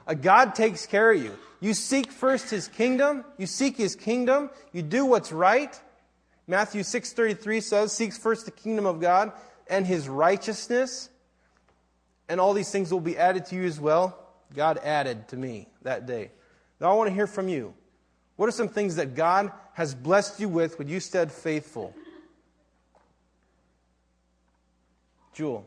A 0.07 0.15
God 0.15 0.55
takes 0.55 0.87
care 0.87 1.13
of 1.13 1.23
you. 1.23 1.37
You 1.61 1.75
seek 1.75 2.13
first 2.13 2.51
his 2.51 2.69
kingdom, 2.69 3.25
you 3.39 3.47
seek 3.47 3.77
his 3.77 3.97
kingdom, 3.97 4.51
you 4.73 4.83
do 4.83 5.07
what's 5.07 5.33
right. 5.33 5.79
Matthew 6.47 6.83
6:33 6.83 7.61
says, 7.61 7.93
"Seeks 7.93 8.17
first 8.17 8.45
the 8.45 8.51
kingdom 8.51 8.87
of 8.87 9.01
God 9.01 9.33
and 9.69 9.87
his 9.87 10.09
righteousness, 10.09 11.09
and 12.29 12.41
all 12.41 12.53
these 12.53 12.71
things 12.71 12.93
will 12.93 13.01
be 13.01 13.19
added 13.19 13.47
to 13.47 13.57
you 13.57 13.65
as 13.65 13.81
well. 13.81 14.19
God 14.55 14.79
added 14.79 15.29
to 15.29 15.37
me 15.37 15.69
that 15.83 16.07
day. 16.07 16.31
Now 16.81 16.91
I 16.91 16.95
want 16.95 17.09
to 17.09 17.15
hear 17.15 17.27
from 17.27 17.49
you. 17.49 17.75
What 18.37 18.49
are 18.49 18.53
some 18.53 18.69
things 18.69 18.97
that 18.97 19.15
God 19.15 19.51
has 19.75 19.95
blessed 19.95 20.41
you 20.41 20.49
with 20.49 20.79
when 20.79 20.89
you 20.89 21.01
stayed 21.01 21.33
faithful? 21.33 21.95
Jewel. 25.33 25.67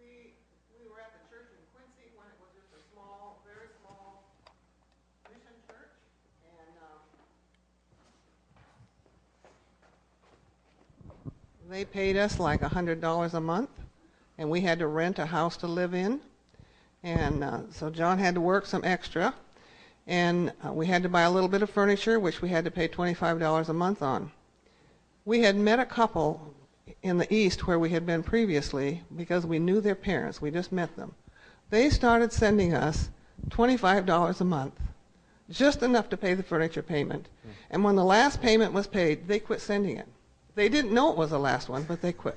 We, 0.00 0.32
we 0.76 0.84
were 0.88 1.00
at 1.00 1.12
the 1.12 1.24
church 1.28 1.48
in 1.52 1.60
Quincy 1.72 2.12
when 2.16 2.28
it 2.28 2.36
was 2.40 2.52
just 2.56 2.72
a 2.76 2.82
small, 2.92 3.40
very 3.44 3.68
small 3.80 4.24
mission 5.32 5.56
church. 5.68 5.92
And 6.44 6.76
um, 6.80 7.00
they 11.68 11.84
paid 11.84 12.16
us 12.16 12.38
like 12.38 12.62
a 12.62 12.68
$100 12.68 13.34
a 13.34 13.40
month. 13.40 13.70
And 14.38 14.50
we 14.50 14.60
had 14.60 14.78
to 14.78 14.86
rent 14.86 15.18
a 15.18 15.26
house 15.26 15.56
to 15.58 15.66
live 15.66 15.94
in. 15.94 16.20
And 17.02 17.44
uh, 17.44 17.60
so 17.70 17.90
John 17.90 18.18
had 18.18 18.34
to 18.34 18.40
work 18.40 18.66
some 18.66 18.84
extra. 18.84 19.34
And 20.06 20.52
uh, 20.66 20.72
we 20.72 20.86
had 20.86 21.02
to 21.02 21.08
buy 21.08 21.22
a 21.22 21.30
little 21.30 21.48
bit 21.48 21.62
of 21.62 21.68
furniture, 21.68 22.18
which 22.18 22.40
we 22.40 22.48
had 22.48 22.64
to 22.64 22.70
pay 22.70 22.88
$25 22.88 23.68
a 23.68 23.72
month 23.72 24.00
on. 24.00 24.30
We 25.24 25.40
had 25.40 25.56
met 25.56 25.78
a 25.78 25.84
couple 25.84 26.54
in 27.02 27.18
the 27.18 27.32
East 27.32 27.66
where 27.66 27.78
we 27.78 27.90
had 27.90 28.06
been 28.06 28.22
previously 28.22 29.02
because 29.14 29.44
we 29.44 29.58
knew 29.58 29.80
their 29.80 29.94
parents. 29.94 30.40
We 30.40 30.50
just 30.50 30.72
met 30.72 30.96
them. 30.96 31.14
They 31.68 31.90
started 31.90 32.32
sending 32.32 32.72
us 32.72 33.10
$25 33.50 34.40
a 34.40 34.44
month, 34.44 34.80
just 35.50 35.82
enough 35.82 36.08
to 36.08 36.16
pay 36.16 36.32
the 36.32 36.42
furniture 36.42 36.82
payment. 36.82 37.28
And 37.70 37.84
when 37.84 37.96
the 37.96 38.04
last 38.04 38.40
payment 38.40 38.72
was 38.72 38.86
paid, 38.86 39.28
they 39.28 39.38
quit 39.38 39.60
sending 39.60 39.98
it. 39.98 40.08
They 40.58 40.68
didn't 40.68 40.92
know 40.92 41.12
it 41.12 41.16
was 41.16 41.30
the 41.30 41.38
last 41.38 41.68
one, 41.68 41.84
but 41.84 42.02
they 42.02 42.12
quit. 42.12 42.36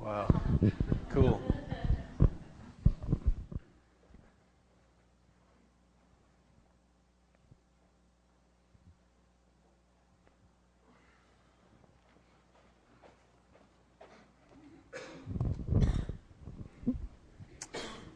Wow. 0.00 0.26
Cool. 1.10 1.40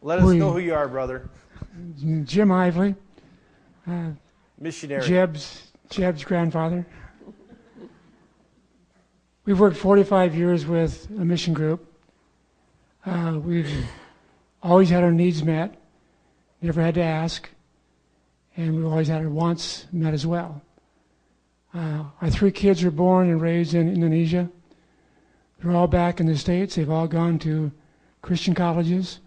Let 0.02 0.18
us 0.18 0.24
We- 0.24 0.40
know 0.40 0.50
who 0.50 0.58
you 0.58 0.74
are, 0.74 0.88
brother. 0.88 1.28
Jim 2.24 2.50
Ively, 2.50 2.96
uh, 3.86 4.10
Missionary. 4.58 5.06
Jeb's, 5.06 5.70
Jeb's 5.88 6.24
grandfather. 6.24 6.84
We've 9.46 9.60
worked 9.60 9.76
45 9.76 10.34
years 10.34 10.66
with 10.66 11.06
a 11.08 11.24
mission 11.24 11.54
group. 11.54 11.86
Uh, 13.04 13.38
we've 13.40 13.70
always 14.60 14.90
had 14.90 15.04
our 15.04 15.12
needs 15.12 15.44
met, 15.44 15.80
never 16.60 16.82
had 16.82 16.94
to 16.94 17.02
ask, 17.02 17.48
and 18.56 18.74
we've 18.74 18.84
always 18.84 19.06
had 19.06 19.22
our 19.22 19.28
wants 19.28 19.86
met 19.92 20.14
as 20.14 20.26
well. 20.26 20.60
Uh, 21.72 22.06
our 22.20 22.28
three 22.28 22.50
kids 22.50 22.82
were 22.82 22.90
born 22.90 23.30
and 23.30 23.40
raised 23.40 23.74
in 23.74 23.88
Indonesia. 23.88 24.50
They're 25.62 25.76
all 25.76 25.86
back 25.86 26.18
in 26.18 26.26
the 26.26 26.36
States. 26.36 26.74
They've 26.74 26.90
all 26.90 27.06
gone 27.06 27.38
to 27.40 27.70
Christian 28.22 28.52
colleges, 28.52 29.20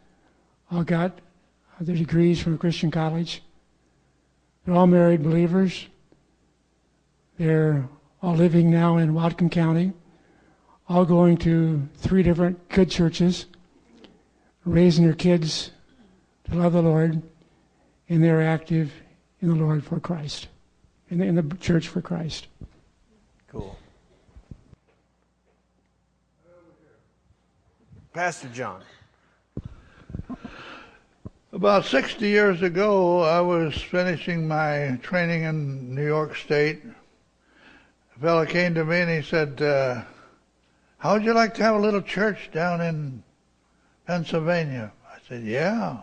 all 0.69 0.83
got 0.83 1.17
their 1.79 1.95
degrees 1.95 2.41
from 2.41 2.55
a 2.55 2.57
Christian 2.57 2.91
college. 2.91 3.41
They're 4.65 4.75
all 4.75 4.87
married 4.87 5.23
believers. 5.23 5.87
They're 7.37 7.87
all 8.21 8.35
living 8.35 8.69
now 8.69 8.97
in 8.97 9.13
Whatcom 9.13 9.49
County, 9.49 9.93
all 10.89 11.05
going 11.05 11.37
to 11.37 11.87
three 11.97 12.23
different 12.23 12.67
good 12.69 12.89
churches, 12.89 13.45
raising 14.65 15.05
their 15.05 15.13
kids 15.13 15.69
to 16.49 16.55
love 16.55 16.73
the 16.73 16.81
Lord, 16.81 17.21
and 18.09 18.23
they're 18.23 18.41
active 18.41 18.91
in 19.39 19.49
the 19.49 19.55
Lord 19.55 19.83
for 19.83 19.99
Christ, 19.99 20.47
in 21.11 21.19
the, 21.19 21.25
in 21.25 21.35
the 21.35 21.55
church 21.57 21.87
for 21.87 22.01
Christ. 22.01 22.47
Cool. 23.47 23.77
Pastor 28.11 28.49
John. 28.49 28.81
About 31.53 31.85
60 31.85 32.27
years 32.27 32.63
ago, 32.63 33.21
I 33.21 33.41
was 33.41 33.75
finishing 33.75 34.47
my 34.47 34.99
training 35.03 35.43
in 35.43 35.93
New 35.93 36.05
York 36.05 36.35
State. 36.35 36.81
A 38.15 38.19
fellow 38.19 38.45
came 38.45 38.73
to 38.73 38.85
me 38.85 39.01
and 39.01 39.09
he 39.09 39.21
said, 39.21 39.61
uh, 39.61 40.03
How 40.99 41.13
would 41.13 41.23
you 41.23 41.33
like 41.33 41.53
to 41.55 41.63
have 41.63 41.75
a 41.75 41.79
little 41.79 42.01
church 42.01 42.49
down 42.51 42.81
in 42.81 43.23
Pennsylvania? 44.05 44.91
I 45.09 45.17
said, 45.27 45.43
Yeah. 45.43 45.99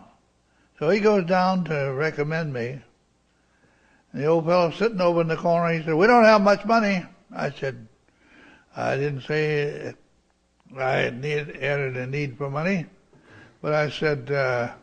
So 0.79 0.89
he 0.89 0.99
goes 0.99 1.25
down 1.25 1.63
to 1.65 1.93
recommend 1.93 2.51
me. 2.51 2.79
And 4.11 4.21
the 4.21 4.25
old 4.25 4.45
fellow 4.45 4.71
sitting 4.71 4.99
over 4.99 5.21
in 5.21 5.27
the 5.27 5.37
corner, 5.37 5.71
he 5.71 5.83
said, 5.83 5.93
We 5.93 6.07
don't 6.07 6.23
have 6.23 6.41
much 6.41 6.65
money. 6.65 7.05
I 7.31 7.51
said, 7.51 7.87
I 8.75 8.95
didn't 8.97 9.21
say 9.21 9.93
I 10.75 10.91
had 10.93 11.23
a 11.23 12.07
need 12.07 12.37
for 12.37 12.49
money, 12.49 12.85
but 13.61 13.73
I 13.73 13.89
said, 13.89 14.31
uh, 14.31 14.73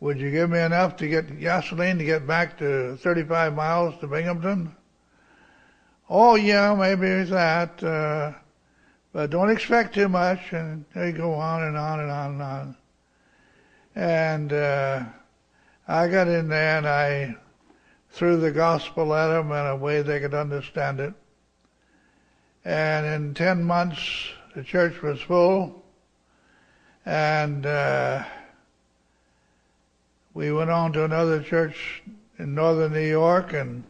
would 0.00 0.18
you 0.18 0.30
give 0.30 0.50
me 0.50 0.60
enough 0.60 0.96
to 0.96 1.08
get 1.08 1.40
gasoline 1.40 1.98
to 1.98 2.04
get 2.04 2.26
back 2.26 2.56
to 2.58 2.96
35 2.96 3.54
miles 3.54 3.98
to 4.00 4.06
Binghamton? 4.06 4.74
Oh, 6.08 6.36
yeah, 6.36 6.74
maybe 6.74 7.24
that. 7.30 7.82
Uh, 7.82 8.32
but 9.12 9.30
don't 9.30 9.50
expect 9.50 9.94
too 9.94 10.08
much. 10.08 10.52
And 10.52 10.84
they 10.94 11.12
go 11.12 11.34
on 11.34 11.64
and 11.64 11.76
on 11.76 12.00
and 12.00 12.10
on 12.10 12.30
and 12.32 12.42
on. 12.42 12.76
And 13.94 14.52
uh, 14.52 15.04
I 15.88 16.08
got 16.08 16.28
in 16.28 16.48
there 16.48 16.78
and 16.78 16.86
I 16.86 17.36
threw 18.10 18.36
the 18.36 18.50
gospel 18.50 19.14
at 19.14 19.28
them 19.28 19.50
in 19.52 19.66
a 19.66 19.76
way 19.76 20.02
they 20.02 20.20
could 20.20 20.34
understand 20.34 21.00
it. 21.00 21.14
And 22.64 23.06
in 23.06 23.34
10 23.34 23.64
months, 23.64 24.28
the 24.54 24.62
church 24.62 25.00
was 25.02 25.20
full. 25.20 25.82
And 27.06 27.66
uh, 27.66 28.24
we 30.34 30.52
went 30.52 30.70
on 30.70 30.92
to 30.92 31.04
another 31.04 31.42
church 31.42 32.02
in 32.38 32.54
northern 32.54 32.92
New 32.92 33.00
York 33.00 33.52
and 33.52 33.84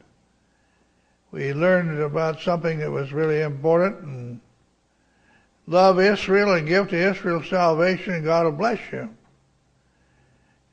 we 1.30 1.52
learned 1.52 2.00
about 2.00 2.40
something 2.40 2.78
that 2.80 2.90
was 2.90 3.12
really 3.12 3.40
important 3.40 4.00
and 4.00 4.40
love 5.70 6.00
Israel 6.00 6.54
and 6.54 6.66
give 6.66 6.88
to 6.88 6.96
Israel 6.96 7.40
salvation 7.44 8.14
and 8.14 8.24
God 8.24 8.44
will 8.44 8.52
bless 8.52 8.80
you. 8.90 9.08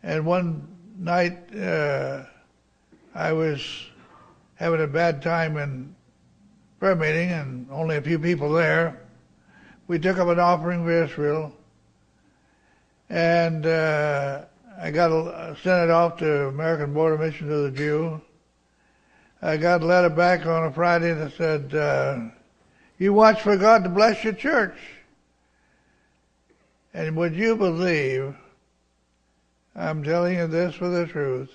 And 0.02 0.26
one 0.26 0.68
night 0.98 1.56
uh, 1.56 2.24
I 3.14 3.32
was 3.32 3.62
having 4.56 4.82
a 4.82 4.88
bad 4.88 5.22
time 5.22 5.56
in 5.58 5.96
prayer 6.80 6.96
meeting 6.96 7.30
and 7.30 7.68
only 7.70 7.98
a 7.98 8.02
few 8.02 8.18
people 8.18 8.52
there. 8.52 9.00
We 9.88 10.00
took 10.00 10.18
up 10.18 10.30
an 10.30 10.40
offering 10.40 10.84
for 10.84 11.04
Israel 11.04 11.54
and 13.08 13.68
uh, 13.68 14.46
I 14.82 14.90
got 14.90 15.12
a, 15.12 15.56
sent 15.62 15.84
it 15.84 15.92
off 15.92 16.18
to 16.18 16.48
American 16.48 16.96
Board 16.96 17.14
of 17.14 17.20
Mission 17.20 17.48
to 17.50 17.70
the 17.70 17.72
Jew. 17.72 18.20
I 19.44 19.58
got 19.58 19.84
a 19.84 19.86
letter 19.86 20.10
back 20.10 20.48
on 20.48 20.66
a 20.66 20.72
Friday 20.72 21.14
that 21.14 21.34
said, 21.34 21.76
uh, 21.76 22.36
"You 22.98 23.14
watch 23.14 23.42
for 23.42 23.58
God 23.58 23.84
to 23.84 23.90
bless 23.90 24.24
your 24.24 24.34
church." 24.34 24.78
And 26.94 27.16
would 27.16 27.36
you 27.36 27.56
believe? 27.56 28.36
I'm 29.76 30.04
telling 30.04 30.38
you 30.38 30.48
this 30.48 30.74
for 30.74 30.90
the 30.90 31.06
truth. 31.06 31.52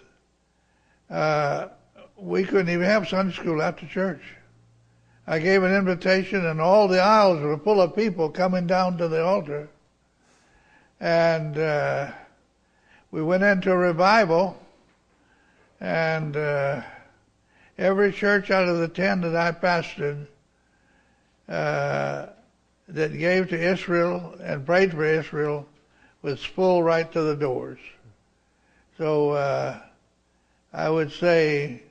Uh, 1.11 1.69
we 2.17 2.45
couldn't 2.45 2.69
even 2.69 2.87
have 2.87 3.09
Sunday 3.09 3.35
school 3.35 3.61
after 3.61 3.85
church. 3.87 4.23
I 5.27 5.41
gave 5.41 5.65
an 5.65 5.75
invitation, 5.75 6.47
and 6.47 6.61
all 6.61 6.87
the 6.87 7.01
aisles 7.01 7.41
were 7.41 7.59
full 7.59 7.81
of 7.81 7.97
people 7.97 8.31
coming 8.31 8.67
down 8.67 8.99
to 8.99 9.09
the 9.09 9.25
altar. 9.25 9.69
And 11.01 11.59
uh, 11.59 12.13
we 13.11 13.23
went 13.23 13.43
into 13.43 13.73
a 13.73 13.77
revival, 13.77 14.57
and 15.81 16.37
uh, 16.37 16.83
every 17.79 18.13
church 18.13 18.51
out 18.51 18.69
of 18.69 18.79
the 18.79 18.89
ten 18.89 19.21
that 19.23 19.35
I 19.35 19.51
pastored 19.51 20.29
uh, 21.49 22.27
that 22.89 23.19
gave 23.19 23.49
to 23.49 23.61
Israel 23.61 24.37
and 24.43 24.65
prayed 24.65 24.93
for 24.93 25.05
Israel 25.05 25.67
was 26.23 26.43
full 26.45 26.83
right 26.83 27.11
to 27.13 27.23
the 27.23 27.37
doors. 27.37 27.79
So 28.99 29.31
uh, 29.31 29.81
I 30.73 30.89
would 30.89 31.13
say, 31.13 31.83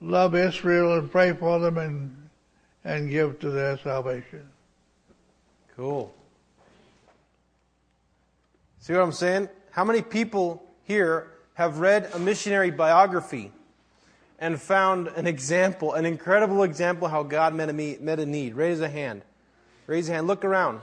love 0.00 0.34
Israel 0.34 0.98
and 0.98 1.10
pray 1.10 1.32
for 1.32 1.58
them 1.58 1.78
and 1.78 2.14
and 2.84 3.10
give 3.10 3.38
to 3.40 3.50
their 3.50 3.76
salvation. 3.78 4.48
Cool. 5.76 6.14
See 8.80 8.92
what 8.94 9.02
I'm 9.02 9.12
saying? 9.12 9.48
How 9.70 9.84
many 9.84 10.00
people 10.00 10.64
here 10.84 11.32
have 11.54 11.80
read 11.80 12.10
a 12.14 12.18
missionary 12.18 12.70
biography 12.70 13.52
and 14.38 14.60
found 14.60 15.08
an 15.08 15.26
example, 15.26 15.94
an 15.94 16.06
incredible 16.06 16.62
example 16.62 17.08
how 17.08 17.22
God 17.22 17.54
met 17.54 17.68
a, 17.68 17.98
met 18.00 18.20
a 18.20 18.26
need? 18.26 18.54
Raise 18.54 18.80
a 18.80 18.88
hand. 18.88 19.22
Raise 19.86 20.08
a 20.08 20.12
hand. 20.12 20.26
Look 20.26 20.44
around. 20.44 20.80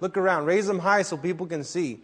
Look 0.00 0.16
around. 0.16 0.46
Raise 0.46 0.66
them 0.66 0.78
high 0.78 1.02
so 1.02 1.16
people 1.16 1.46
can 1.46 1.64
see. 1.64 2.00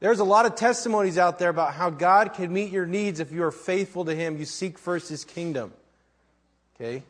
There's 0.00 0.20
a 0.20 0.24
lot 0.24 0.46
of 0.46 0.54
testimonies 0.54 1.18
out 1.18 1.38
there 1.38 1.50
about 1.50 1.74
how 1.74 1.90
God 1.90 2.32
can 2.32 2.52
meet 2.52 2.72
your 2.72 2.86
needs 2.86 3.20
if 3.20 3.32
you 3.32 3.44
are 3.44 3.50
faithful 3.50 4.06
to 4.06 4.14
Him. 4.14 4.38
You 4.38 4.46
seek 4.46 4.78
first 4.78 5.08
His 5.08 5.24
kingdom. 5.24 5.72
Okay? 6.76 7.02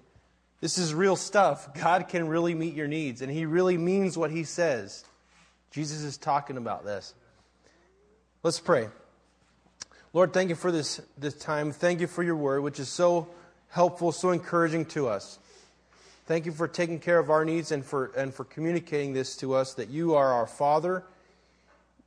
This 0.61 0.77
is 0.77 0.93
real 0.93 1.17
stuff. 1.17 1.73
God 1.75 2.09
can 2.09 2.29
really 2.29 2.55
meet 2.55 2.75
your 2.75 2.89
needs, 2.89 3.23
and 3.23 3.31
He 3.31 3.47
really 3.47 3.79
means 3.79 4.19
what 4.19 4.31
He 4.31 4.45
says. 4.45 5.05
Jesus 5.71 6.03
is 6.03 6.19
talking 6.19 6.57
about 6.57 6.85
this. 6.85 7.15
Let's 8.43 8.61
pray. 8.61 8.89
Lord, 10.13 10.33
thank 10.33 10.49
you 10.49 10.57
for 10.57 10.73
this, 10.73 11.01
this 11.17 11.35
time. 11.35 11.71
Thank 11.71 12.01
you 12.01 12.09
for 12.09 12.25
your 12.25 12.35
word, 12.35 12.65
which 12.65 12.81
is 12.81 12.89
so 12.89 13.29
helpful, 13.69 14.11
so 14.11 14.31
encouraging 14.31 14.87
to 14.87 15.07
us. 15.07 15.39
Thank 16.27 16.47
you 16.47 16.53
for 16.53 16.67
taking 16.67 16.99
care 16.99 17.21
of 17.21 17.31
our 17.31 17.45
needs 17.45 17.71
and 17.71 17.85
for, 17.85 18.07
and 18.17 18.35
for 18.35 18.45
communicating 18.45 19.13
this 19.13 19.37
to 19.37 19.55
us 19.55 19.75
that 19.75 19.89
you 19.89 20.17
are 20.17 20.33
our 20.33 20.49
Father, 20.49 21.05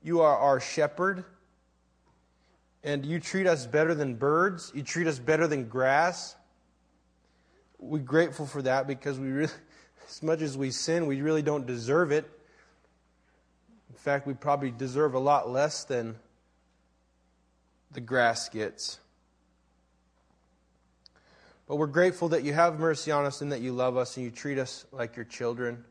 you 0.03 0.19
are 0.19 0.37
our 0.37 0.59
shepherd, 0.59 1.23
and 2.83 3.05
you 3.05 3.21
treat 3.21 3.47
us 3.47 3.65
better 3.65 3.95
than 3.95 4.15
birds, 4.15 4.73
you 4.75 4.83
treat 4.83 5.07
us 5.07 5.17
better 5.17 5.47
than 5.47 5.69
grass. 5.69 6.35
We're 7.79 7.99
grateful 7.99 8.45
for 8.45 8.61
that 8.63 8.85
because 8.85 9.17
we 9.17 9.29
really, 9.29 9.53
as 10.09 10.21
much 10.21 10.41
as 10.41 10.57
we 10.57 10.71
sin, 10.71 11.05
we 11.05 11.21
really 11.21 11.41
don't 11.41 11.65
deserve 11.65 12.11
it. 12.11 12.29
In 13.89 13.95
fact, 13.95 14.27
we 14.27 14.33
probably 14.33 14.71
deserve 14.71 15.13
a 15.13 15.19
lot 15.19 15.49
less 15.49 15.85
than 15.85 16.17
the 17.93 18.01
grass 18.01 18.49
gets. 18.49 18.99
But 21.67 21.77
we're 21.77 21.87
grateful 21.87 22.29
that 22.29 22.43
you 22.43 22.53
have 22.53 22.79
mercy 22.79 23.11
on 23.11 23.25
us 23.25 23.41
and 23.41 23.51
that 23.51 23.61
you 23.61 23.71
love 23.71 23.97
us 23.97 24.17
and 24.17 24.25
you 24.25 24.31
treat 24.31 24.57
us 24.57 24.85
like 24.91 25.15
your 25.15 25.25
children 25.25 25.83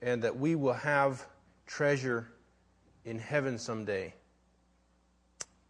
and 0.00 0.22
that 0.22 0.38
we 0.38 0.54
will 0.54 0.74
have 0.74 1.26
treasure 1.66 2.28
in 3.04 3.18
heaven 3.18 3.58
someday. 3.58 4.14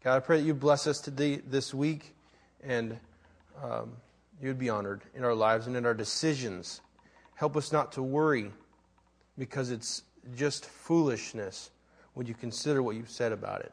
God, 0.02 0.16
I 0.16 0.20
pray 0.20 0.38
that 0.38 0.46
you 0.46 0.54
bless 0.54 0.86
us 0.86 1.00
today, 1.00 1.36
this 1.36 1.72
week, 1.72 2.14
and 2.62 2.98
um, 3.62 3.92
you 4.40 4.48
would 4.48 4.58
be 4.58 4.68
honored 4.68 5.02
in 5.14 5.24
our 5.24 5.34
lives 5.34 5.66
and 5.66 5.76
in 5.76 5.86
our 5.86 5.94
decisions. 5.94 6.80
Help 7.34 7.56
us 7.56 7.72
not 7.72 7.92
to 7.92 8.02
worry 8.02 8.50
because 9.38 9.70
it's 9.70 10.02
just 10.36 10.66
foolishness 10.66 11.70
when 12.12 12.26
you 12.26 12.34
consider 12.34 12.82
what 12.82 12.96
you've 12.96 13.10
said 13.10 13.32
about 13.32 13.60
it. 13.62 13.72